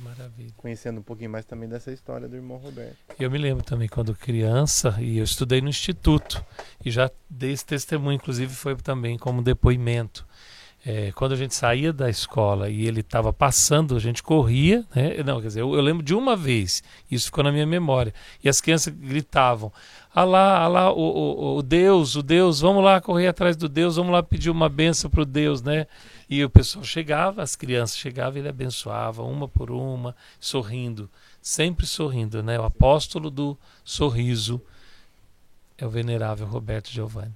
Maravilha. 0.04 0.52
Conhecendo 0.56 1.00
um 1.00 1.04
pouquinho 1.04 1.30
mais 1.30 1.46
também 1.46 1.68
dessa 1.68 1.92
história 1.92 2.28
do 2.28 2.36
irmão 2.36 2.58
Roberto. 2.58 2.96
Eu 3.20 3.30
me 3.30 3.38
lembro 3.38 3.64
também 3.64 3.88
quando 3.88 4.16
criança 4.16 4.96
e 5.00 5.18
eu 5.18 5.24
estudei 5.24 5.62
no 5.62 5.70
instituto 5.70 6.44
e 6.84 6.92
já 6.92 7.10
dei 7.30 7.52
esse 7.52 7.66
testemunho, 7.66 8.16
inclusive 8.16 8.54
foi 8.54 8.76
também 8.76 9.18
como 9.18 9.42
depoimento 9.42 10.26
é, 10.86 11.12
quando 11.12 11.34
a 11.34 11.36
gente 11.36 11.54
saía 11.54 11.92
da 11.92 12.10
escola 12.10 12.70
e 12.70 12.88
ele 12.88 13.02
estava 13.02 13.34
passando, 13.34 13.94
a 13.94 14.00
gente 14.00 14.24
corria, 14.24 14.86
né? 14.96 15.22
Não, 15.22 15.42
quer 15.42 15.48
dizer, 15.48 15.60
eu, 15.60 15.76
eu, 15.76 15.82
lembro 15.82 16.02
de 16.02 16.16
uma 16.16 16.34
vez, 16.34 16.82
isso 17.12 17.26
ficou 17.26 17.44
na 17.44 17.52
minha 17.52 17.66
memória, 17.66 18.14
e 18.42 18.48
as 18.48 18.62
crianças 18.62 18.94
gritavam: 18.94 19.70
Ah 20.16 20.24
lá, 20.24 20.60
ah 20.60 20.68
lá, 20.70 20.92
o, 20.94 20.98
o, 20.98 21.58
o 21.58 21.62
Deus, 21.62 22.16
o 22.16 22.24
Deus, 22.24 22.62
vamos 22.62 22.82
lá 22.82 23.02
correr 23.02 23.28
atrás 23.28 23.58
do 23.58 23.68
Deus, 23.68 23.98
vamos 23.98 24.14
lá 24.14 24.24
pedir 24.24 24.50
uma 24.50 24.70
benção 24.70 25.10
para 25.10 25.24
o 25.24 25.26
Deus, 25.26 25.62
né? 25.62 25.88
E 26.30 26.44
o 26.44 26.50
pessoal 26.50 26.84
chegava, 26.84 27.42
as 27.42 27.56
crianças 27.56 27.98
chegavam 27.98 28.38
e 28.38 28.42
ele 28.42 28.50
abençoava, 28.50 29.24
uma 29.24 29.48
por 29.48 29.72
uma, 29.72 30.16
sorrindo, 30.40 31.10
sempre 31.42 31.86
sorrindo, 31.86 32.44
né? 32.44 32.60
O 32.60 32.64
apóstolo 32.64 33.30
do 33.30 33.58
sorriso 33.84 34.62
é 35.78 35.86
o 35.86 35.90
venerável 35.90 36.46
Roberto 36.46 36.92
Giovanni. 36.92 37.34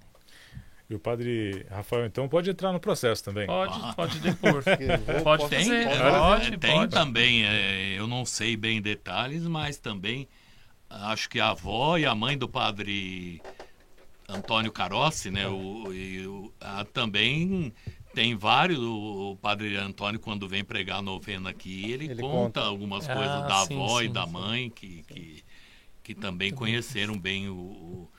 E 0.89 0.95
o 0.95 0.99
padre 0.99 1.65
Rafael, 1.69 2.05
então, 2.05 2.27
pode 2.27 2.49
entrar 2.49 2.73
no 2.73 2.79
processo 2.79 3.23
também. 3.23 3.47
Pode, 3.47 3.79
ah. 3.81 3.93
pode 3.95 4.19
depor. 4.19 4.61
pode 5.23 5.47
tem, 5.47 5.63
fazer. 5.63 5.87
Pode, 6.03 6.57
tem 6.57 6.75
pode. 6.75 6.91
também, 6.91 7.45
é, 7.45 7.93
eu 7.97 8.07
não 8.07 8.25
sei 8.25 8.57
bem 8.57 8.81
detalhes, 8.81 9.43
mas 9.43 9.77
também 9.77 10.27
acho 10.89 11.29
que 11.29 11.39
a 11.39 11.51
avó 11.51 11.97
e 11.97 12.05
a 12.05 12.13
mãe 12.13 12.37
do 12.37 12.49
padre 12.49 13.41
Antônio 14.27 14.69
Carossi, 14.69 15.31
né, 15.31 15.47
o, 15.47 15.93
e, 15.93 16.27
o 16.27 16.51
a, 16.59 16.83
também 16.83 17.73
tem 18.13 18.35
vários, 18.35 18.79
o, 18.79 19.37
padre 19.41 19.75
Antônio, 19.77 20.19
quando 20.19 20.47
vem 20.47 20.63
pregar 20.63 20.99
a 20.99 21.01
novena 21.01 21.49
aqui, 21.49 21.91
ele, 21.91 22.05
ele 22.05 22.21
conta, 22.21 22.31
conta, 22.31 22.61
algumas 22.61 23.09
ah, 23.09 23.15
coisas 23.15 23.41
da 23.43 23.65
sim, 23.65 23.73
avó 23.73 23.99
sim, 23.99 24.05
e 24.05 24.09
da 24.09 24.25
sim. 24.25 24.31
mãe 24.31 24.69
que, 24.69 25.03
que, 25.03 25.43
que 26.03 26.15
também 26.15 26.51
conheceram 26.51 27.17
bem 27.17 27.49
o 27.49 28.09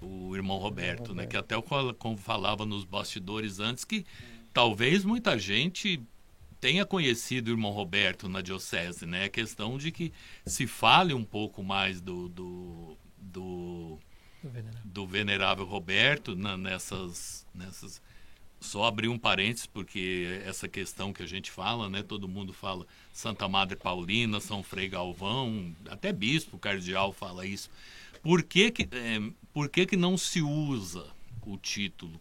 o 0.00 0.34
irmão 0.34 0.56
Roberto, 0.56 1.08
Roberto. 1.08 1.14
né? 1.14 1.26
Que 1.26 1.36
até 1.36 1.54
como 1.98 2.16
falava 2.16 2.64
nos 2.64 2.84
bastidores 2.84 3.60
antes 3.60 3.84
que 3.84 4.06
talvez 4.52 5.04
muita 5.04 5.38
gente 5.38 6.00
tenha 6.60 6.84
conhecido 6.84 7.48
o 7.48 7.50
irmão 7.52 7.70
Roberto 7.70 8.28
na 8.28 8.40
diocese, 8.40 9.06
né? 9.06 9.24
A 9.24 9.28
questão 9.28 9.78
de 9.78 9.90
que 9.90 10.12
se 10.46 10.66
fale 10.66 11.14
um 11.14 11.24
pouco 11.24 11.62
mais 11.62 12.00
do 12.00 12.28
do, 12.28 12.96
do, 13.18 13.98
venerável. 14.42 14.80
do 14.84 15.06
venerável 15.06 15.64
Roberto 15.66 16.34
na, 16.34 16.56
nessas 16.56 17.46
nessas 17.54 18.02
só 18.60 18.84
abrir 18.84 19.08
um 19.08 19.18
parênteses 19.18 19.66
porque 19.66 20.42
essa 20.44 20.68
questão 20.68 21.12
que 21.12 21.22
a 21.22 21.26
gente 21.26 21.50
fala, 21.50 21.88
né? 21.88 22.02
Todo 22.02 22.28
mundo 22.28 22.52
fala 22.52 22.86
Santa 23.12 23.48
Madre 23.48 23.76
Paulina, 23.76 24.38
São 24.38 24.62
Frei 24.62 24.88
Galvão, 24.88 25.74
até 25.88 26.12
bispo 26.12 26.58
cardeal 26.58 27.12
fala 27.12 27.46
isso. 27.46 27.70
Por 28.22 28.42
que 28.42 28.70
que, 28.70 28.82
é, 28.82 29.20
por 29.52 29.68
que 29.68 29.86
que 29.86 29.96
não 29.96 30.18
se 30.18 30.42
usa 30.42 31.06
o 31.42 31.56
título? 31.56 32.20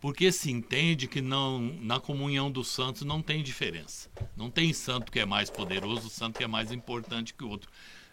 Porque 0.00 0.32
se 0.32 0.50
entende 0.50 1.06
que 1.06 1.20
não 1.20 1.58
na 1.80 2.00
comunhão 2.00 2.50
dos 2.50 2.68
santos 2.68 3.02
não 3.02 3.20
tem 3.20 3.42
diferença. 3.42 4.08
Não 4.36 4.50
tem 4.50 4.72
santo 4.72 5.12
que 5.12 5.18
é 5.18 5.26
mais 5.26 5.50
poderoso, 5.50 6.08
santo 6.08 6.38
que 6.38 6.44
é 6.44 6.48
mais 6.48 6.72
importante 6.72 7.34
que 7.34 7.44
o 7.44 7.48
outro. 7.48 7.70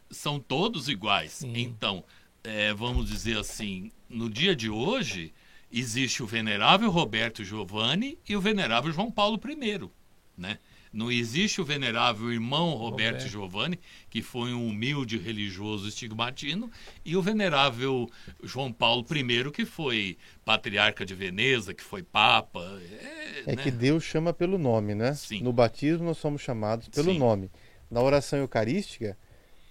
São 0.09 0.39
todos 0.39 0.89
iguais. 0.89 1.31
Sim. 1.31 1.53
Então, 1.55 2.03
é, 2.43 2.73
vamos 2.73 3.07
dizer 3.09 3.37
assim, 3.37 3.91
no 4.09 4.29
dia 4.29 4.55
de 4.55 4.69
hoje 4.69 5.31
existe 5.79 6.23
o 6.23 6.25
venerável 6.25 6.89
Roberto 6.89 7.43
Giovanni 7.43 8.17
e 8.27 8.35
o 8.35 8.41
venerável 8.41 8.91
João 8.93 9.11
Paulo 9.11 9.39
I, 9.45 9.89
né? 10.37 10.59
Não 10.93 11.11
existe 11.11 11.59
o 11.59 11.65
venerável 11.65 12.31
irmão 12.31 12.69
Roberto, 12.69 13.15
Roberto. 13.15 13.27
Giovanni, 13.27 13.79
que 14.09 14.21
foi 14.21 14.53
um 14.53 14.65
humilde 14.65 15.17
religioso 15.17 15.89
estigmatino, 15.89 16.71
e 17.03 17.17
o 17.17 17.21
venerável 17.21 18.09
João 18.41 18.71
Paulo 18.71 19.05
I, 19.11 19.51
que 19.51 19.65
foi 19.65 20.17
patriarca 20.45 21.05
de 21.05 21.13
Veneza, 21.13 21.73
que 21.73 21.83
foi 21.83 22.01
papa. 22.01 22.61
É, 23.01 23.43
é 23.51 23.55
né? 23.57 23.61
que 23.61 23.69
Deus 23.69 24.05
chama 24.05 24.31
pelo 24.31 24.57
nome, 24.57 24.95
né? 24.95 25.13
Sim. 25.15 25.41
No 25.41 25.51
batismo 25.51 26.05
nós 26.05 26.17
somos 26.17 26.41
chamados 26.41 26.87
pelo 26.87 27.11
Sim. 27.11 27.19
nome. 27.19 27.51
Na 27.91 28.01
oração 28.01 28.39
eucarística, 28.39 29.17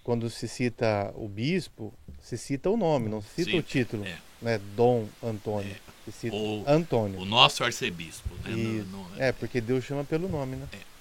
quando 0.03 0.29
se 0.29 0.47
cita 0.47 1.11
o 1.15 1.27
bispo, 1.27 1.91
se 2.19 2.37
cita 2.37 2.69
o 2.69 2.77
nome, 2.77 3.09
não 3.09 3.23
se 3.23 3.29
cita 3.29 3.49
Sim. 3.49 3.57
o 3.57 3.63
título. 3.63 4.05
É. 4.05 4.19
Né? 4.39 4.61
Dom 4.75 5.07
Antônio. 5.23 5.71
É. 5.71 5.84
Se 6.05 6.11
cita 6.11 6.35
o, 6.35 6.63
Antônio. 6.67 7.19
O 7.19 7.25
nosso 7.25 7.63
arcebispo. 7.63 8.29
Né? 8.43 8.51
No, 8.51 8.83
no, 8.83 9.07
é, 9.17 9.31
porque 9.31 9.59
Deus 9.59 9.83
chama 9.83 10.03
pelo 10.03 10.29
nome, 10.29 10.55
né? 10.55 10.67
É. 10.71 10.95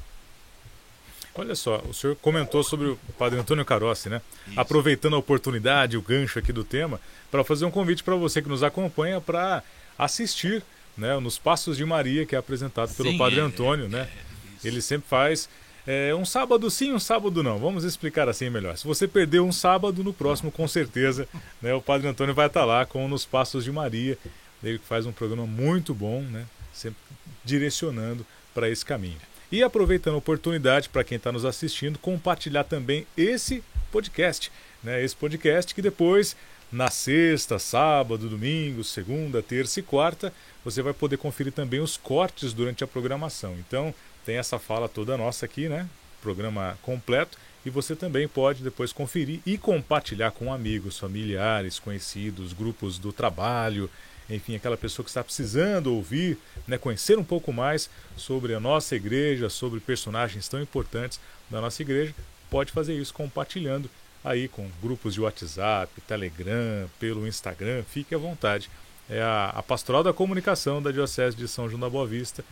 Olha 1.36 1.54
só, 1.56 1.78
o 1.88 1.92
senhor 1.92 2.16
comentou 2.16 2.62
sobre 2.62 2.86
o 2.86 2.98
padre 3.18 3.38
Antônio 3.38 3.64
Carossi, 3.64 4.08
né? 4.08 4.22
Isso. 4.46 4.58
Aproveitando 4.58 5.16
a 5.16 5.18
oportunidade, 5.18 5.96
o 5.96 6.02
gancho 6.02 6.38
aqui 6.38 6.52
do 6.52 6.62
tema, 6.62 7.00
para 7.30 7.42
fazer 7.42 7.64
um 7.64 7.70
convite 7.70 8.04
para 8.04 8.14
você 8.14 8.40
que 8.40 8.48
nos 8.48 8.62
acompanha 8.62 9.20
para 9.20 9.62
assistir 9.98 10.62
né, 10.96 11.18
nos 11.18 11.36
Passos 11.36 11.76
de 11.76 11.84
Maria, 11.84 12.24
que 12.24 12.36
é 12.36 12.38
apresentado 12.38 12.94
pelo 12.94 13.10
sim, 13.10 13.18
padre 13.18 13.40
é, 13.40 13.42
Antônio, 13.42 13.88
né? 13.88 14.08
É, 14.62 14.68
Ele 14.68 14.80
sempre 14.80 15.08
faz 15.08 15.48
é, 15.86 16.14
um 16.14 16.24
sábado 16.24 16.70
sim, 16.70 16.92
um 16.92 16.98
sábado 16.98 17.42
não. 17.42 17.58
Vamos 17.58 17.84
explicar 17.84 18.28
assim 18.28 18.48
melhor. 18.48 18.76
Se 18.76 18.86
você 18.86 19.06
perdeu 19.06 19.44
um 19.44 19.52
sábado, 19.52 20.02
no 20.02 20.12
próximo, 20.12 20.50
com 20.50 20.66
certeza, 20.66 21.28
né, 21.60 21.74
o 21.74 21.82
Padre 21.82 22.08
Antônio 22.08 22.34
vai 22.34 22.46
estar 22.46 22.60
tá 22.60 22.66
lá 22.66 22.86
com 22.86 23.06
Nos 23.06 23.26
Passos 23.26 23.64
de 23.64 23.72
Maria. 23.72 24.16
Ele 24.68 24.78
faz 24.78 25.06
um 25.06 25.12
programa 25.12 25.46
muito 25.46 25.94
bom, 25.94 26.22
né, 26.22 26.46
sempre 26.72 26.98
direcionando 27.44 28.26
para 28.54 28.68
esse 28.68 28.84
caminho. 28.84 29.18
E 29.52 29.62
aproveitando 29.62 30.14
a 30.14 30.18
oportunidade 30.18 30.88
para 30.88 31.04
quem 31.04 31.16
está 31.16 31.30
nos 31.30 31.44
assistindo, 31.44 31.98
compartilhar 31.98 32.64
também 32.64 33.06
esse 33.16 33.62
podcast. 33.92 34.50
Né? 34.82 35.04
Esse 35.04 35.14
podcast 35.14 35.74
que 35.74 35.82
depois 35.82 36.34
na 36.72 36.90
sexta, 36.90 37.56
sábado, 37.58 38.28
domingo, 38.28 38.82
segunda, 38.82 39.40
terça 39.40 39.78
e 39.78 39.82
quarta, 39.82 40.32
você 40.64 40.82
vai 40.82 40.92
poder 40.92 41.16
conferir 41.16 41.52
também 41.52 41.78
os 41.78 41.96
cortes 41.96 42.52
durante 42.52 42.82
a 42.82 42.86
programação. 42.86 43.54
Então, 43.60 43.94
tem 44.24 44.38
essa 44.38 44.58
fala 44.58 44.88
toda 44.88 45.16
nossa 45.16 45.46
aqui, 45.46 45.68
né? 45.68 45.88
Programa 46.20 46.76
completo. 46.82 47.38
E 47.64 47.70
você 47.70 47.94
também 47.94 48.26
pode 48.26 48.62
depois 48.62 48.92
conferir 48.92 49.40
e 49.46 49.56
compartilhar 49.56 50.32
com 50.32 50.52
amigos, 50.52 50.98
familiares, 50.98 51.78
conhecidos, 51.78 52.52
grupos 52.52 52.98
do 52.98 53.12
trabalho, 53.12 53.88
enfim, 54.28 54.56
aquela 54.56 54.76
pessoa 54.76 55.04
que 55.04 55.10
está 55.10 55.22
precisando 55.22 55.94
ouvir, 55.94 56.38
né, 56.66 56.78
conhecer 56.78 57.18
um 57.18 57.24
pouco 57.24 57.52
mais 57.52 57.90
sobre 58.16 58.54
a 58.54 58.60
nossa 58.60 58.96
igreja, 58.96 59.48
sobre 59.48 59.80
personagens 59.80 60.48
tão 60.48 60.60
importantes 60.60 61.20
da 61.50 61.60
nossa 61.60 61.82
igreja, 61.82 62.14
pode 62.50 62.72
fazer 62.72 62.94
isso 62.94 63.12
compartilhando 63.12 63.90
aí 64.24 64.48
com 64.48 64.70
grupos 64.82 65.14
de 65.14 65.20
WhatsApp, 65.20 66.00
Telegram, 66.08 66.88
pelo 66.98 67.26
Instagram, 67.26 67.82
fique 67.82 68.14
à 68.14 68.18
vontade. 68.18 68.70
É 69.08 69.20
a, 69.20 69.50
a 69.50 69.62
Pastoral 69.62 70.02
da 70.02 70.14
Comunicação 70.14 70.82
da 70.82 70.90
Diocese 70.90 71.36
de 71.36 71.46
São 71.46 71.68
João 71.68 71.80
da 71.80 71.90
Boa 71.90 72.06
Vista 72.06 72.42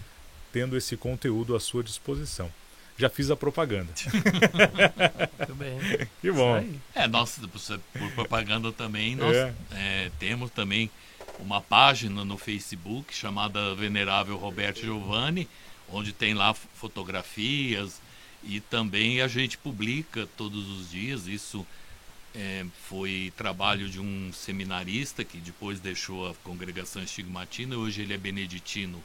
tendo 0.52 0.76
esse 0.76 0.96
conteúdo 0.96 1.56
à 1.56 1.60
sua 1.60 1.82
disposição. 1.82 2.50
Já 2.98 3.08
fiz 3.08 3.30
a 3.30 3.36
propaganda. 3.36 3.88
Muito 5.38 5.54
bem. 5.54 6.08
Que 6.20 6.30
bom. 6.30 6.62
É, 6.94 7.08
nós, 7.08 7.40
por 7.40 8.12
propaganda 8.12 8.70
também, 8.70 9.16
nós 9.16 9.34
é. 9.34 9.54
É, 9.72 10.10
temos 10.18 10.50
também 10.50 10.90
uma 11.38 11.60
página 11.60 12.24
no 12.24 12.38
Facebook 12.38 13.14
chamada 13.14 13.74
Venerável 13.74 14.36
Roberto 14.36 14.80
Giovanni, 14.80 15.48
onde 15.88 16.12
tem 16.12 16.34
lá 16.34 16.54
fotografias 16.54 18.00
e 18.42 18.60
também 18.60 19.20
a 19.20 19.28
gente 19.28 19.56
publica 19.58 20.28
todos 20.36 20.68
os 20.68 20.90
dias. 20.90 21.26
Isso 21.26 21.66
é, 22.34 22.64
foi 22.88 23.32
trabalho 23.36 23.88
de 23.88 24.00
um 24.00 24.32
seminarista 24.32 25.24
que 25.24 25.38
depois 25.38 25.80
deixou 25.80 26.28
a 26.28 26.34
congregação 26.36 27.02
estigmatina. 27.02 27.76
Hoje 27.76 28.02
ele 28.02 28.14
é 28.14 28.18
beneditino 28.18 29.02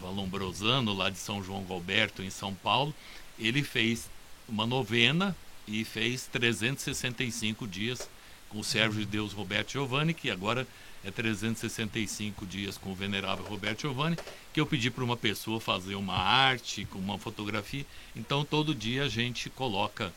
valombrosano, 0.00 0.92
lá 0.92 1.10
de 1.10 1.18
São 1.18 1.42
João 1.42 1.64
Galberto, 1.64 2.22
em 2.22 2.30
São 2.30 2.54
Paulo. 2.54 2.94
Ele 3.38 3.62
fez 3.62 4.08
uma 4.48 4.66
novena 4.66 5.36
e 5.66 5.84
fez 5.84 6.26
365 6.26 7.66
dias 7.66 8.08
com 8.48 8.60
o 8.60 8.64
servo 8.64 8.98
de 8.98 9.06
Deus 9.06 9.32
Roberto 9.32 9.72
Giovanni, 9.72 10.14
que 10.14 10.30
agora 10.30 10.66
é 11.04 11.10
365 11.10 12.46
dias 12.46 12.76
com 12.76 12.90
o 12.90 12.94
venerável 12.94 13.44
Roberto 13.44 13.82
Giovanni, 13.82 14.16
que 14.52 14.60
eu 14.60 14.66
pedi 14.66 14.90
para 14.90 15.04
uma 15.04 15.16
pessoa 15.16 15.60
fazer 15.60 15.94
uma 15.94 16.16
arte 16.16 16.84
com 16.86 16.98
uma 16.98 17.18
fotografia. 17.18 17.86
Então 18.14 18.44
todo 18.44 18.74
dia 18.74 19.04
a 19.04 19.08
gente 19.08 19.48
coloca 19.50 20.12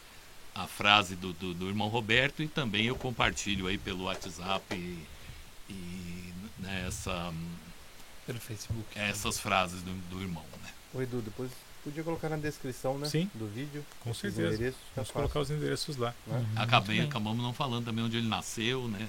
a 0.54 0.68
frase 0.68 1.16
do, 1.16 1.34
do, 1.34 1.54
do 1.54 1.70
irmão 1.70 1.88
Roberto 1.88 2.44
e 2.44 2.48
também 2.48 2.86
eu 2.86 2.96
compartilho 2.96 3.68
aí 3.68 3.78
pelo 3.78 4.04
WhatsApp 4.06 4.64
e, 4.76 5.06
e 5.70 6.34
né, 6.60 6.90
pelo 8.26 8.40
Facebook 8.40 8.86
essas 8.96 9.40
frases 9.40 9.82
do, 9.82 9.94
do 10.10 10.22
irmão. 10.22 10.44
Né? 10.62 10.70
Oi, 10.96 11.04
Edu, 11.04 11.22
depois 11.22 11.52
podia 11.84 12.04
colocar 12.04 12.30
na 12.30 12.38
descrição 12.38 12.98
né, 12.98 13.08
Sim, 13.08 13.30
do 13.34 13.48
vídeo. 13.48 13.84
Com 14.02 14.14
certeza. 14.14 14.74
Vamos 14.96 15.12
colocar 15.12 15.40
os 15.40 15.50
endereços 15.50 15.98
lá. 15.98 16.14
Né? 16.28 16.38
Uhum. 16.38 16.62
Acabei, 16.62 17.02
acabamos 17.02 17.42
não 17.42 17.54
falando 17.54 17.86
também 17.86 18.04
onde 18.04 18.18
ele 18.18 18.28
nasceu, 18.28 18.88
né? 18.88 19.08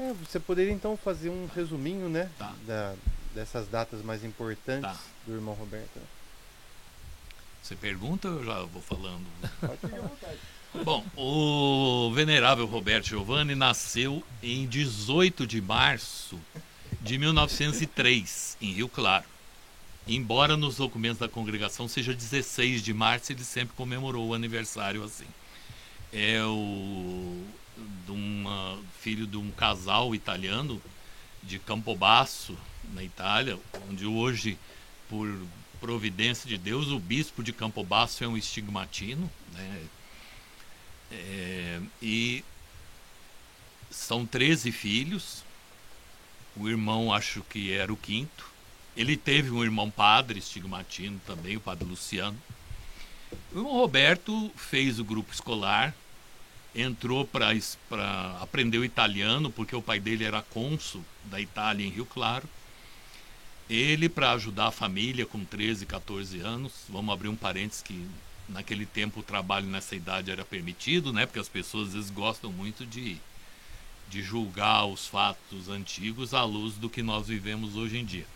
É, 0.00 0.14
você 0.14 0.40
poderia 0.40 0.72
então 0.72 0.96
fazer 0.96 1.28
um 1.28 1.46
resuminho, 1.54 2.08
né? 2.08 2.30
Tá. 2.38 2.54
Da, 2.66 2.94
dessas 3.34 3.68
datas 3.68 4.02
mais 4.02 4.24
importantes 4.24 4.90
tá. 4.90 4.98
do 5.26 5.34
irmão 5.34 5.52
Roberto. 5.54 6.00
Você 7.62 7.76
pergunta 7.76 8.26
ou 8.28 8.38
eu 8.38 8.44
já 8.46 8.62
vou 8.62 8.80
falando? 8.80 9.26
Bom, 10.82 11.04
o 11.16 12.10
venerável 12.14 12.64
Roberto 12.64 13.08
Giovanni 13.08 13.54
nasceu 13.54 14.24
em 14.42 14.66
18 14.66 15.46
de 15.46 15.60
março 15.60 16.40
de 17.02 17.18
1903, 17.18 18.56
em 18.60 18.72
Rio 18.72 18.88
Claro. 18.88 19.24
Embora 20.08 20.56
nos 20.56 20.76
documentos 20.76 21.18
da 21.18 21.28
congregação 21.28 21.86
seja 21.86 22.14
16 22.14 22.82
de 22.82 22.94
março, 22.94 23.32
ele 23.32 23.44
sempre 23.44 23.76
comemorou 23.76 24.28
o 24.28 24.34
aniversário 24.34 25.04
assim. 25.04 25.26
É 26.12 26.42
o 26.42 27.44
de 28.06 28.12
uma, 28.12 28.78
filho 29.00 29.26
de 29.26 29.36
um 29.36 29.50
casal 29.50 30.14
italiano 30.14 30.80
de 31.42 31.58
Campobasso, 31.58 32.56
na 32.92 33.02
Itália, 33.02 33.58
onde 33.88 34.06
hoje, 34.06 34.58
por 35.08 35.28
providência 35.80 36.48
de 36.48 36.58
Deus, 36.58 36.88
o 36.88 36.98
bispo 36.98 37.42
de 37.42 37.52
Campobasso 37.52 38.22
é 38.22 38.28
um 38.28 38.36
estigmatino. 38.36 39.30
Né? 39.52 39.82
É, 41.10 41.80
e 42.02 42.44
são 43.90 44.26
13 44.26 44.70
filhos. 44.70 45.42
O 46.56 46.68
irmão, 46.68 47.12
acho 47.12 47.42
que 47.42 47.72
era 47.72 47.92
o 47.92 47.96
quinto. 47.96 48.50
Ele 48.96 49.16
teve 49.16 49.50
um 49.50 49.62
irmão 49.62 49.90
padre 49.90 50.38
estigmatino 50.38 51.20
também, 51.26 51.56
o 51.56 51.60
padre 51.60 51.88
Luciano. 51.88 52.36
O 53.52 53.58
irmão 53.58 53.72
Roberto 53.72 54.50
fez 54.56 54.98
o 54.98 55.04
grupo 55.04 55.32
escolar, 55.32 55.94
entrou 56.74 57.26
para 57.26 57.52
aprender 58.40 58.78
o 58.78 58.84
italiano, 58.84 59.50
porque 59.50 59.74
o 59.74 59.82
pai 59.82 59.98
dele 59.98 60.24
era 60.24 60.42
cônsul 60.42 61.04
da 61.24 61.40
Itália 61.40 61.86
em 61.86 61.90
Rio 61.90 62.06
Claro. 62.06 62.48
Ele, 63.68 64.08
para 64.08 64.32
ajudar 64.32 64.66
a 64.68 64.72
família 64.72 65.24
com 65.24 65.44
13, 65.44 65.86
14 65.86 66.40
anos, 66.40 66.72
vamos 66.88 67.12
abrir 67.12 67.28
um 67.28 67.36
parênteses 67.36 67.82
que 67.82 68.04
naquele 68.48 68.84
tempo 68.84 69.20
o 69.20 69.22
trabalho 69.22 69.66
nessa 69.66 69.94
idade 69.94 70.30
era 70.30 70.44
permitido, 70.44 71.12
né? 71.12 71.24
Porque 71.24 71.38
as 71.38 71.48
pessoas 71.48 71.88
às 71.88 71.94
vezes 71.94 72.10
gostam 72.10 72.50
muito 72.50 72.84
de, 72.84 73.16
de 74.08 74.22
julgar 74.22 74.86
os 74.86 75.06
fatos 75.06 75.68
antigos 75.68 76.34
à 76.34 76.42
luz 76.42 76.74
do 76.74 76.90
que 76.90 77.00
nós 77.00 77.28
vivemos 77.28 77.76
hoje 77.76 77.98
em 77.98 78.04
dia. 78.04 78.26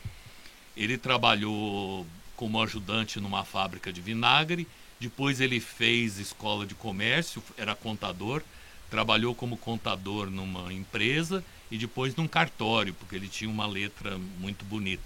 Ele 0.77 0.97
trabalhou 0.97 2.07
como 2.37 2.63
ajudante 2.63 3.19
numa 3.19 3.45
fábrica 3.45 3.93
de 3.93 4.01
vinagre 4.01 4.69
depois 5.05 5.39
ele 5.39 5.61
fez 5.61 6.19
escola 6.19 6.65
de 6.65 6.75
comércio, 6.75 7.43
era 7.59 7.75
contador, 7.75 8.43
trabalhou 8.91 9.35
como 9.35 9.55
contador 9.55 10.31
numa 10.31 10.73
empresa 10.73 11.45
e 11.71 11.77
depois 11.77 12.17
num 12.17 12.27
cartório, 12.27 12.95
porque 12.95 13.15
ele 13.15 13.29
tinha 13.29 13.51
uma 13.51 13.67
letra 13.67 14.17
muito 14.39 14.65
bonita. 14.65 15.05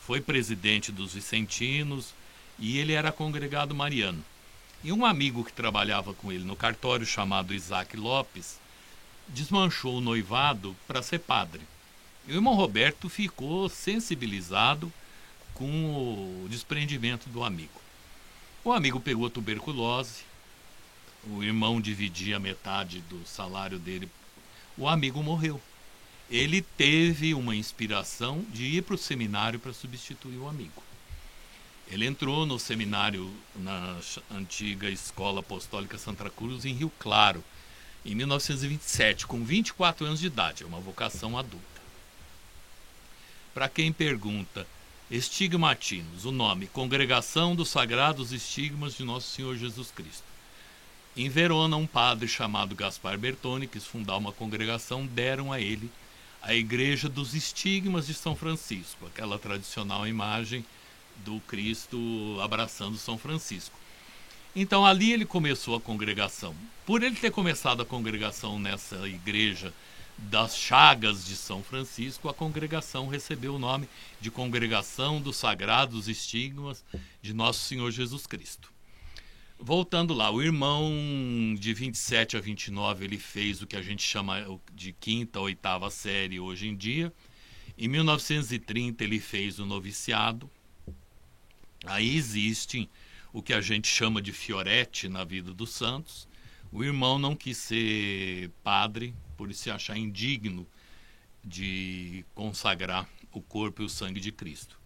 Foi 0.00 0.20
presidente 0.20 0.90
dos 0.90 1.14
Vicentinos 1.14 2.12
e 2.58 2.78
ele 2.78 2.92
era 2.92 3.12
congregado 3.12 3.72
mariano. 3.72 4.24
E 4.82 4.90
um 4.90 5.06
amigo 5.06 5.44
que 5.44 5.52
trabalhava 5.52 6.12
com 6.12 6.32
ele 6.32 6.42
no 6.42 6.56
cartório, 6.56 7.06
chamado 7.06 7.54
Isaac 7.54 7.96
Lopes, 7.96 8.58
desmanchou 9.28 9.98
o 9.98 10.00
noivado 10.00 10.74
para 10.88 11.04
ser 11.04 11.20
padre. 11.20 11.60
E 12.26 12.32
o 12.32 12.34
irmão 12.34 12.54
Roberto 12.54 13.08
ficou 13.08 13.68
sensibilizado 13.68 14.92
com 15.54 16.44
o 16.44 16.48
desprendimento 16.48 17.28
do 17.28 17.44
amigo. 17.44 17.80
O 18.62 18.72
amigo 18.72 19.00
pegou 19.00 19.30
tuberculose, 19.30 20.22
o 21.26 21.42
irmão 21.42 21.80
dividia 21.80 22.38
metade 22.38 23.00
do 23.02 23.26
salário 23.26 23.78
dele. 23.78 24.08
O 24.76 24.86
amigo 24.86 25.22
morreu. 25.22 25.60
Ele 26.30 26.60
teve 26.62 27.32
uma 27.34 27.56
inspiração 27.56 28.44
de 28.50 28.64
ir 28.64 28.82
para 28.82 28.94
o 28.94 28.98
seminário 28.98 29.58
para 29.58 29.72
substituir 29.72 30.36
o 30.36 30.48
amigo. 30.48 30.82
Ele 31.88 32.06
entrou 32.06 32.44
no 32.46 32.58
seminário 32.58 33.34
na 33.56 33.98
antiga 34.30 34.88
Escola 34.88 35.40
Apostólica 35.40 35.98
Santa 35.98 36.28
Cruz, 36.30 36.64
em 36.64 36.74
Rio 36.74 36.92
Claro, 36.98 37.42
em 38.04 38.14
1927, 38.14 39.26
com 39.26 39.42
24 39.42 40.06
anos 40.06 40.20
de 40.20 40.26
idade, 40.26 40.62
é 40.62 40.66
uma 40.66 40.80
vocação 40.80 41.36
adulta. 41.36 41.64
Para 43.52 43.68
quem 43.68 43.92
pergunta, 43.92 44.66
Estigmatinos, 45.10 46.24
o 46.24 46.30
nome, 46.30 46.68
Congregação 46.68 47.56
dos 47.56 47.68
Sagrados 47.68 48.30
Estigmas 48.30 48.94
de 48.94 49.02
Nosso 49.02 49.28
Senhor 49.34 49.56
Jesus 49.56 49.90
Cristo. 49.90 50.22
Em 51.16 51.28
Verona, 51.28 51.76
um 51.76 51.86
padre 51.86 52.28
chamado 52.28 52.76
Gaspar 52.76 53.18
Bertone 53.18 53.66
quis 53.66 53.84
fundar 53.84 54.16
uma 54.16 54.30
congregação, 54.30 55.04
deram 55.04 55.52
a 55.52 55.60
ele 55.60 55.90
a 56.40 56.54
Igreja 56.54 57.08
dos 57.08 57.34
Estigmas 57.34 58.06
de 58.06 58.14
São 58.14 58.36
Francisco, 58.36 59.04
aquela 59.04 59.36
tradicional 59.36 60.06
imagem 60.06 60.64
do 61.24 61.40
Cristo 61.40 61.98
abraçando 62.40 62.96
São 62.96 63.18
Francisco. 63.18 63.76
Então 64.54 64.86
ali 64.86 65.12
ele 65.12 65.24
começou 65.24 65.74
a 65.74 65.80
congregação. 65.80 66.54
Por 66.86 67.02
ele 67.02 67.16
ter 67.16 67.32
começado 67.32 67.82
a 67.82 67.84
congregação 67.84 68.60
nessa 68.60 69.08
igreja 69.08 69.74
das 70.28 70.56
Chagas 70.56 71.24
de 71.24 71.36
São 71.36 71.62
Francisco, 71.62 72.28
a 72.28 72.34
congregação 72.34 73.08
recebeu 73.08 73.54
o 73.54 73.58
nome 73.58 73.88
de 74.20 74.30
Congregação 74.30 75.20
dos 75.20 75.36
Sagrados 75.36 76.08
Estigmas 76.08 76.84
de 77.22 77.32
Nosso 77.32 77.60
Senhor 77.60 77.90
Jesus 77.90 78.26
Cristo. 78.26 78.72
Voltando 79.58 80.14
lá, 80.14 80.30
o 80.30 80.42
irmão 80.42 80.90
de 81.58 81.72
27 81.74 82.36
a 82.36 82.40
29, 82.40 83.04
ele 83.04 83.18
fez 83.18 83.60
o 83.60 83.66
que 83.66 83.76
a 83.76 83.82
gente 83.82 84.02
chama 84.02 84.60
de 84.74 84.92
quinta, 84.92 85.40
oitava 85.40 85.90
série 85.90 86.40
hoje 86.40 86.68
em 86.68 86.76
dia. 86.76 87.12
Em 87.76 87.88
1930 87.88 89.04
ele 89.04 89.20
fez 89.20 89.58
o 89.58 89.66
noviciado. 89.66 90.50
Aí 91.84 92.16
existe 92.16 92.88
o 93.32 93.42
que 93.42 93.52
a 93.52 93.60
gente 93.60 93.88
chama 93.88 94.20
de 94.20 94.32
fiorete 94.32 95.08
na 95.08 95.24
vida 95.24 95.52
dos 95.52 95.70
santos. 95.70 96.28
O 96.72 96.84
irmão 96.84 97.18
não 97.18 97.34
quis 97.34 97.56
ser 97.56 98.50
padre 98.62 99.14
por 99.36 99.52
se 99.52 99.70
achar 99.70 99.96
indigno 99.96 100.66
de 101.42 102.24
consagrar 102.34 103.08
o 103.32 103.40
corpo 103.40 103.82
e 103.82 103.84
o 103.84 103.88
sangue 103.88 104.20
de 104.20 104.30
Cristo. 104.30 104.78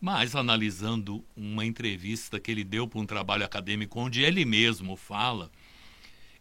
Mas 0.00 0.34
analisando 0.36 1.24
uma 1.36 1.64
entrevista 1.64 2.38
que 2.38 2.50
ele 2.50 2.64
deu 2.64 2.86
para 2.86 3.00
um 3.00 3.06
trabalho 3.06 3.44
acadêmico 3.44 3.98
onde 3.98 4.22
ele 4.22 4.44
mesmo 4.44 4.96
fala, 4.96 5.50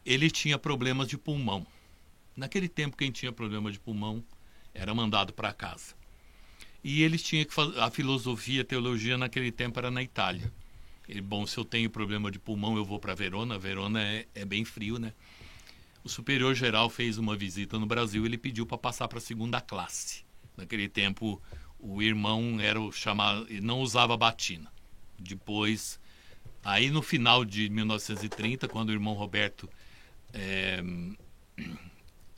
ele 0.05 0.29
tinha 0.29 0.57
problemas 0.57 1.07
de 1.07 1.17
pulmão. 1.17 1.65
Naquele 2.35 2.69
tempo 2.69 2.95
quem 2.95 3.11
tinha 3.11 3.31
problema 3.31 3.71
de 3.71 3.79
pulmão 3.79 4.23
era 4.73 4.93
mandado 4.93 5.33
para 5.33 5.51
casa. 5.51 5.95
E 6.83 7.01
eles 7.01 7.21
tinham 7.21 7.43
que 7.43 7.53
fazer 7.53 7.79
a 7.79 7.89
filosofia, 7.91 8.61
a 8.61 8.65
teologia 8.65 9.17
naquele 9.17 9.51
tempo 9.51 9.79
era 9.79 9.91
na 9.91 10.01
Itália. 10.01 10.53
Ele, 11.09 11.21
bom, 11.21 11.47
se 11.47 11.57
eu 11.57 11.65
tenho 11.65 11.89
problema 11.89 12.29
de 12.29 12.37
pulmão, 12.37 12.77
eu 12.77 12.85
vou 12.85 12.99
para 12.99 13.15
Verona. 13.15 13.57
Verona 13.57 13.99
é, 13.99 14.27
é 14.35 14.45
bem 14.45 14.63
frio, 14.63 14.99
né? 14.99 15.11
O 16.03 16.07
superior 16.07 16.53
geral 16.53 16.87
fez 16.87 17.17
uma 17.17 17.35
visita 17.35 17.79
no 17.79 17.87
Brasil, 17.87 18.23
ele 18.27 18.37
pediu 18.37 18.63
para 18.63 18.77
passar 18.77 19.07
para 19.07 19.19
segunda 19.19 19.59
classe. 19.59 20.23
Naquele 20.55 20.87
tempo, 20.87 21.41
o 21.79 21.99
irmão 22.03 22.59
era 22.61 22.79
o 22.79 22.91
chamado, 22.91 23.47
não 23.59 23.79
usava 23.81 24.15
batina. 24.15 24.71
Depois, 25.17 25.99
aí 26.63 26.91
no 26.91 27.01
final 27.01 27.43
de 27.43 27.69
1930, 27.69 28.67
quando 28.67 28.89
o 28.89 28.93
irmão 28.93 29.15
Roberto 29.15 29.67
é, 30.31 30.83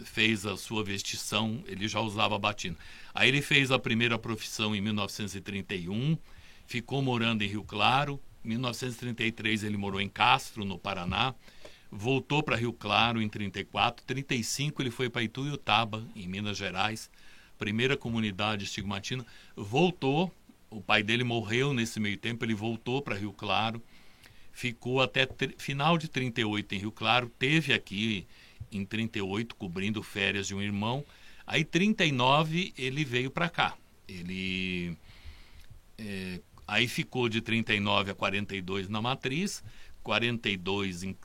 fez 0.01 0.45
a 0.45 0.55
sua 0.55 0.81
vestição, 0.81 1.61
ele 1.67 1.89
já 1.89 1.99
usava 1.99 2.39
batina. 2.39 2.77
Aí 3.13 3.27
ele 3.27 3.41
fez 3.41 3.69
a 3.69 3.77
primeira 3.77 4.17
profissão 4.17 4.73
em 4.73 4.79
1931, 4.79 6.17
ficou 6.65 7.01
morando 7.01 7.41
em 7.41 7.47
Rio 7.47 7.65
Claro. 7.65 8.17
Em 8.43 8.49
1933 8.49 9.63
ele 9.63 9.77
morou 9.77 10.01
em 10.01 10.09
Castro, 10.09 10.65
no 10.65 10.77
Paraná. 10.77 11.33
Voltou 11.91 12.41
para 12.41 12.55
Rio 12.55 12.73
Claro 12.73 13.21
em 13.21 13.27
34. 13.27 14.05
35 14.05 14.81
ele 14.81 14.91
foi 14.91 15.09
para 15.09 15.23
Ituiutaba, 15.23 16.05
em 16.15 16.27
Minas 16.27 16.57
Gerais 16.57 17.09
primeira 17.61 17.95
comunidade 17.95 18.63
estigmatina, 18.63 19.23
voltou, 19.55 20.33
o 20.67 20.81
pai 20.81 21.03
dele 21.03 21.23
morreu 21.23 21.75
nesse 21.75 21.99
meio 21.99 22.17
tempo, 22.17 22.43
ele 22.43 22.55
voltou 22.55 23.03
para 23.03 23.13
Rio 23.13 23.31
Claro, 23.31 23.79
ficou 24.51 24.99
até 24.99 25.29
final 25.59 25.95
de 25.95 26.07
38 26.07 26.73
em 26.73 26.79
Rio 26.79 26.91
Claro, 26.91 27.31
teve 27.37 27.71
aqui 27.71 28.25
em 28.71 28.83
38 28.83 29.55
cobrindo 29.55 30.01
férias 30.01 30.47
de 30.47 30.55
um 30.55 30.61
irmão. 30.61 31.05
Aí 31.45 31.63
39 31.63 32.73
ele 32.75 33.05
veio 33.05 33.29
para 33.29 33.47
cá. 33.47 33.77
Ele 34.07 34.97
é, 35.99 36.39
aí 36.71 36.87
ficou 36.87 37.27
de 37.27 37.41
39 37.41 38.11
a 38.11 38.15
42 38.15 38.89
na 38.89 39.01
matriz, 39.01 39.63
42 40.03 41.03
em, 41.03 41.17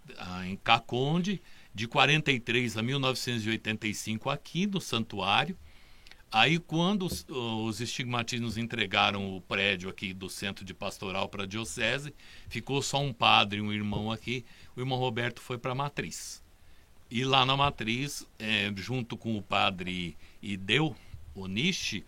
em 0.44 0.56
Caconde, 0.56 1.40
de 1.74 1.86
43 1.86 2.76
a 2.76 2.82
1985 2.82 4.30
aqui 4.30 4.66
no 4.66 4.80
santuário 4.80 5.56
Aí, 6.30 6.58
quando 6.58 7.06
os, 7.06 7.24
os 7.28 7.80
estigmatinos 7.80 8.58
entregaram 8.58 9.36
o 9.36 9.40
prédio 9.40 9.88
aqui 9.88 10.12
do 10.12 10.28
centro 10.28 10.64
de 10.64 10.74
pastoral 10.74 11.28
para 11.28 11.44
a 11.44 11.46
diocese, 11.46 12.12
ficou 12.48 12.82
só 12.82 13.00
um 13.00 13.12
padre 13.12 13.58
e 13.58 13.62
um 13.62 13.72
irmão 13.72 14.10
aqui. 14.10 14.44
O 14.74 14.80
irmão 14.80 14.98
Roberto 14.98 15.40
foi 15.40 15.56
para 15.56 15.72
a 15.72 15.74
matriz. 15.74 16.42
E 17.10 17.24
lá 17.24 17.46
na 17.46 17.56
matriz, 17.56 18.26
é, 18.38 18.72
junto 18.76 19.16
com 19.16 19.36
o 19.36 19.42
padre 19.42 20.16
Ideu 20.42 20.96
Onishi, 21.34 22.04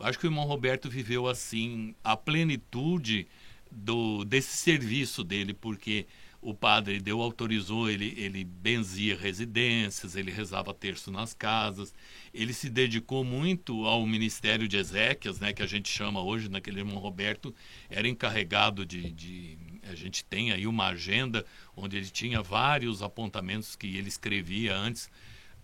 acho 0.00 0.18
que 0.18 0.26
o 0.26 0.28
irmão 0.28 0.44
Roberto 0.44 0.88
viveu 0.88 1.26
assim 1.26 1.94
a 2.02 2.16
plenitude 2.16 3.26
do, 3.70 4.24
desse 4.24 4.56
serviço 4.56 5.22
dele, 5.22 5.52
porque 5.52 6.06
o 6.40 6.54
padre 6.54 7.00
deu 7.00 7.20
autorizou, 7.20 7.90
ele, 7.90 8.14
ele 8.16 8.44
benzia 8.44 9.16
residências, 9.16 10.14
ele 10.14 10.30
rezava 10.30 10.72
terço 10.72 11.10
nas 11.10 11.34
casas, 11.34 11.92
ele 12.32 12.52
se 12.52 12.70
dedicou 12.70 13.24
muito 13.24 13.84
ao 13.84 14.06
ministério 14.06 14.68
de 14.68 14.76
Ezequias, 14.76 15.40
né, 15.40 15.52
que 15.52 15.62
a 15.62 15.66
gente 15.66 15.88
chama 15.88 16.22
hoje, 16.22 16.48
naquele 16.48 16.78
irmão 16.78 16.98
Roberto, 16.98 17.54
era 17.90 18.06
encarregado 18.06 18.86
de, 18.86 19.10
de, 19.10 19.58
A 19.90 19.94
gente 19.96 20.24
tem 20.24 20.52
aí 20.52 20.66
uma 20.66 20.86
agenda 20.86 21.44
onde 21.76 21.96
ele 21.96 22.08
tinha 22.08 22.40
vários 22.40 23.02
apontamentos 23.02 23.74
que 23.74 23.96
ele 23.96 24.08
escrevia 24.08 24.76
antes 24.76 25.10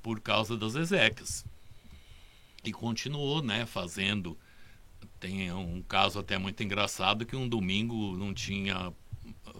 por 0.02 0.20
causa 0.20 0.56
das 0.56 0.74
Ezequias. 0.74 1.44
E 2.64 2.72
continuou 2.72 3.42
né, 3.42 3.66
fazendo. 3.66 4.38
Tem 5.20 5.52
um 5.52 5.82
caso 5.82 6.18
até 6.18 6.38
muito 6.38 6.62
engraçado 6.62 7.26
que 7.26 7.36
um 7.36 7.48
domingo 7.48 8.16
não 8.16 8.32
tinha 8.34 8.92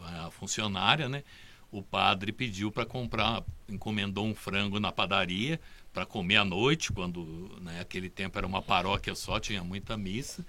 a 0.03 0.31
funcionária, 0.31 1.09
né? 1.09 1.23
O 1.71 1.83
padre 1.83 2.33
pediu 2.33 2.71
para 2.71 2.87
comprar, 2.87 3.43
encomendou 3.69 4.25
um 4.25 4.35
frango 4.35 4.79
na 4.79 4.93
padaria 4.93 5.61
para 5.93 6.05
comer 6.05 6.37
à 6.37 6.45
noite, 6.45 6.93
quando 6.93 7.57
naquele 7.63 8.07
né, 8.07 8.13
tempo 8.15 8.37
era 8.37 8.47
uma 8.47 8.61
paróquia 8.61 9.15
só, 9.15 9.39
tinha 9.39 9.63
muita 9.63 9.97
missa. 9.97 10.45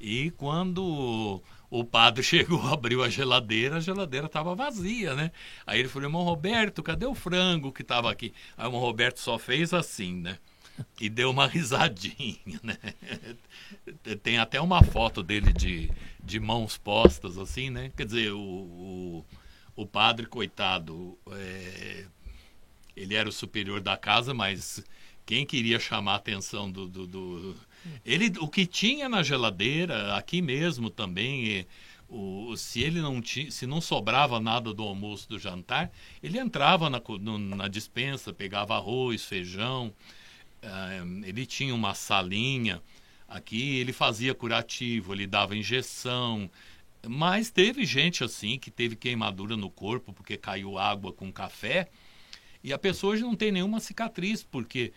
E 0.00 0.30
quando 0.32 1.42
o 1.70 1.84
padre 1.84 2.22
chegou, 2.24 2.60
abriu 2.66 3.02
a 3.02 3.08
geladeira, 3.08 3.76
a 3.76 3.80
geladeira 3.80 4.26
estava 4.26 4.54
vazia, 4.54 5.14
né? 5.14 5.30
Aí 5.66 5.78
ele 5.78 5.88
falou, 5.88 6.08
irmão 6.08 6.22
Roberto, 6.22 6.82
cadê 6.82 7.06
o 7.06 7.14
frango 7.14 7.72
que 7.72 7.82
estava 7.82 8.10
aqui? 8.10 8.32
Aí 8.56 8.64
o 8.64 8.68
irmão 8.68 8.80
Roberto 8.80 9.18
só 9.18 9.38
fez 9.38 9.72
assim, 9.72 10.14
né? 10.14 10.38
E 11.00 11.08
deu 11.08 11.30
uma 11.30 11.46
risadinha, 11.46 12.60
né? 12.62 12.76
Tem 14.22 14.38
até 14.38 14.60
uma 14.60 14.82
foto 14.82 15.22
dele 15.22 15.52
de, 15.52 15.90
de 16.22 16.40
mãos 16.40 16.76
postas, 16.76 17.38
assim, 17.38 17.70
né? 17.70 17.92
Quer 17.96 18.06
dizer, 18.06 18.32
o, 18.32 18.38
o, 18.38 19.24
o 19.76 19.86
padre, 19.86 20.26
coitado, 20.26 21.18
é, 21.32 22.06
ele 22.96 23.14
era 23.14 23.28
o 23.28 23.32
superior 23.32 23.80
da 23.80 23.96
casa, 23.96 24.34
mas 24.34 24.84
quem 25.24 25.44
queria 25.44 25.78
chamar 25.78 26.12
a 26.12 26.16
atenção 26.16 26.70
do, 26.70 26.88
do, 26.88 27.06
do, 27.06 27.56
ele 28.04 28.32
o 28.40 28.48
que 28.48 28.66
tinha 28.66 29.08
na 29.10 29.22
geladeira 29.22 30.16
aqui 30.16 30.40
mesmo 30.40 30.88
também 30.88 31.66
o, 32.08 32.56
se 32.56 32.80
ele 32.80 33.02
não 33.02 33.20
tinha 33.20 33.50
se 33.50 33.66
não 33.66 33.78
sobrava 33.78 34.40
nada 34.40 34.72
do 34.72 34.82
almoço 34.82 35.28
do 35.28 35.38
jantar 35.38 35.92
ele 36.22 36.38
entrava 36.38 36.88
na, 36.88 36.98
no, 37.20 37.38
na 37.38 37.68
dispensa 37.68 38.32
pegava 38.32 38.74
arroz 38.74 39.22
feijão 39.22 39.92
ele 41.24 41.46
tinha 41.46 41.74
uma 41.74 41.94
salinha 41.94 42.82
Aqui 43.28 43.78
ele 43.78 43.92
fazia 43.92 44.34
curativo, 44.34 45.12
ele 45.12 45.26
dava 45.26 45.54
injeção, 45.54 46.50
mas 47.06 47.50
teve 47.50 47.84
gente 47.84 48.24
assim 48.24 48.58
que 48.58 48.70
teve 48.70 48.96
queimadura 48.96 49.54
no 49.54 49.68
corpo 49.70 50.14
porque 50.14 50.38
caiu 50.38 50.78
água 50.78 51.12
com 51.12 51.30
café 51.30 51.90
e 52.64 52.72
a 52.72 52.78
pessoa 52.78 53.12
hoje 53.12 53.22
não 53.22 53.36
tem 53.36 53.52
nenhuma 53.52 53.80
cicatriz 53.80 54.42
porque 54.42 54.94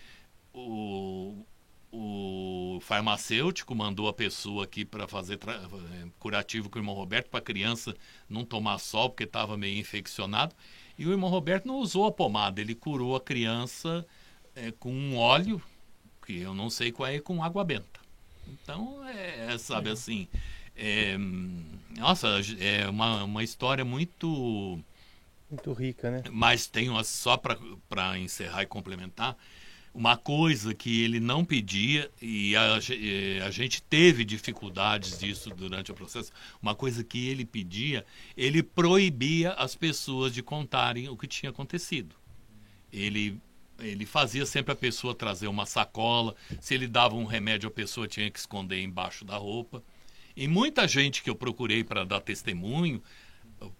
o, 0.54 1.46
o 1.92 2.80
farmacêutico 2.82 3.76
mandou 3.76 4.08
a 4.08 4.14
pessoa 4.14 4.64
aqui 4.64 4.86
para 4.86 5.10
fazer 5.10 5.38
eh, 5.46 6.08
curativo 6.18 6.70
com 6.70 6.80
o 6.80 6.82
irmão 6.82 6.96
Roberto 6.96 7.30
para 7.30 7.42
a 7.42 7.44
criança 7.44 7.94
não 8.30 8.46
tomar 8.46 8.80
sol 8.80 9.10
porque 9.10 9.26
estava 9.26 9.58
meio 9.58 9.78
infeccionado. 9.78 10.56
E 10.98 11.06
o 11.06 11.12
irmão 11.12 11.30
Roberto 11.30 11.66
não 11.66 11.80
usou 11.80 12.06
a 12.06 12.12
pomada, 12.14 12.62
ele 12.62 12.76
curou 12.76 13.14
a 13.14 13.20
criança 13.20 14.06
é, 14.56 14.72
com 14.72 14.92
um 14.92 15.18
óleo 15.18 15.62
que 16.26 16.40
eu 16.40 16.54
não 16.54 16.70
sei 16.70 16.92
qual 16.92 17.10
é 17.10 17.20
com 17.20 17.44
água 17.44 17.64
benta. 17.64 18.00
Então, 18.48 19.06
é, 19.08 19.54
é 19.54 19.58
sabe 19.58 19.90
é. 19.90 19.94
assim. 19.94 20.28
É, 20.76 21.18
nossa, 21.98 22.28
é 22.60 22.88
uma, 22.90 23.24
uma 23.24 23.44
história 23.44 23.84
muito. 23.84 24.80
Muito 25.50 25.74
rica, 25.74 26.10
né? 26.10 26.24
Mas 26.32 26.68
tem 26.68 26.90
uma, 26.90 27.04
só 27.04 27.38
para 27.38 28.18
encerrar 28.18 28.64
e 28.64 28.66
complementar, 28.66 29.38
uma 29.94 30.16
coisa 30.16 30.74
que 30.74 31.04
ele 31.04 31.20
não 31.20 31.44
pedia 31.44 32.10
e 32.22 32.56
a, 32.56 32.76
a, 32.76 33.52
gente 33.52 33.82
teve 33.84 34.24
dificuldades 34.24 35.20
disso 35.20 35.50
durante 35.50 35.92
o 35.92 35.94
processo. 35.94 36.32
Uma 36.62 36.74
coisa 36.74 37.04
que 37.04 37.28
ele 37.28 37.44
pedia, 37.44 38.06
ele 38.38 38.64
proibia 38.64 39.52
as 39.52 39.76
pessoas 39.76 40.34
de 40.34 40.42
contarem 40.42 41.10
o 41.10 41.18
que 41.18 41.28
tinha 41.28 41.50
acontecido. 41.50 42.16
Ele 42.92 43.38
ele 43.82 44.06
fazia 44.06 44.46
sempre 44.46 44.72
a 44.74 44.76
pessoa 44.76 45.14
trazer 45.14 45.48
uma 45.48 45.66
sacola. 45.66 46.36
Se 46.60 46.74
ele 46.74 46.88
dava 46.88 47.16
um 47.16 47.26
remédio, 47.26 47.68
a 47.68 47.72
pessoa 47.72 48.08
tinha 48.08 48.30
que 48.30 48.40
esconder 48.40 48.82
embaixo 48.82 49.26
da 49.26 49.38
roupa. 49.38 49.84
E 50.36 50.48
muita 50.48 50.88
gente 50.88 51.22
que 51.22 51.30
eu 51.30 51.36
procurei 51.36 51.84
para 51.84 52.06
dar 52.06 52.22
testemunho 52.22 53.02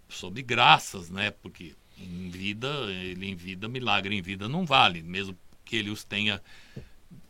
sobre 0.10 0.42
graças, 0.42 1.10
né? 1.10 1.32
Porque 1.32 1.74
em 1.98 2.30
vida, 2.30 2.68
ele 2.90 3.28
em 3.28 3.36
vida, 3.36 3.68
milagre 3.68 4.16
em 4.16 4.22
vida 4.22 4.50
não 4.50 4.66
vale, 4.66 5.02
mesmo 5.02 5.38
que 5.64 5.76
ele 5.76 5.90
os 5.90 6.04
tenha 6.04 6.42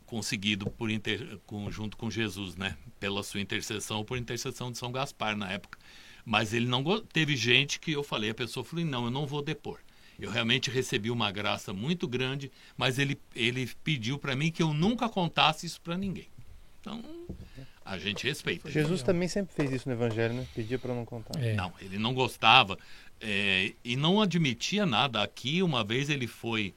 conseguido 0.06 0.68
por 0.68 0.90
inter, 0.90 1.38
com, 1.46 1.70
junto 1.70 1.96
com 1.96 2.10
Jesus, 2.10 2.56
né? 2.56 2.76
Pela 2.98 3.22
sua 3.22 3.40
intercessão 3.40 4.04
por 4.04 4.18
intercessão 4.18 4.70
de 4.70 4.78
São 4.78 4.92
Gaspar 4.92 5.36
na 5.36 5.50
época. 5.50 5.78
Mas 6.24 6.52
ele 6.52 6.66
não 6.66 6.84
teve 7.00 7.36
gente 7.36 7.80
que 7.80 7.92
eu 7.92 8.02
falei, 8.02 8.30
a 8.30 8.34
pessoa 8.34 8.64
falou: 8.64 8.84
"Não, 8.84 9.04
eu 9.06 9.10
não 9.10 9.26
vou 9.26 9.42
depor". 9.42 9.78
Eu 10.18 10.30
realmente 10.30 10.70
recebi 10.70 11.10
uma 11.10 11.30
graça 11.30 11.72
muito 11.72 12.06
grande, 12.06 12.50
mas 12.76 12.98
ele, 12.98 13.18
ele 13.34 13.68
pediu 13.82 14.18
para 14.18 14.36
mim 14.36 14.50
que 14.50 14.62
eu 14.62 14.72
nunca 14.72 15.08
contasse 15.08 15.66
isso 15.66 15.80
para 15.80 15.96
ninguém. 15.96 16.28
Então, 16.80 17.02
a 17.84 17.96
gente 17.98 18.26
respeita. 18.26 18.70
Jesus 18.70 19.02
também 19.02 19.28
sempre 19.28 19.54
fez 19.54 19.72
isso 19.72 19.88
no 19.88 19.94
Evangelho, 19.94 20.34
né? 20.34 20.46
Pedia 20.54 20.78
para 20.78 20.94
não 20.94 21.04
contar. 21.04 21.40
É. 21.40 21.54
Não, 21.54 21.72
ele 21.80 21.98
não 21.98 22.12
gostava. 22.12 22.76
É, 23.20 23.72
e 23.84 23.96
não 23.96 24.20
admitia 24.20 24.84
nada. 24.84 25.22
Aqui, 25.22 25.62
uma 25.62 25.84
vez, 25.84 26.10
ele 26.10 26.26
foi 26.26 26.74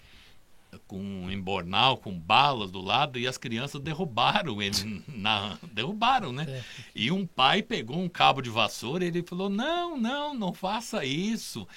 com 0.88 1.00
um 1.00 1.32
embornal, 1.32 1.98
com 1.98 2.18
balas 2.18 2.72
do 2.72 2.82
lado, 2.82 3.18
e 3.18 3.28
as 3.28 3.38
crianças 3.38 3.82
derrubaram 3.82 4.62
ele. 4.62 5.04
Na, 5.08 5.58
derrubaram, 5.72 6.32
né? 6.32 6.46
É. 6.48 6.64
E 6.94 7.12
um 7.12 7.26
pai 7.26 7.62
pegou 7.62 7.98
um 7.98 8.10
cabo 8.10 8.42
de 8.42 8.50
vassoura 8.50 9.04
e 9.04 9.08
ele 9.08 9.24
falou: 9.24 9.50
Não, 9.50 9.98
não, 9.98 10.34
não 10.34 10.54
faça 10.54 11.06
isso. 11.06 11.68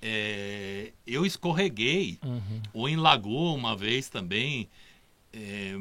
É, 0.00 0.92
eu 1.06 1.26
escorreguei. 1.26 2.18
Uhum. 2.24 2.62
Ou 2.72 2.88
em 2.88 2.96
Lagoa, 2.96 3.52
uma 3.52 3.76
vez 3.76 4.08
também, 4.08 4.68
é, 5.32 5.74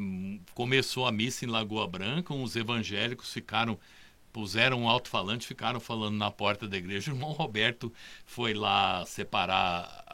começou 0.53 1.05
a 1.05 1.11
missa 1.11 1.45
em 1.45 1.47
Lagoa 1.47 1.87
Branca, 1.87 2.33
os 2.33 2.55
evangélicos 2.55 3.31
ficaram 3.31 3.77
puseram 4.33 4.83
um 4.83 4.89
alto-falante, 4.89 5.47
ficaram 5.47 5.79
falando 5.79 6.15
na 6.15 6.29
porta 6.29 6.67
da 6.67 6.77
igreja. 6.77 7.11
O 7.11 7.15
irmão 7.15 7.31
Roberto 7.31 7.91
foi 8.23 8.53
lá 8.53 9.03
separar 9.07 10.05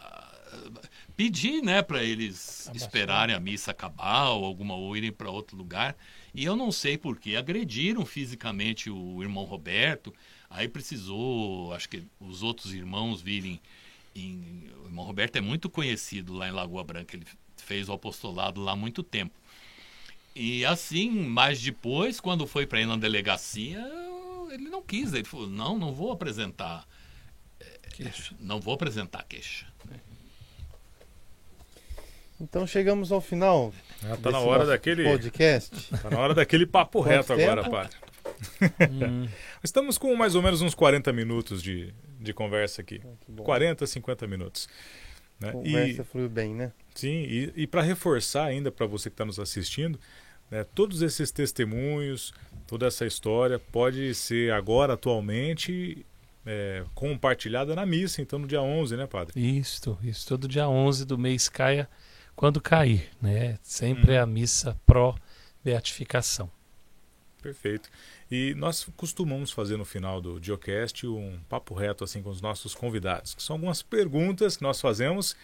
pedir, 1.16 1.62
né, 1.62 1.82
para 1.82 2.04
eles 2.04 2.70
esperarem 2.74 3.36
a 3.36 3.39
missa 3.39 3.72
acabar 3.72 4.30
ou 4.30 4.45
alguma 4.45 4.76
ou 4.76 4.95
irem 4.95 5.12
para 5.12 5.30
outro 5.30 5.58
lugar. 5.58 5.95
E 6.34 6.43
eu 6.43 6.56
não 6.56 6.72
sei 6.72 6.97
por 6.97 7.20
que 7.20 7.36
agrediram 7.36 8.06
fisicamente 8.06 8.89
o 8.89 9.22
irmão 9.22 9.43
Roberto. 9.43 10.14
Aí 10.49 10.68
precisou, 10.68 11.74
acho 11.74 11.89
que 11.89 12.04
os 12.20 12.41
outros 12.43 12.74
irmãos 12.74 13.22
virem. 13.22 13.60
Em, 14.16 14.70
o 14.82 14.86
irmão 14.86 15.05
Roberto 15.05 15.36
é 15.36 15.41
muito 15.41 15.70
conhecido 15.70 16.34
lá 16.34 16.47
em 16.47 16.51
Lagoa 16.51 16.84
Branca. 16.84 17.16
Ele 17.16 17.26
fez 17.57 17.89
o 17.89 17.93
apostolado 17.93 18.61
lá 18.61 18.74
há 18.74 18.76
muito 18.76 19.01
tempo. 19.01 19.34
E 20.36 20.66
assim, 20.66 21.09
mas 21.09 21.61
depois, 21.61 22.20
quando 22.20 22.47
foi 22.47 22.66
para 22.66 22.82
ir 22.82 22.86
na 22.86 22.97
delegacia, 22.97 23.84
ele 24.51 24.70
não 24.70 24.82
quis. 24.82 25.14
Ele 25.14 25.24
falou: 25.24 25.47
não, 25.47 25.78
não 25.78 25.93
vou 25.93 26.11
apresentar. 26.11 26.88
Queixa. 27.93 28.36
Não 28.39 28.59
vou 28.59 28.74
apresentar 28.74 29.24
queixa. 29.24 29.68
Então 32.41 32.66
chegamos 32.66 33.11
ao 33.11 33.22
final. 33.22 33.74
Já 34.01 34.18
tá 34.18 34.32
na 34.32 34.39
hora 34.39 34.66
daquele 34.66 35.03
podcast. 35.03 35.89
Tá 36.01 36.09
na 36.09 36.20
hora 36.20 36.34
daquele 36.34 36.66
papo 36.66 36.99
reto 36.99 37.32
agora, 37.32 37.70
padre. 37.70 37.95
Hum. 38.91 39.28
Estamos 39.64 39.97
com 39.97 40.14
mais 40.16 40.34
ou 40.36 40.41
menos 40.41 40.61
uns 40.61 40.74
40 40.74 41.14
minutos 41.14 41.61
de, 41.61 41.93
de 42.24 42.34
conversa 42.34 42.82
aqui. 42.82 43.01
Ah, 43.05 43.41
40, 43.43 43.86
50 43.86 44.28
minutos. 44.28 44.67
Né? 45.39 45.51
Conversa 45.51 46.01
e, 46.01 46.05
flui 46.05 46.28
bem, 46.30 46.55
né? 46.55 46.71
Sim, 46.95 47.24
e, 47.24 47.53
e 47.55 47.67
para 47.67 47.82
reforçar 47.82 48.45
ainda 48.45 48.71
para 48.71 48.86
você 48.86 49.09
que 49.09 49.13
está 49.13 49.26
nos 49.26 49.39
assistindo, 49.39 49.99
né, 50.49 50.63
todos 50.63 51.01
esses 51.01 51.32
testemunhos, 51.32 52.34
toda 52.65 52.88
essa 52.88 53.05
história 53.05 53.59
pode 53.59 54.13
ser 54.15 54.53
agora, 54.53 54.93
atualmente, 54.93 56.05
é, 56.45 56.84
compartilhada 56.93 57.76
na 57.76 57.86
missa, 57.86 58.21
então 58.21 58.39
no 58.39 58.47
dia 58.47 58.61
11, 58.61 58.95
né, 58.95 59.07
padre? 59.07 59.39
Isso, 59.39 59.97
isso. 60.01 60.28
Todo 60.28 60.47
dia 60.47 60.67
11 60.67 61.05
do 61.05 61.17
mês 61.17 61.49
caia 61.49 61.89
quando 62.36 62.61
cair, 62.61 63.09
né? 63.21 63.57
Sempre 63.61 64.11
hum. 64.11 64.15
é 64.15 64.19
a 64.19 64.26
missa 64.26 64.78
pró-beatificação. 64.86 66.49
Perfeito. 67.41 67.89
E 68.34 68.55
nós 68.55 68.84
costumamos 68.97 69.51
fazer 69.51 69.77
no 69.77 69.86
final 69.86 70.19
do 70.19 70.39
Diocast 70.39 71.05
um 71.05 71.39
papo 71.47 71.75
reto 71.75 72.03
assim 72.03 72.23
com 72.23 72.31
os 72.31 72.41
nossos 72.41 72.73
convidados, 72.73 73.36
que 73.36 73.43
são 73.43 73.57
algumas 73.57 73.84
perguntas 73.84 74.57
que 74.57 74.63
nós 74.63 74.81
fazemos, 74.81 75.36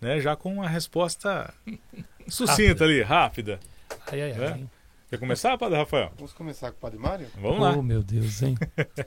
né, 0.00 0.20
já 0.20 0.36
com 0.36 0.52
uma 0.52 0.68
resposta 0.68 1.52
sucinta 2.28 2.84
ali, 2.84 3.02
rápida. 3.02 3.58
Ai, 4.06 4.22
ai, 4.22 4.32
né? 4.34 4.46
ai. 4.52 4.66
Quer 5.10 5.18
começar, 5.18 5.58
Padre 5.58 5.78
Rafael? 5.78 6.12
Vamos 6.14 6.32
começar 6.32 6.70
com 6.70 6.76
o 6.76 6.80
Padre 6.80 7.00
Mário? 7.00 7.26
Vamos 7.34 7.60
lá. 7.60 7.72
Oh, 7.76 7.82
meu 7.82 8.00
Deus, 8.00 8.40
hein? 8.42 8.56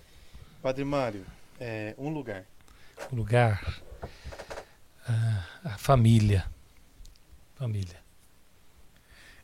Padre 0.62 0.84
Mário, 0.84 1.26
é, 1.62 1.96
um 1.98 2.10
lugar. 2.10 2.44
Um 3.10 3.16
lugar. 3.16 3.82
Ah, 5.08 5.46
a 5.64 5.78
família 5.78 6.46
família. 7.60 7.98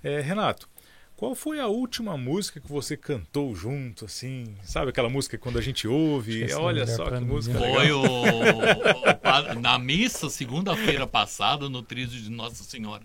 É, 0.02 0.22
Renato, 0.22 0.70
qual 1.16 1.34
foi 1.34 1.60
a 1.60 1.68
última 1.68 2.18
música 2.18 2.60
que 2.60 2.68
você 2.68 2.98
cantou 2.98 3.56
junto, 3.56 4.06
assim? 4.06 4.56
Sabe 4.64 4.90
aquela 4.90 5.10
música 5.10 5.38
que 5.38 5.44
quando 5.44 5.58
a 5.58 5.62
gente 5.62 5.88
ouve, 5.88 6.52
olha 6.54 6.86
só 6.86 7.10
que 7.10 7.20
música 7.20 7.58
Foi 7.58 7.92
o, 7.92 8.04
o, 8.04 9.60
na 9.62 9.80
missa, 9.80 10.30
segunda-feira 10.30 11.08
passada, 11.08 11.70
no 11.70 11.82
tríduo 11.82 12.18
de 12.18 12.30
Nossa 12.30 12.64
Senhora 12.64 13.04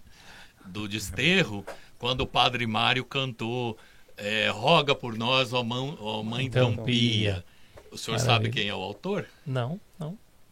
do 0.66 0.88
Desterro, 0.88 1.64
quando 1.98 2.22
o 2.22 2.26
Padre 2.26 2.66
Mário 2.66 3.04
cantou 3.04 3.78
é, 4.16 4.48
Roga 4.48 4.94
por 4.94 5.16
nós, 5.16 5.52
ó, 5.52 5.62
mãe, 5.62 5.96
ó 6.00 6.22
mãe 6.22 6.46
então, 6.46 6.74
tão 6.74 6.84
pia. 6.84 7.44
O 7.90 7.98
senhor 7.98 8.18
Maravilha. 8.18 8.44
sabe 8.44 8.50
quem 8.50 8.68
é 8.68 8.74
o 8.74 8.80
autor? 8.80 9.26
Não. 9.46 9.80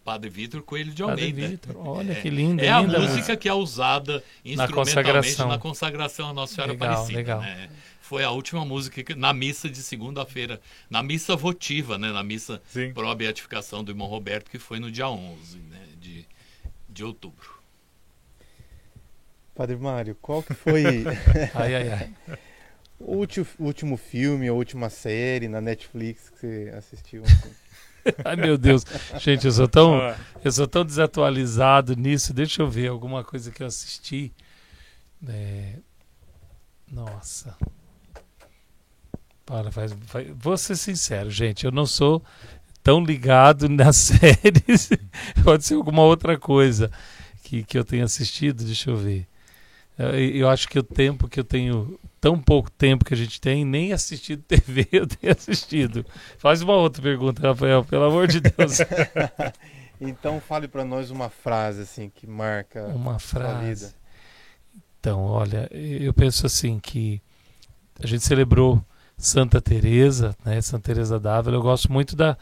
Padre 0.09 0.31
Vitor 0.31 0.63
Coelho 0.63 0.91
de 0.91 1.03
Almeida. 1.03 1.43
Padre 1.43 1.47
Vitor, 1.49 1.87
olha 1.87 2.13
é, 2.13 2.15
que 2.15 2.31
lindo. 2.31 2.65
É 2.65 2.71
a 2.71 2.83
música 2.83 3.37
que 3.37 3.47
é 3.47 3.53
usada 3.53 4.25
instrumentalmente 4.43 4.57
na 4.57 4.73
consagração, 5.03 5.49
na 5.49 5.59
consagração 5.59 6.29
à 6.31 6.33
Nossa 6.33 6.55
Senhora 6.55 6.73
legal, 6.73 6.93
Aparecida. 6.93 7.19
Legal. 7.19 7.41
Né? 7.43 7.69
Foi 8.01 8.25
a 8.25 8.31
última 8.31 8.65
música 8.65 9.05
que, 9.05 9.15
na 9.15 9.35
missa 9.35 9.69
de 9.69 9.83
segunda-feira, 9.83 10.63
na 10.89 11.03
missa 11.03 11.37
votiva, 11.37 11.99
né? 11.99 12.11
na 12.11 12.25
missa 12.25 12.63
pró 12.95 13.15
beatificação 13.15 13.85
do 13.85 13.93
irmão 13.93 14.07
Roberto, 14.07 14.51
que 14.51 14.59
foi 14.59 14.81
no 14.81 14.91
dia 14.91 15.11
11 15.11 15.59
né? 15.59 15.85
de, 16.01 16.25
de 16.89 17.05
outubro. 17.05 17.59
Padre 19.55 19.77
Mário, 19.77 20.17
qual 20.23 20.43
que 20.43 20.55
foi 20.55 21.05
ai, 21.55 21.75
ai, 21.75 21.91
ai. 21.91 22.39
o 22.99 23.15
último, 23.15 23.47
último 23.59 23.99
filme, 23.99 24.49
a 24.49 24.55
última 24.55 24.89
série 24.89 25.49
na 25.49 25.61
Netflix 25.61 26.31
que 26.31 26.39
você 26.39 26.73
assistiu? 26.75 27.25
Ai 28.25 28.37
meu 28.37 28.57
Deus, 28.57 28.85
gente, 29.19 29.47
eu 29.47 29.53
sou 29.53 29.69
tão, 29.69 29.99
eu 30.45 30.53
sou 30.53 30.67
tão 30.67 30.85
desatualizado 30.85 31.95
nisso. 31.95 32.33
Deixa 32.33 32.63
eu 32.63 32.69
ver 32.69 32.89
alguma 32.89 33.25
coisa 33.25 33.51
que 33.51 33.63
eu 33.63 33.67
assisti. 33.67 34.33
É... 35.27 35.75
Nossa. 36.91 37.57
Para, 39.45 39.73
faz, 39.73 39.95
faz, 40.07 40.29
vou 40.37 40.57
ser 40.59 40.77
sincero, 40.77 41.31
gente, 41.31 41.65
eu 41.65 41.73
não 41.73 41.87
sou 41.87 42.23
tão 42.83 43.05
ligado 43.05 43.69
nas 43.71 43.97
séries. 43.97 44.91
Pode 45.45 45.65
ser 45.65 45.75
alguma 45.75 46.03
outra 46.03 46.39
coisa 46.39 46.91
que, 47.43 47.63
que 47.63 47.79
eu 47.79 47.85
tenha 47.85 48.05
assistido. 48.05 48.65
Deixa 48.65 48.91
eu 48.91 48.97
ver. 48.97 49.27
Eu, 49.99 50.11
eu 50.11 50.49
acho 50.49 50.68
que 50.68 50.78
o 50.78 50.82
tempo 50.82 51.28
que 51.28 51.40
eu 51.40 51.44
tenho 51.44 51.99
tão 52.20 52.38
pouco 52.38 52.70
tempo 52.70 53.05
que 53.05 53.14
a 53.14 53.16
gente 53.16 53.40
tem, 53.40 53.64
nem 53.64 53.92
assistido 53.92 54.42
TV 54.46 54.88
eu 54.92 55.07
tenho 55.07 55.32
assistido. 55.32 56.07
Faz 56.38 56.62
uma 56.62 56.74
outra 56.74 57.03
pergunta, 57.03 57.42
Rafael, 57.42 57.84
pelo 57.84 58.05
amor 58.05 58.28
de 58.28 58.40
Deus. 58.40 58.78
então 60.01 60.40
fale 60.40 60.68
para 60.68 60.84
nós 60.84 61.11
uma 61.11 61.28
frase 61.28 61.82
assim 61.82 62.09
que 62.09 62.26
marca 62.26 62.86
uma 62.86 63.18
frase. 63.18 63.94
Então, 65.01 65.22
olha, 65.22 65.68
eu 65.72 66.12
penso 66.12 66.46
assim 66.46 66.78
que 66.78 67.20
a 68.03 68.07
gente 68.07 68.24
celebrou 68.24 68.84
Santa 69.16 69.61
Teresa, 69.61 70.36
né, 70.44 70.61
Santa 70.61 70.92
Teresa 70.92 71.18
d'Ávila. 71.18 71.57
Eu 71.57 71.62
gosto 71.62 71.92
muito 71.92 72.14
da, 72.14 72.36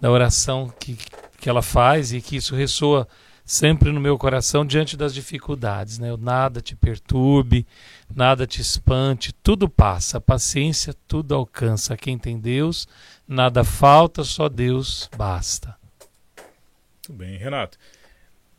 da 0.00 0.10
oração 0.10 0.72
que, 0.78 0.98
que 1.38 1.48
ela 1.48 1.62
faz 1.62 2.12
e 2.12 2.20
que 2.20 2.36
isso 2.36 2.54
ressoa 2.54 3.06
sempre 3.44 3.92
no 3.92 4.00
meu 4.00 4.16
coração 4.16 4.64
diante 4.64 4.96
das 4.96 5.12
dificuldades. 5.12 5.98
Né? 5.98 6.16
Nada 6.18 6.60
te 6.60 6.74
perturbe, 6.74 7.66
nada 8.14 8.46
te 8.46 8.60
espante, 8.60 9.32
tudo 9.32 9.68
passa. 9.68 10.18
A 10.18 10.20
paciência 10.20 10.94
tudo 11.06 11.34
alcança. 11.34 11.96
Quem 11.96 12.18
tem 12.18 12.38
Deus, 12.38 12.88
nada 13.28 13.62
falta, 13.62 14.24
só 14.24 14.48
Deus 14.48 15.10
basta. 15.16 15.76
Muito 17.08 17.18
bem, 17.18 17.36
Renato. 17.36 17.78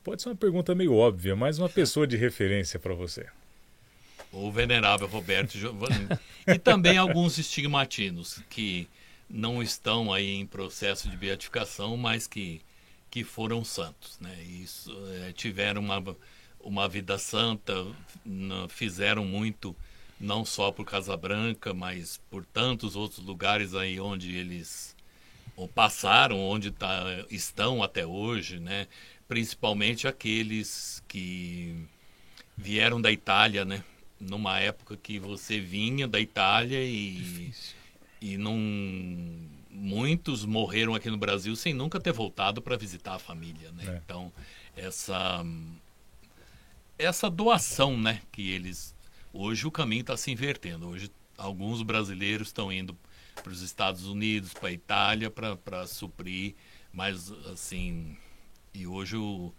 Pode 0.03 0.21
ser 0.21 0.29
uma 0.29 0.36
pergunta 0.36 0.75
meio 0.75 0.93
óbvia, 0.93 1.36
mas 1.36 1.57
uma 1.57 1.67
pessoa 1.67 2.05
de 2.05 2.15
referência 2.15 2.79
para 2.79 2.93
você. 2.93 3.25
O 4.31 4.51
venerável 4.51 5.07
Roberto 5.07 5.57
Giovanni. 5.57 6.07
e 6.45 6.59
também 6.59 6.97
alguns 6.97 7.39
estigmatinos 7.39 8.39
que 8.49 8.88
não 9.27 9.63
estão 9.63 10.13
aí 10.13 10.36
em 10.36 10.45
processo 10.45 11.09
de 11.09 11.17
beatificação, 11.17 11.97
mas 11.97 12.27
que 12.27 12.61
que 13.16 13.24
foram 13.24 13.63
santos, 13.63 14.20
né? 14.20 14.43
Isso, 14.43 14.91
é, 15.22 15.32
tiveram 15.32 15.80
uma, 15.80 16.03
uma 16.59 16.86
vida 16.86 17.18
santa, 17.18 17.74
fizeram 18.68 19.24
muito 19.24 19.74
não 20.20 20.43
só 20.43 20.70
por 20.70 20.86
Casa 20.86 21.16
Branca, 21.16 21.74
mas 21.74 22.20
por 22.30 22.43
tantos 22.43 22.93
outros 22.93 23.26
lugares 23.26 23.74
aí 23.74 24.01
onde 24.01 24.36
eles 24.36 24.97
passaram, 25.74 26.38
onde 26.41 26.72
tá, 26.72 27.05
estão 27.32 27.82
até 27.82 28.05
hoje, 28.05 28.59
né? 28.59 28.86
Principalmente 29.30 30.09
aqueles 30.09 31.01
que 31.07 31.88
vieram 32.57 33.01
da 33.01 33.13
Itália, 33.13 33.63
né? 33.63 33.82
Numa 34.20 34.59
época 34.59 34.97
que 34.97 35.20
você 35.20 35.57
vinha 35.57 36.05
da 36.05 36.20
Itália 36.20 36.84
e, 36.84 37.53
e 38.22 38.38
não 38.38 38.57
muitos 39.76 40.45
morreram 40.45 40.95
aqui 40.95 41.09
no 41.09 41.17
Brasil 41.17 41.55
sem 41.55 41.73
nunca 41.73 41.99
ter 41.99 42.13
voltado 42.13 42.61
para 42.61 42.78
visitar 42.78 43.15
a 43.15 43.19
família, 43.19 43.71
né? 43.73 43.84
É. 43.88 44.01
Então, 44.03 44.32
essa 44.76 45.43
essa 46.97 47.30
doação, 47.30 47.97
né, 47.97 48.21
que 48.32 48.49
eles 48.51 48.95
hoje 49.34 49.67
o 49.67 49.71
caminho 49.71 50.01
está 50.01 50.15
se 50.15 50.32
invertendo. 50.32 50.88
Hoje 50.88 51.11
alguns 51.38 51.82
brasileiros 51.82 52.47
estão 52.47 52.71
indo 52.71 52.97
para 53.43 53.51
os 53.51 53.61
Estados 53.61 54.05
Unidos, 54.05 54.53
para 54.53 54.69
a 54.69 54.71
Itália 54.71 55.30
para 55.30 55.86
suprir, 55.88 56.55
mas 56.91 57.32
assim 57.51 58.17
E 58.73 58.88
hoje 58.88 59.17
o, 59.17 59.53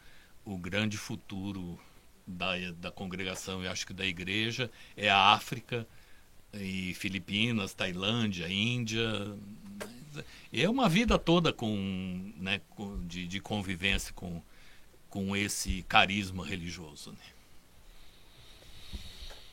o 0.44 0.56
grande 0.56 0.96
futuro 0.96 1.78
da, 2.26 2.52
da 2.78 2.90
congregação 2.90 3.62
e 3.62 3.68
acho 3.68 3.86
que 3.86 3.92
da 3.92 4.06
igreja 4.06 4.70
é 4.96 5.10
a 5.10 5.34
África 5.34 5.86
e 6.54 6.94
Filipinas, 6.94 7.74
Tailândia, 7.74 8.48
Índia. 8.48 9.36
É 10.52 10.68
uma 10.68 10.88
vida 10.88 11.18
toda 11.18 11.52
com, 11.52 12.32
né, 12.36 12.60
de, 13.06 13.26
de 13.26 13.40
convivência 13.40 14.12
com, 14.14 14.42
com 15.08 15.36
esse 15.36 15.82
carisma 15.88 16.46
religioso. 16.46 17.10
Né? 17.10 17.18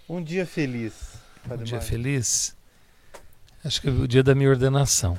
Um 0.07 0.21
dia 0.21 0.45
feliz. 0.45 1.13
Um 1.49 1.63
dia 1.63 1.81
feliz. 1.81 2.55
Acho 3.63 3.81
que 3.81 3.87
é 3.87 3.91
o 3.91 4.07
dia 4.07 4.23
da 4.23 4.35
minha 4.35 4.49
ordenação. 4.49 5.17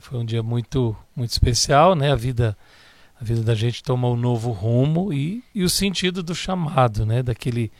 Foi 0.00 0.18
um 0.18 0.24
dia 0.24 0.42
muito, 0.42 0.96
muito 1.14 1.30
especial, 1.30 1.94
né? 1.94 2.12
A 2.12 2.16
vida 2.16 2.56
a 3.20 3.24
vida 3.24 3.42
da 3.42 3.54
gente 3.54 3.82
toma 3.82 4.08
um 4.08 4.16
novo 4.16 4.50
rumo 4.50 5.12
e, 5.12 5.42
e 5.54 5.62
o 5.62 5.70
sentido 5.70 6.22
do 6.22 6.34
chamado, 6.34 7.06
né? 7.06 7.22
Daquele, 7.22 7.70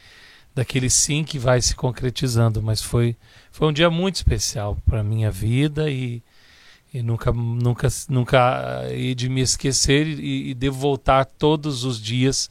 daquele 0.55 0.89
sim 0.89 1.25
que 1.25 1.39
vai 1.39 1.61
se 1.61 1.75
concretizando. 1.75 2.63
Mas 2.63 2.81
foi, 2.81 3.17
foi 3.51 3.69
um 3.69 3.73
dia 3.73 3.91
muito 3.91 4.15
especial 4.15 4.79
para 4.87 5.01
a 5.01 5.05
minha 5.05 5.31
vida 5.31 5.91
e, 5.91 6.23
e 6.95 7.03
nunca, 7.03 7.33
nunca, 7.33 7.89
nunca 8.09 8.87
hei 8.89 9.17
de 9.17 9.29
me 9.29 9.41
esquecer 9.41 10.07
e, 10.07 10.51
e 10.51 10.55
devo 10.55 10.79
voltar 10.79 11.25
todos 11.25 11.83
os 11.83 12.01
dias 12.01 12.49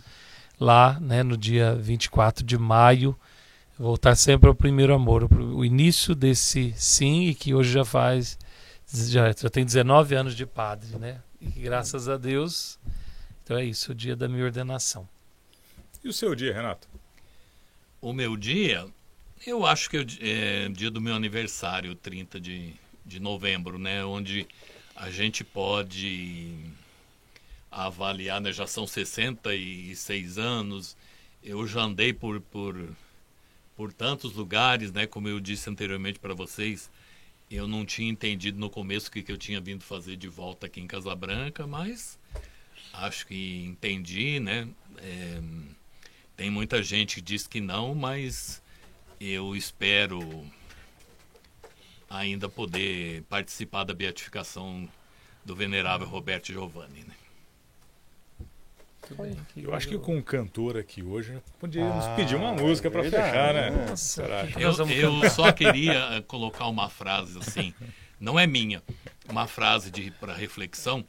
lá, 0.60 1.00
né? 1.00 1.24
No 1.24 1.38
dia 1.38 1.74
24 1.76 2.46
de 2.46 2.58
maio, 2.58 3.18
voltar 3.80 4.16
sempre 4.16 4.50
ao 4.50 4.54
primeiro 4.54 4.94
amor, 4.94 5.32
o 5.34 5.64
início 5.64 6.14
desse 6.14 6.74
sim 6.76 7.28
e 7.28 7.34
que 7.34 7.54
hoje 7.54 7.72
já 7.72 7.86
faz 7.86 8.38
já, 8.94 9.32
já 9.32 9.50
tem 9.50 9.64
19 9.64 10.14
anos 10.14 10.36
de 10.36 10.46
padre, 10.46 10.98
né? 10.98 11.22
E 11.40 11.46
graças 11.62 12.10
a 12.10 12.18
Deus, 12.18 12.78
então 13.44 13.58
é 13.58 13.64
isso, 13.64 13.94
o 13.94 13.96
dia 13.96 14.16
da 14.16 14.28
minha 14.28 14.44
ordenação. 14.44 15.08
E 16.04 16.10
o 16.10 16.14
seu 16.14 16.36
dia, 16.36 16.54
Renato? 16.54 16.86
O 18.02 18.12
meu 18.12 18.36
dia, 18.36 18.86
eu 19.48 19.66
acho 19.66 19.90
que 19.90 20.06
é 20.20 20.68
dia 20.68 20.92
do 20.92 21.00
meu 21.00 21.16
aniversário, 21.16 21.96
30 21.96 22.42
de, 22.42 22.74
de 23.06 23.20
novembro, 23.20 23.78
né? 23.78 24.04
Onde 24.04 24.48
a 24.96 25.10
gente 25.10 25.44
pode 25.44 26.56
avaliar, 27.72 28.40
né? 28.40 28.52
Já 28.52 28.68
são 28.68 28.86
66 28.86 30.38
anos, 30.38 30.96
eu 31.44 31.68
já 31.68 31.82
andei 31.82 32.14
por, 32.14 32.40
por, 32.40 32.96
por 33.76 33.92
tantos 33.92 34.34
lugares, 34.34 34.92
né? 34.92 35.08
Como 35.08 35.28
eu 35.28 35.40
disse 35.40 35.70
anteriormente 35.70 36.20
para 36.20 36.34
vocês, 36.34 36.90
eu 37.50 37.68
não 37.68 37.86
tinha 37.86 38.10
entendido 38.10 38.60
no 38.60 38.70
começo 38.70 39.10
o 39.10 39.12
que, 39.12 39.22
que 39.22 39.32
eu 39.32 39.38
tinha 39.38 39.60
vindo 39.60 39.84
fazer 39.84 40.16
de 40.16 40.28
volta 40.28 40.68
aqui 40.68 40.80
em 40.80 40.88
Casabranca, 40.88 41.68
mas 41.68 42.18
acho 42.94 43.28
que 43.28 43.66
entendi, 43.66 44.40
né? 44.40 44.68
É, 44.98 45.42
tem 46.36 46.50
muita 46.50 46.82
gente 46.82 47.16
que 47.16 47.22
diz 47.22 47.48
que 47.48 47.60
não, 47.60 47.94
mas 47.94 48.62
eu 49.20 49.56
espero 49.56 50.20
ainda 52.14 52.48
poder 52.48 53.24
participar 53.24 53.84
da 53.84 53.94
beatificação 53.94 54.88
do 55.44 55.56
venerável 55.56 56.08
Roberto 56.08 56.48
Giovanni, 56.48 57.04
né? 57.08 57.16
Eu 59.58 59.74
acho 59.74 59.90
que 59.90 59.98
com 59.98 60.18
o 60.18 60.24
cantor 60.24 60.78
aqui 60.78 61.04
hoje 61.04 61.38
podíamos 61.60 62.06
ah, 62.06 62.16
pedir 62.16 62.36
uma 62.36 62.54
música 62.54 62.90
para 62.90 63.04
fechar, 63.04 63.54
né? 63.54 63.70
Nossa, 63.90 64.24
eu, 64.58 64.72
eu 64.90 65.30
só 65.30 65.52
queria 65.52 66.16
eh, 66.16 66.22
colocar 66.22 66.68
uma 66.68 66.90
frase 66.90 67.38
assim, 67.38 67.74
não 68.18 68.40
é 68.40 68.48
minha, 68.48 68.82
uma 69.28 69.46
frase 69.46 69.92
para 70.22 70.34
reflexão. 70.34 71.04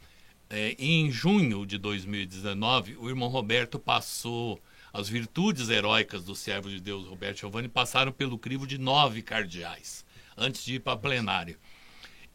É, 0.51 0.75
em 0.77 1.11
junho 1.11 1.65
de 1.65 1.79
2019, 1.79 2.97
o 2.97 3.09
irmão 3.09 3.29
Roberto 3.29 3.79
passou 3.79 4.61
as 4.93 5.09
virtudes 5.09 5.69
heróicas 5.69 6.25
do 6.25 6.35
servo 6.35 6.69
de 6.69 6.81
Deus 6.81 7.07
Roberto 7.07 7.39
Giovanni 7.39 7.69
passaram 7.69 8.11
pelo 8.11 8.37
crivo 8.37 8.67
de 8.67 8.77
nove 8.77 9.23
cardeais 9.23 10.05
antes 10.37 10.65
de 10.65 10.75
ir 10.75 10.81
para 10.81 10.99
plenário. 10.99 11.59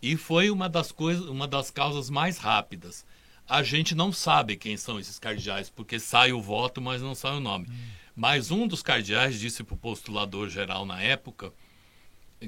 E 0.02 0.16
foi 0.16 0.50
uma 0.50 0.70
das 0.70 0.92
coisas, 0.92 1.26
uma 1.26 1.48
das 1.48 1.70
causas 1.72 2.10
mais 2.10 2.38
rápidas 2.38 3.06
a 3.50 3.64
gente 3.64 3.96
não 3.96 4.12
sabe 4.14 4.56
quem 4.56 4.78
são 4.78 5.00
esses 5.00 5.18
cardeais, 5.18 5.72
porque 5.72 6.00
sai 6.00 6.32
o 6.32 6.40
voto, 6.40 6.80
mas 6.80 7.02
não 7.02 7.16
sai 7.16 7.36
o 7.36 7.40
nome. 7.40 7.66
Hum. 7.68 7.74
Mas 8.16 8.52
um 8.52 8.68
dos 8.68 8.84
cardeais 8.84 9.40
disse 9.40 9.64
para 9.64 9.74
o 9.74 9.78
postulador 9.78 10.50
geral 10.50 10.86
na 10.86 11.02
época, 11.02 11.52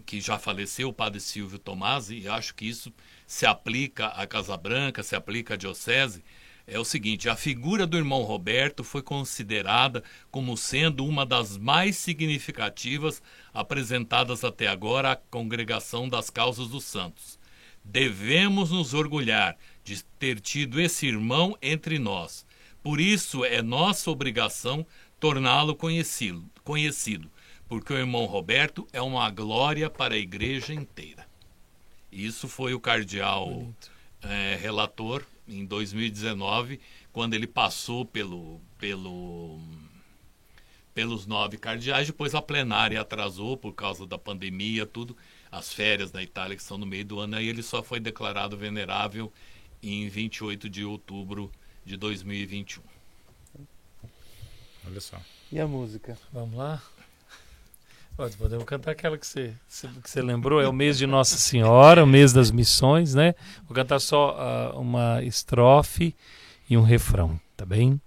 que 0.06 0.22
já 0.22 0.38
faleceu, 0.38 0.90
o 0.90 0.94
padre 0.94 1.20
Silvio 1.20 1.58
Tomasi, 1.58 2.20
e 2.20 2.28
acho 2.28 2.54
que 2.54 2.66
isso 2.66 2.94
se 3.26 3.48
aplica 3.48 4.08
à 4.08 4.28
Casa 4.28 4.56
Branca, 4.56 5.02
se 5.02 5.16
aplica 5.16 5.56
à 5.56 5.58
Diocese, 5.58 6.24
é 6.72 6.80
o 6.80 6.86
seguinte: 6.86 7.28
a 7.28 7.36
figura 7.36 7.86
do 7.86 7.98
irmão 7.98 8.24
Roberto 8.24 8.82
foi 8.82 9.02
considerada 9.02 10.02
como 10.32 10.56
sendo 10.56 11.06
uma 11.06 11.26
das 11.26 11.58
mais 11.58 11.98
significativas 11.98 13.22
apresentadas 13.54 14.46
até 14.46 14.68
agora 14.68 15.12
à 15.12 15.16
congregação 15.18 16.08
das 16.08 16.30
causas 16.30 16.70
dos 16.70 16.86
santos. 16.86 17.38
Devemos 17.84 18.72
nos 18.72 18.94
orgulhar 18.94 19.58
de 19.84 20.02
ter 20.18 20.40
tido 20.40 20.80
esse 20.80 21.06
irmão 21.06 21.58
entre 21.62 22.00
nós. 22.00 22.46
Por 22.82 23.02
isso 23.02 23.44
é 23.44 23.62
nossa 23.62 24.10
obrigação 24.10 24.86
torná-lo 25.20 25.76
conhecido, 25.76 26.50
conhecido, 26.64 27.30
porque 27.68 27.92
o 27.92 27.98
irmão 27.98 28.26
Roberto 28.26 28.88
é 28.94 29.02
uma 29.02 29.30
glória 29.30 29.90
para 29.90 30.14
a 30.14 30.18
igreja 30.18 30.74
inteira. 30.74 31.28
Isso 32.10 32.48
foi 32.48 32.74
o 32.74 32.80
cardeal 32.80 33.68
é, 34.22 34.58
relator 34.62 35.26
em 35.52 35.66
2019, 35.66 36.80
quando 37.12 37.34
ele 37.34 37.48
passou 37.48 38.06
pelo, 38.06 38.60
pelo, 38.78 39.60
pelos 40.94 41.26
nove 41.26 41.58
cardeais. 41.58 42.08
Depois 42.08 42.34
a 42.34 42.42
plenária 42.42 43.00
atrasou 43.00 43.58
por 43.58 43.74
causa 43.74 44.06
da 44.08 44.18
pandemia, 44.18 44.86
tudo, 44.86 45.16
as 45.52 45.74
férias 45.74 46.12
na 46.12 46.24
Itália 46.24 46.56
que 46.56 46.64
são 46.64 46.78
no 46.78 46.86
meio 46.86 47.06
do 47.06 47.20
ano. 47.20 47.36
Aí 47.36 47.48
ele 47.48 47.64
só 47.64 47.84
foi 47.84 48.00
declarado 48.00 48.58
venerável 48.58 49.32
em 49.84 50.08
28 50.08 50.70
de 50.70 50.86
outubro 50.86 51.52
de 51.86 51.98
2021. 51.98 52.82
Olha 54.88 55.02
só. 55.02 55.20
E 55.52 55.60
a 55.60 55.68
música? 55.68 56.18
Vamos 56.32 56.58
lá? 56.58 56.82
Pode, 58.22 58.38
podemos 58.38 58.66
cantar 58.66 58.92
aquela 58.92 59.18
que 59.18 59.26
você, 59.26 59.52
que 60.04 60.08
você 60.08 60.22
lembrou. 60.22 60.62
É 60.62 60.68
o 60.68 60.74
mês 60.74 60.96
de 60.96 61.08
Nossa 61.08 61.38
Senhora, 61.38 62.04
o 62.04 62.08
mês 62.08 62.32
das 62.32 62.52
missões, 62.52 63.16
né? 63.16 63.34
Vou 63.68 63.74
cantar 63.74 63.98
só 63.98 64.38
uh, 64.76 64.80
uma 64.80 65.24
estrofe 65.24 66.16
e 66.70 66.78
um 66.78 66.84
refrão, 66.84 67.40
tá 67.58 67.66
bem? 67.66 68.00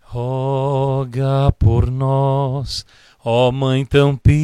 Roga 0.00 1.52
por 1.58 1.90
nós, 1.90 2.86
ó 3.22 3.52
Mãe 3.52 3.84
tão 3.84 4.16
pia, 4.16 4.40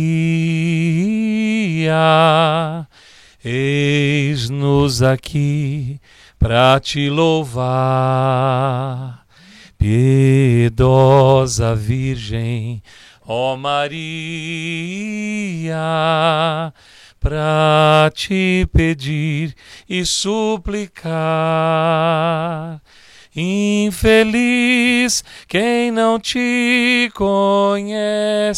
eis-nos 3.42 5.02
aqui 5.02 5.98
para 6.38 6.78
te 6.78 7.08
louvar, 7.08 7.64
piedosa 9.78 11.74
Virgem, 11.74 12.82
ó 13.26 13.56
Maria, 13.56 13.92
para 17.18 18.10
te 18.14 18.68
pedir 18.72 19.54
e 19.88 20.04
suplicar. 20.04 21.12
Infeliz 23.36 25.24
quem 25.48 25.90
não 25.90 26.20
te 26.20 27.10
conhece 27.14 28.52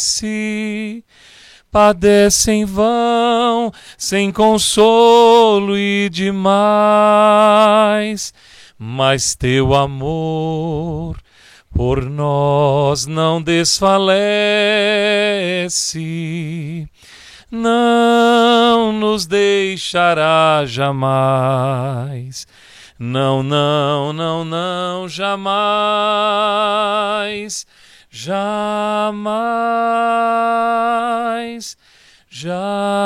padece 1.71 2.51
em 2.51 2.65
vão, 2.65 3.71
sem 3.97 4.31
consolo 4.31 5.77
e 5.77 6.09
demais. 6.11 6.33
Mas 8.77 9.35
teu 9.35 9.73
amor 9.73 11.17
por 11.77 12.03
nós 12.03 13.05
não 13.05 13.41
desfalece, 13.41 14.09
não 17.51 18.91
nos 18.91 19.25
deixará 19.25 20.63
jamais. 20.65 22.45
Não, 22.99 23.43
não, 23.43 24.11
não, 24.11 24.43
não, 24.43 25.07
jamais 25.07 26.07
jamais, 28.09 29.37
jamais. 32.29 32.97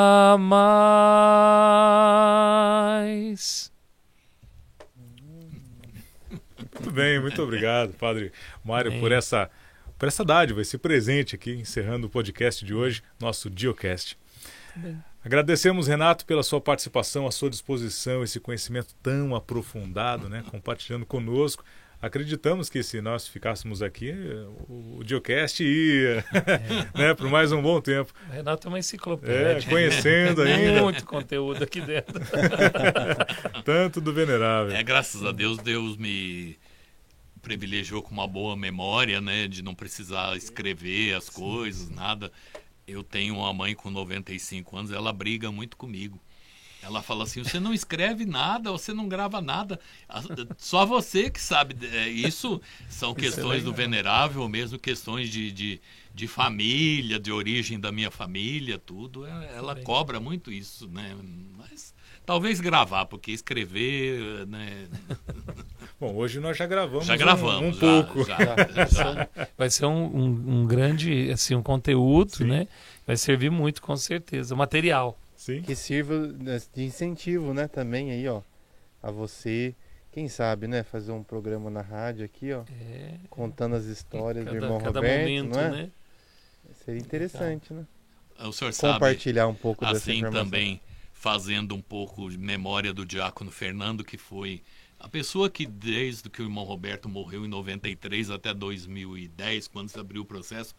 Muito 6.82 6.96
bem, 6.96 7.20
muito 7.20 7.40
obrigado, 7.44 7.94
Padre 7.94 8.32
Mário, 8.66 9.00
por 9.00 9.12
essa, 9.12 9.52
por 10.00 10.08
essa 10.08 10.26
dádiva, 10.26 10.64
esse 10.64 10.80
presente 10.80 11.36
aqui, 11.36 11.52
encerrando 11.52 12.08
o 12.08 12.10
podcast 12.10 12.66
de 12.66 12.74
hoje, 12.74 13.04
nosso 13.20 13.52
Diocast. 13.52 14.18
Bem. 14.76 14.98
Agradecemos, 15.24 15.88
Renato, 15.88 16.26
pela 16.26 16.42
sua 16.42 16.60
participação, 16.60 17.28
a 17.28 17.32
sua 17.32 17.52
disposição, 17.52 18.24
esse 18.24 18.40
conhecimento 18.40 18.96
tão 18.96 19.36
aprofundado, 19.36 20.28
né, 20.28 20.44
compartilhando 20.50 21.06
conosco 21.06 21.64
acreditamos 22.02 22.70
que 22.70 22.82
se 22.82 23.00
nós 23.00 23.28
ficássemos 23.28 23.82
aqui, 23.84 24.14
o, 24.68 25.04
Diocast 25.04 25.64
ia 25.64 26.26
é. 26.34 26.98
né, 26.98 27.14
por 27.14 27.30
mais 27.30 27.52
um 27.52 27.62
bom 27.62 27.80
tempo. 27.80 28.12
O 28.28 28.34
Renato 28.34 28.68
é 28.68 28.70
uma 28.70 28.80
enciclopédia. 28.80 29.60
É, 29.60 29.62
conhecendo 29.62 30.42
ainda. 30.42 30.82
Muito 30.82 31.06
conteúdo 31.06 31.64
aqui 31.64 31.80
dentro. 31.80 32.20
Tanto 33.64 34.02
do 34.02 34.12
Venerável. 34.12 34.76
É, 34.76 34.82
graças 34.82 35.24
a 35.24 35.32
Deus, 35.32 35.60
Deus 35.60 35.96
me 35.96 36.58
privilegiou 37.42 38.02
com 38.02 38.12
uma 38.12 38.28
boa 38.28 38.56
memória, 38.56 39.20
né, 39.20 39.48
de 39.48 39.62
não 39.62 39.74
precisar 39.74 40.36
escrever 40.38 41.16
as 41.16 41.30
coisas, 41.30 41.90
nada. 41.90 42.32
Eu 42.88 43.04
tenho 43.04 43.38
uma 43.38 43.54
mãe 43.54 43.74
com 43.74 43.90
95 43.90 44.78
anos, 44.78 44.92
ela 44.92 45.12
briga 45.12 45.52
muito 45.52 45.78
comigo. 45.78 46.20
Ela 46.84 47.02
fala 47.02 47.24
assim: 47.24 47.44
você 47.44 47.60
não 47.60 47.74
escreve 47.74 48.26
nada, 48.26 48.72
você 48.72 48.94
não 48.94 49.08
grava 49.08 49.40
nada, 49.40 49.80
só 50.58 50.86
você 50.86 51.30
que 51.30 51.40
sabe. 51.40 51.76
É, 51.86 52.10
isso 52.10 52.60
são 52.90 53.14
questões 53.14 53.64
do 53.64 53.72
venerável, 53.72 54.48
mesmo 54.50 54.80
questões 54.80 55.30
de, 55.30 55.52
de, 55.52 55.82
de, 56.14 56.28
família, 56.28 57.20
de 57.20 57.32
origem 57.32 57.80
da 57.80 57.92
minha 57.92 58.10
família, 58.10 58.80
tudo. 58.80 59.28
É, 59.28 59.56
ela 59.56 59.76
cobra 59.76 60.20
muito 60.20 60.52
isso, 60.52 60.88
né? 60.88 61.16
Mas 61.58 61.94
talvez 62.26 62.60
gravar, 62.60 63.06
porque 63.06 63.32
escrever, 63.32 64.48
né? 64.48 64.88
Bom, 66.00 66.16
hoje 66.16 66.40
nós 66.40 66.58
já 66.58 66.66
gravamos. 66.66 67.06
Já 67.06 67.16
gravamos, 67.16 67.62
um, 67.62 67.78
um 67.78 67.80
pouco. 67.80 68.26
Já, 68.26 68.38
já, 68.74 68.86
já. 68.86 69.30
Vai 69.56 69.70
ser 69.70 69.86
um, 69.86 70.06
um, 70.06 70.62
um, 70.62 70.66
grande, 70.66 71.30
assim, 71.30 71.54
um 71.54 71.62
conteúdo, 71.62 72.38
Sim. 72.38 72.46
né? 72.46 72.68
Vai 73.06 73.16
servir 73.16 73.52
muito, 73.52 73.84
com 73.84 73.96
certeza. 73.96 74.56
Material. 74.56 75.21
Sim. 75.42 75.64
Que 75.64 75.76
sirva 75.76 76.28
né, 76.28 76.62
de 76.72 76.84
incentivo, 76.84 77.52
né? 77.52 77.68
Também 77.68 78.12
aí, 78.12 78.28
ó, 78.28 78.44
a 79.02 79.10
você, 79.10 79.74
quem 80.12 80.28
sabe, 80.28 80.68
né? 80.68 80.84
Fazer 80.84 81.12
um 81.12 81.24
programa 81.24 81.68
na 81.68 81.82
rádio 81.82 82.24
aqui, 82.24 82.54
ó, 82.54 82.62
é. 82.70 83.16
contando 83.28 83.74
as 83.74 83.86
histórias 83.86 84.46
cada, 84.46 84.60
do 84.60 84.64
irmão 84.64 84.78
cada 84.78 85.00
Roberto, 85.00 85.22
momento, 85.22 85.56
não 85.56 85.60
é? 85.60 85.70
Né? 85.72 85.92
Seria 86.86 87.02
interessante, 87.02 87.74
né? 87.74 87.88
O 88.38 88.52
senhor 88.52 88.72
Compartilhar 88.72 89.46
sabe, 89.46 89.52
um 89.52 89.56
pouco 89.56 89.84
assim 89.84 89.94
dessa 89.94 90.14
informação. 90.14 90.44
também 90.46 90.80
fazendo 91.12 91.74
um 91.74 91.82
pouco 91.82 92.30
de 92.30 92.38
memória 92.38 92.94
do 92.94 93.04
diácono 93.04 93.50
Fernando, 93.50 94.04
que 94.04 94.20
foi 94.20 94.62
a 95.00 95.10
pessoa 95.10 95.50
que 95.50 95.66
desde 95.66 96.30
que 96.30 96.44
o 96.44 96.46
irmão 96.46 96.64
Roberto 96.64 97.10
morreu 97.10 97.46
em 97.46 97.50
93 97.50 98.30
até 98.30 98.54
2010, 98.54 99.68
quando 99.70 99.90
se 99.90 100.00
abriu 100.00 100.22
o 100.22 100.26
processo, 100.26 100.76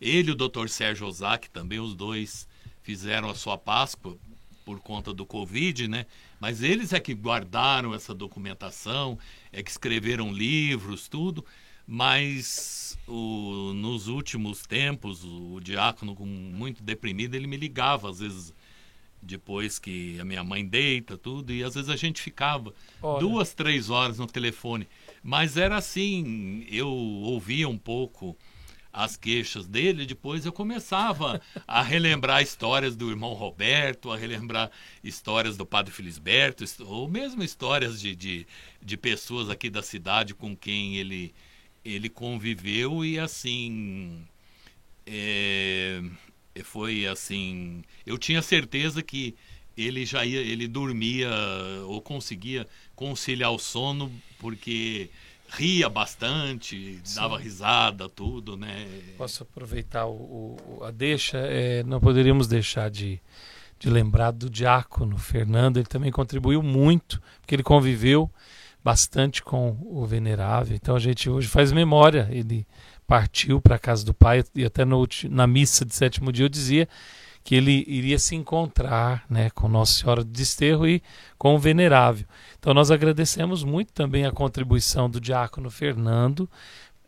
ele 0.00 0.30
e 0.30 0.32
o 0.32 0.34
doutor 0.34 0.70
Sérgio 0.70 1.06
Ozaki 1.06 1.50
também, 1.50 1.78
os 1.78 1.94
dois 1.94 2.48
fizeram 2.86 3.28
a 3.28 3.34
sua 3.34 3.58
Páscoa 3.58 4.16
por 4.64 4.78
conta 4.78 5.12
do 5.12 5.26
Covid, 5.26 5.88
né? 5.88 6.06
Mas 6.38 6.62
eles 6.62 6.92
é 6.92 7.00
que 7.00 7.14
guardaram 7.14 7.92
essa 7.92 8.14
documentação, 8.14 9.18
é 9.52 9.60
que 9.60 9.70
escreveram 9.70 10.32
livros, 10.32 11.08
tudo. 11.08 11.44
Mas 11.84 12.96
o, 13.08 13.72
nos 13.74 14.06
últimos 14.06 14.62
tempos, 14.62 15.24
o, 15.24 15.58
diácono, 15.60 16.14
muito 16.14 16.80
deprimido, 16.80 17.34
ele 17.34 17.48
me 17.48 17.56
ligava, 17.56 18.08
às 18.08 18.20
vezes, 18.20 18.54
depois 19.20 19.80
que 19.80 20.20
a 20.20 20.24
minha 20.24 20.44
mãe 20.44 20.64
deita, 20.64 21.18
tudo, 21.18 21.52
e 21.52 21.64
às 21.64 21.74
vezes 21.74 21.90
a 21.90 21.96
gente 21.96 22.22
ficava 22.22 22.72
Olha. 23.02 23.18
duas, 23.18 23.52
três 23.52 23.90
horas 23.90 24.18
no 24.18 24.28
telefone. 24.28 24.86
Mas 25.24 25.56
era 25.56 25.76
assim, 25.76 26.64
eu 26.70 26.88
ouvia 26.88 27.68
um 27.68 27.78
pouco 27.78 28.36
as 28.96 29.14
queixas 29.14 29.66
dele, 29.66 30.06
depois 30.06 30.46
eu 30.46 30.52
começava 30.52 31.38
a 31.68 31.82
relembrar 31.82 32.42
histórias 32.42 32.96
do 32.96 33.10
irmão 33.10 33.34
Roberto, 33.34 34.10
a 34.10 34.16
relembrar 34.16 34.70
histórias 35.04 35.54
do 35.54 35.66
padre 35.66 35.92
Felisberto, 35.92 36.64
ou 36.80 37.06
mesmo 37.06 37.42
histórias 37.44 38.00
de, 38.00 38.16
de, 38.16 38.46
de 38.82 38.96
pessoas 38.96 39.50
aqui 39.50 39.68
da 39.68 39.82
cidade 39.82 40.34
com 40.34 40.56
quem 40.56 40.96
ele, 40.96 41.34
ele 41.84 42.08
conviveu 42.08 43.04
e 43.04 43.18
assim. 43.18 44.26
É, 45.06 46.00
foi 46.64 47.06
assim. 47.06 47.84
Eu 48.06 48.16
tinha 48.16 48.40
certeza 48.40 49.02
que 49.02 49.34
ele 49.76 50.06
já 50.06 50.24
ia, 50.24 50.40
ele 50.40 50.66
dormia 50.66 51.28
ou 51.84 52.00
conseguia 52.00 52.66
conciliar 52.94 53.52
o 53.52 53.58
sono 53.58 54.10
porque 54.38 55.10
ria 55.48 55.88
bastante, 55.88 57.00
Sim. 57.04 57.20
dava 57.20 57.38
risada, 57.38 58.08
tudo, 58.08 58.56
né? 58.56 58.86
Posso 59.16 59.42
aproveitar 59.42 60.06
o, 60.06 60.56
o 60.78 60.84
a 60.84 60.90
deixa? 60.90 61.38
É, 61.38 61.82
não 61.82 62.00
poderíamos 62.00 62.46
deixar 62.46 62.90
de, 62.90 63.20
de 63.78 63.90
lembrar 63.90 64.30
do 64.30 64.50
diácono 64.50 65.16
Fernando, 65.16 65.78
ele 65.78 65.86
também 65.86 66.10
contribuiu 66.10 66.62
muito, 66.62 67.20
porque 67.40 67.54
ele 67.54 67.62
conviveu 67.62 68.30
bastante 68.82 69.42
com 69.42 69.76
o 69.84 70.06
venerável. 70.06 70.76
Então 70.76 70.94
a 70.94 71.00
gente 71.00 71.28
hoje 71.28 71.48
faz 71.48 71.72
memória, 71.72 72.28
ele 72.30 72.66
partiu 73.06 73.60
para 73.60 73.76
a 73.76 73.78
casa 73.78 74.04
do 74.04 74.14
pai 74.14 74.44
e 74.54 74.64
até 74.64 74.84
no, 74.84 75.06
na 75.30 75.46
missa 75.46 75.84
de 75.84 75.94
sétimo 75.94 76.32
dia 76.32 76.44
eu 76.44 76.48
dizia 76.48 76.88
que 77.46 77.54
ele 77.54 77.84
iria 77.86 78.18
se 78.18 78.34
encontrar 78.34 79.24
né, 79.30 79.50
com 79.50 79.68
Nossa 79.68 79.92
Senhora 79.92 80.24
do 80.24 80.30
Desterro 80.32 80.84
e 80.84 81.00
com 81.38 81.54
o 81.54 81.58
Venerável. 81.60 82.26
Então 82.58 82.74
nós 82.74 82.90
agradecemos 82.90 83.62
muito 83.62 83.92
também 83.92 84.26
a 84.26 84.32
contribuição 84.32 85.08
do 85.08 85.20
diácono 85.20 85.70
Fernando 85.70 86.50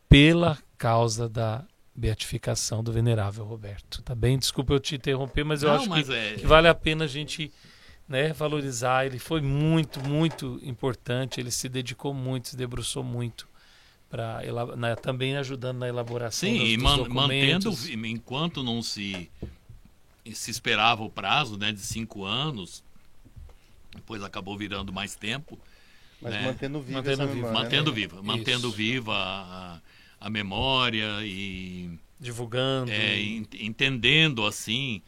pela 0.08 0.56
causa 0.78 1.28
da 1.28 1.64
beatificação 1.92 2.84
do 2.84 2.92
Venerável 2.92 3.44
Roberto. 3.44 4.00
Tá 4.02 4.14
bem? 4.14 4.38
Desculpa 4.38 4.72
eu 4.72 4.78
te 4.78 4.94
interromper, 4.94 5.42
mas 5.42 5.64
eu 5.64 5.70
Não, 5.70 5.76
acho 5.76 5.90
mas 5.90 6.06
que, 6.06 6.14
é... 6.14 6.34
que, 6.34 6.46
vale 6.46 6.68
a 6.68 6.74
pena 6.74 7.06
a 7.06 7.08
gente 7.08 7.50
né, 8.08 8.32
valorizar. 8.32 9.06
Ele 9.06 9.18
foi 9.18 9.40
muito, 9.40 9.98
muito 10.08 10.60
importante, 10.62 11.40
ele 11.40 11.50
se 11.50 11.68
dedicou 11.68 12.14
muito, 12.14 12.50
se 12.50 12.56
debruçou 12.56 13.02
muito 13.02 13.48
para 14.08 14.40
também 15.02 15.36
ajudando 15.36 15.78
na 15.78 15.88
elaboração 15.88 16.48
Sim, 16.48 16.58
dos, 16.58 16.68
e 16.68 16.76
dos 16.76 16.84
man, 16.84 17.08
mantendo 17.08 17.70
enquanto 18.06 18.62
não 18.62 18.80
se 18.80 19.28
se 20.34 20.50
esperava 20.50 21.02
o 21.02 21.10
prazo 21.10 21.56
né, 21.56 21.72
de 21.72 21.80
cinco 21.80 22.24
anos, 22.24 22.82
depois 23.94 24.22
acabou 24.22 24.56
virando 24.56 24.92
mais 24.92 25.14
tempo. 25.14 25.58
Mas 26.20 26.32
né? 26.32 26.42
mantendo 26.42 26.80
viva 26.80 26.98
mantendo 26.98 27.22
essa 27.22 27.26
viva, 27.26 27.46
memória. 27.46 27.62
Mantendo 27.62 27.90
né? 27.90 27.96
viva, 27.96 28.22
mantendo 28.22 28.70
viva 28.72 29.14
a, 29.14 29.80
a 30.20 30.30
memória 30.30 31.06
e 31.22 31.90
divulgando, 32.18 32.90
é, 32.90 33.20
entendendo 33.20 34.44
assim 34.44 35.00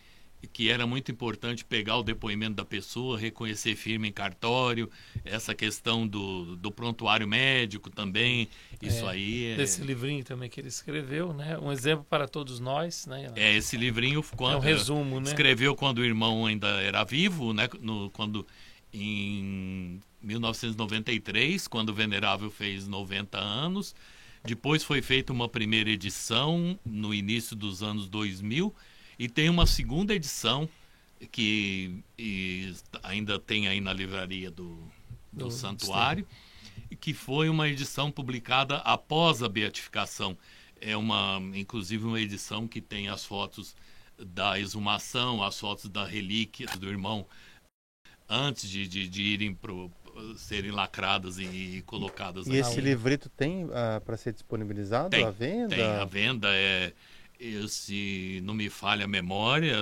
que 0.49 0.71
era 0.71 0.87
muito 0.87 1.11
importante 1.11 1.65
pegar 1.65 1.97
o 1.97 2.03
depoimento 2.03 2.55
da 2.55 2.65
pessoa, 2.65 3.19
reconhecer 3.19 3.75
firme 3.77 4.09
em 4.09 4.13
cartório, 4.13 4.91
essa 5.25 5.55
questão 5.55 6.07
do, 6.07 6.57
do 6.57 6.71
prontuário 6.71 7.29
médico 7.29 7.91
também, 7.91 8.49
isso 8.81 9.07
é, 9.07 9.11
aí 9.11 9.45
é... 9.53 9.57
Desse 9.57 9.83
livrinho 9.83 10.25
também 10.25 10.49
que 10.49 10.61
ele 10.61 10.69
escreveu, 10.69 11.33
né? 11.33 11.59
Um 11.59 11.71
exemplo 11.71 12.05
para 12.09 12.27
todos 12.27 12.59
nós, 12.59 13.07
né? 13.07 13.31
É, 13.37 13.55
esse 13.55 13.77
livrinho... 13.77 14.23
Quando, 14.37 14.55
é 14.55 14.57
um 14.57 14.61
resumo, 14.61 15.21
né? 15.21 15.29
Escreveu 15.29 15.75
quando 15.75 15.99
o 15.99 16.05
irmão 16.05 16.47
ainda 16.47 16.69
era 16.81 17.05
vivo, 17.05 17.53
né? 17.53 17.69
No, 17.81 18.11
quando 18.11 18.47
em 18.93 20.01
1993, 20.23 21.69
quando 21.69 21.91
o 21.91 21.95
Venerável 21.95 22.51
fez 22.51 22.89
90 22.89 23.39
anos, 23.39 23.95
depois 24.45 24.83
foi 24.83 25.03
feita 25.03 25.33
uma 25.33 25.49
primeira 25.49 25.91
edição 25.91 26.79
no 26.85 27.13
início 27.13 27.55
dos 27.55 27.83
anos 27.83 28.09
2000 28.09 28.75
e 29.21 29.29
tem 29.29 29.51
uma 29.51 29.67
segunda 29.67 30.15
edição 30.15 30.67
que 31.31 32.03
ainda 33.03 33.39
tem 33.39 33.69
aí 33.69 33.79
na 33.79 33.93
livraria 33.93 34.51
do, 34.51 34.79
do, 35.31 35.45
do 35.45 35.51
Santuário, 35.51 36.27
sim. 36.89 36.97
que 36.97 37.13
foi 37.13 37.51
uma 37.51 37.69
edição 37.69 38.11
publicada 38.11 38.77
após 38.79 39.43
a 39.43 39.49
beatificação. 39.49 40.39
É 40.81 40.97
uma, 40.97 41.39
inclusive, 41.55 42.03
uma 42.03 42.19
edição 42.19 42.67
que 42.67 42.81
tem 42.81 43.09
as 43.09 43.23
fotos 43.23 43.77
da 44.19 44.59
exumação, 44.59 45.43
as 45.43 45.61
fotos 45.61 45.91
da 45.91 46.07
relíquia 46.07 46.67
do 46.79 46.89
irmão 46.89 47.27
antes 48.27 48.71
de, 48.71 48.89
de, 48.89 49.07
de 49.07 49.23
irem 49.23 49.55
pro, 49.55 49.93
serem 50.39 50.71
lacradas 50.71 51.37
e, 51.37 51.45
e 51.45 51.83
colocadas. 51.83 52.47
E 52.47 52.57
esse 52.57 52.81
livrito 52.81 53.29
tem 53.29 53.67
uh, 53.67 53.71
ah, 53.75 54.03
para 54.03 54.17
ser 54.17 54.33
disponibilizado 54.33 55.11
tem, 55.11 55.27
à 55.27 55.31
venda? 55.31 55.77
Tem 55.77 55.85
a 55.85 56.05
venda 56.07 56.49
é 56.55 56.95
se 57.69 58.41
não 58.45 58.55
me 58.55 58.69
falha 58.69 59.05
a 59.05 59.09
memória, 59.09 59.77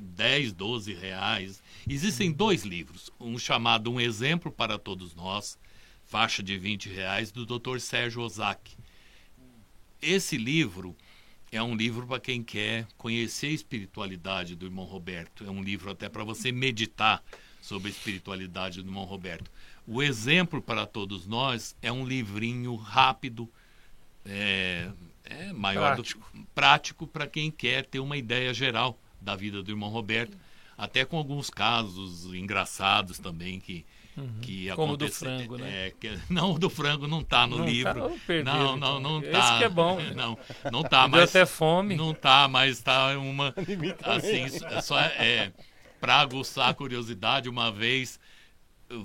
10, 0.00 0.52
12 0.52 0.94
reais. 0.94 1.62
Existem 1.88 2.28
uhum. 2.28 2.34
dois 2.34 2.62
livros, 2.62 3.10
um 3.20 3.38
chamado 3.38 3.90
Um 3.90 4.00
Exemplo 4.00 4.50
para 4.50 4.78
Todos 4.78 5.14
Nós, 5.14 5.58
faixa 6.04 6.42
de 6.42 6.56
20 6.56 6.88
reais, 6.88 7.30
do 7.30 7.44
Dr. 7.44 7.78
Sérgio 7.78 8.22
Ozaki. 8.22 8.76
Esse 10.00 10.36
livro 10.36 10.96
é 11.52 11.62
um 11.62 11.76
livro 11.76 12.06
para 12.06 12.18
quem 12.18 12.42
quer 12.42 12.86
conhecer 12.96 13.48
a 13.48 13.50
espiritualidade 13.50 14.56
do 14.56 14.66
irmão 14.66 14.86
Roberto. 14.86 15.44
É 15.44 15.50
um 15.50 15.62
livro 15.62 15.90
até 15.90 16.08
para 16.08 16.24
você 16.24 16.50
meditar 16.50 17.22
sobre 17.60 17.88
a 17.88 17.90
espiritualidade 17.92 18.82
do 18.82 18.88
irmão 18.88 19.04
Roberto. 19.04 19.50
O 19.86 20.02
Exemplo 20.02 20.62
para 20.62 20.86
Todos 20.86 21.26
Nós 21.26 21.76
é 21.82 21.92
um 21.92 22.06
livrinho 22.06 22.74
rápido, 22.74 23.48
é, 24.24 24.90
é 25.24 25.52
maior 25.52 25.94
prático. 25.94 26.30
prático 26.54 27.06
para 27.06 27.26
quem 27.26 27.50
quer 27.50 27.84
ter 27.86 28.00
uma 28.00 28.16
ideia 28.16 28.52
geral 28.52 28.98
da 29.20 29.34
vida 29.36 29.62
do 29.62 29.70
irmão 29.70 29.88
Roberto. 29.90 30.36
até 30.76 31.04
com 31.04 31.16
alguns 31.16 31.48
casos 31.50 32.24
engraçados 32.34 33.18
também 33.18 33.60
que, 33.60 33.84
Uhum. 34.16 34.40
que 34.42 34.68
Como 34.74 34.94
do 34.96 35.08
frango, 35.08 35.56
né? 35.56 35.86
é, 35.86 35.90
que- 35.98 36.18
não, 36.28 36.52
o 36.52 36.58
do 36.58 36.68
frango 36.68 37.06
não 37.06 37.22
tá 37.22 37.46
no 37.46 37.58
Não 37.58 37.64
tá? 37.64 37.70
livro. 37.70 38.04
Oh, 38.12 38.18
perdeu, 38.26 38.52
não, 38.52 38.76
então. 38.76 39.00
não, 39.00 39.00
não 39.00 39.22
Esse 39.22 39.30
tá. 39.32 39.58
que 39.58 39.64
é 39.64 39.68
bom. 39.68 39.98
Não, 40.14 40.38
não 40.70 40.82
tá, 40.82 41.02
Deu 41.02 41.08
mas 41.10 41.30
até 41.30 41.46
fome. 41.46 41.94
não 41.96 42.12
tá, 42.12 42.46
mas 42.48 42.80
tá 42.82 43.16
uma 43.18 43.54
assim, 44.04 44.44
só 44.82 44.98
é 45.00 45.52
para 46.00 46.16
aguçar 46.20 46.68
a 46.68 46.74
curiosidade, 46.74 47.48
uma 47.48 47.70
vez 47.72 48.18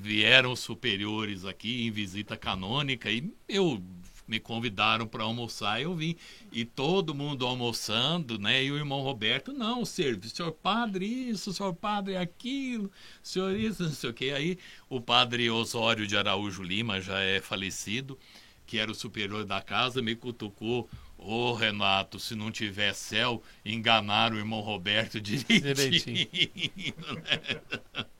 vieram 0.01 0.51
os 0.51 0.59
superiores 0.59 1.45
aqui 1.45 1.85
em 1.87 1.91
visita 1.91 2.35
canônica 2.35 3.09
e 3.09 3.31
eu 3.47 3.81
me 4.27 4.39
convidaram 4.39 5.07
para 5.07 5.23
almoçar, 5.23 5.81
eu 5.81 5.95
vim 5.95 6.15
e 6.51 6.65
todo 6.65 7.15
mundo 7.15 7.45
almoçando, 7.45 8.37
né? 8.37 8.63
E 8.63 8.71
o 8.71 8.77
irmão 8.77 9.01
Roberto, 9.01 9.53
não, 9.53 9.85
serve, 9.85 10.29
senhor 10.29 10.51
padre 10.51 11.05
isso, 11.05 11.53
senhor 11.53 11.73
padre 11.73 12.17
aquilo, 12.17 12.91
senhor 13.23 13.55
isso, 13.55 13.83
não 13.83 13.91
sei 13.91 14.09
o 14.09 14.13
que. 14.13 14.31
Aí 14.31 14.57
o 14.89 14.99
padre 14.99 15.49
Osório 15.49 16.05
de 16.05 16.17
Araújo 16.17 16.61
Lima 16.61 16.99
já 16.99 17.19
é 17.19 17.39
falecido, 17.39 18.19
que 18.65 18.77
era 18.77 18.91
o 18.91 18.95
superior 18.95 19.45
da 19.45 19.61
casa, 19.61 20.01
me 20.01 20.15
cutucou. 20.15 20.89
Ô 21.17 21.53
Renato, 21.53 22.19
se 22.19 22.35
não 22.35 22.51
tiver 22.51 22.93
céu, 22.93 23.41
enganaram 23.65 24.35
o 24.35 24.39
irmão 24.39 24.59
Roberto 24.59 25.19
direitinho. 25.21 25.73
Direitinho. 25.73 26.27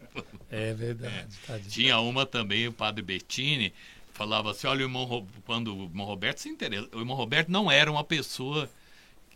É 0.50 0.74
verdade. 0.74 1.38
tadinho. 1.46 1.70
Tinha 1.70 2.00
uma 2.00 2.26
também, 2.26 2.68
o 2.68 2.74
padre 2.74 3.04
Bettini, 3.04 3.74
falava 4.18 4.52
assim: 4.52 4.68
olha, 4.68 4.80
o 4.80 4.90
irmão, 4.90 5.28
quando 5.46 5.76
o 5.76 5.84
irmão 5.84 6.06
Roberto 6.06 6.40
se 6.40 6.50
interessa, 6.50 6.90
o 6.94 7.00
irmão 7.00 7.16
Roberto 7.16 7.50
não 7.50 7.72
era 7.72 7.92
uma 7.92 8.04
pessoa 8.04 8.70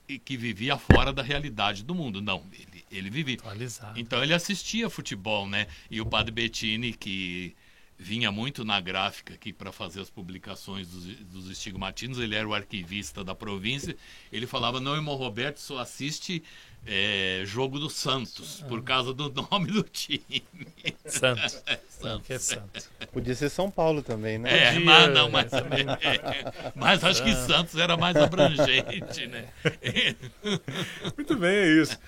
que, 0.08 0.18
que 0.18 0.36
vivia 0.36 0.76
fora 0.78 1.14
da 1.14 1.22
realidade 1.22 1.84
do 1.84 1.94
mundo, 1.94 2.22
não. 2.22 2.44
Ele, 2.52 2.86
ele 2.92 3.10
vivia. 3.10 3.36
Atualizado. 3.36 4.00
Então 4.00 4.24
ele 4.24 4.34
assistia 4.34 4.90
futebol, 4.90 5.48
né? 5.48 5.68
E 5.90 6.02
o 6.02 6.06
padre 6.06 6.32
Bettini, 6.32 6.94
que 6.94 7.56
vinha 7.98 8.32
muito 8.32 8.66
na 8.66 8.82
gráfica 8.82 9.36
aqui 9.36 9.54
para 9.54 9.72
fazer 9.72 10.02
as 10.02 10.10
publicações 10.10 10.88
dos, 10.88 11.06
dos 11.18 11.52
estigmatinos, 11.52 12.18
ele 12.18 12.34
era 12.34 12.48
o 12.48 12.54
arquivista 12.54 13.24
da 13.24 13.36
província, 13.36 13.96
ele 14.32 14.48
falava, 14.48 14.80
não, 14.80 14.96
irmão 14.96 15.16
Roberto 15.16 15.60
só 15.60 15.78
assiste 15.78 16.42
é, 16.86 17.44
jogo 17.46 17.80
do 17.80 17.90
Santos, 17.90 18.64
por 18.68 18.84
causa 18.84 19.14
do 19.14 19.32
nome 19.52 19.68
do 19.68 19.84
time. 19.84 20.44
Santo. 21.06 21.42
Santos. 21.88 22.26
Que 22.26 22.34
é 22.34 22.40
santo. 22.40 22.90
Podia 23.14 23.36
ser 23.36 23.50
São 23.50 23.70
Paulo 23.70 24.02
também, 24.02 24.40
né? 24.40 24.50
É, 24.52 24.74
Podia, 24.74 24.86
mas 24.86 25.14
não, 25.14 25.30
mas, 25.30 25.52
também. 25.52 25.86
é, 25.88 26.72
mas 26.74 27.04
acho 27.04 27.24
que 27.24 27.32
Santos 27.36 27.76
era 27.78 27.96
mais 27.96 28.16
abrangente, 28.16 29.28
né? 29.28 29.46
Muito 31.16 31.38
bem, 31.38 31.52
é 31.52 31.68
isso. 31.80 32.00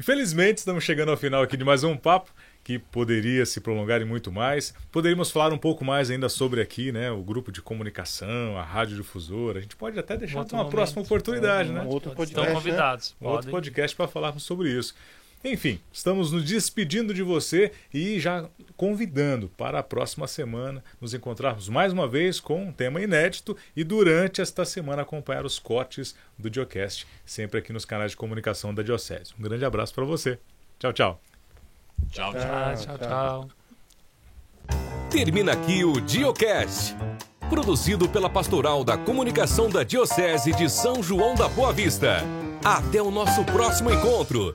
Infelizmente, 0.00 0.58
estamos 0.58 0.82
chegando 0.82 1.10
ao 1.10 1.16
final 1.16 1.42
aqui 1.42 1.56
de 1.56 1.64
mais 1.64 1.84
um 1.84 1.96
papo 1.96 2.32
que 2.68 2.78
poderia 2.78 3.46
se 3.46 3.62
prolongar 3.62 4.02
em 4.02 4.04
muito 4.04 4.30
mais. 4.30 4.74
Poderíamos 4.92 5.30
falar 5.30 5.54
um 5.54 5.56
pouco 5.56 5.86
mais 5.86 6.10
ainda 6.10 6.28
sobre 6.28 6.60
aqui, 6.60 6.92
né, 6.92 7.10
o 7.10 7.22
grupo 7.22 7.50
de 7.50 7.62
comunicação, 7.62 8.58
a 8.58 8.62
radiodifusora. 8.62 9.58
A 9.58 9.62
gente 9.62 9.74
pode 9.74 9.98
até 9.98 10.18
deixar 10.18 10.40
Outro 10.40 10.50
para 10.50 10.56
uma 10.58 10.64
momento. 10.64 10.74
próxima 10.74 11.00
oportunidade, 11.00 11.72
né? 11.72 11.80
Um 11.80 11.86
outro 11.86 12.10
Estão 12.10 12.14
podcast, 12.14 12.48
né? 12.50 12.54
convidados. 12.54 13.16
Um 13.22 13.26
outro 13.26 13.50
podcast 13.50 13.96
para 13.96 14.06
falarmos 14.06 14.42
sobre 14.42 14.68
isso. 14.70 14.94
Enfim, 15.42 15.80
estamos 15.90 16.30
nos 16.30 16.44
despedindo 16.44 17.14
de 17.14 17.22
você 17.22 17.72
e 17.94 18.20
já 18.20 18.46
convidando 18.76 19.48
para 19.56 19.78
a 19.78 19.82
próxima 19.82 20.26
semana 20.26 20.84
nos 21.00 21.14
encontrarmos 21.14 21.70
mais 21.70 21.90
uma 21.90 22.06
vez 22.06 22.38
com 22.38 22.64
um 22.64 22.72
tema 22.72 23.00
inédito 23.00 23.56
e 23.74 23.82
durante 23.82 24.42
esta 24.42 24.66
semana 24.66 25.00
acompanhar 25.00 25.46
os 25.46 25.58
cortes 25.58 26.14
do 26.38 26.50
Diocast, 26.50 27.06
sempre 27.24 27.60
aqui 27.60 27.72
nos 27.72 27.86
canais 27.86 28.10
de 28.10 28.16
comunicação 28.18 28.74
da 28.74 28.82
Diocese. 28.82 29.32
Um 29.38 29.42
grande 29.42 29.64
abraço 29.64 29.94
para 29.94 30.04
você. 30.04 30.38
Tchau, 30.78 30.92
tchau. 30.92 31.37
Tchau, 32.10 32.32
tchau. 32.32 32.42
Ah, 32.42 32.74
tchau, 32.74 32.98
tchau. 32.98 33.48
Termina 35.10 35.52
aqui 35.52 35.84
o 35.84 36.00
Diocast. 36.00 36.94
Produzido 37.48 38.08
pela 38.08 38.28
Pastoral 38.28 38.84
da 38.84 38.98
Comunicação 38.98 39.70
da 39.70 39.82
Diocese 39.82 40.52
de 40.52 40.68
São 40.68 41.02
João 41.02 41.34
da 41.34 41.48
Boa 41.48 41.72
Vista. 41.72 42.18
Até 42.62 43.00
o 43.00 43.10
nosso 43.10 43.42
próximo 43.44 43.90
encontro. 43.90 44.46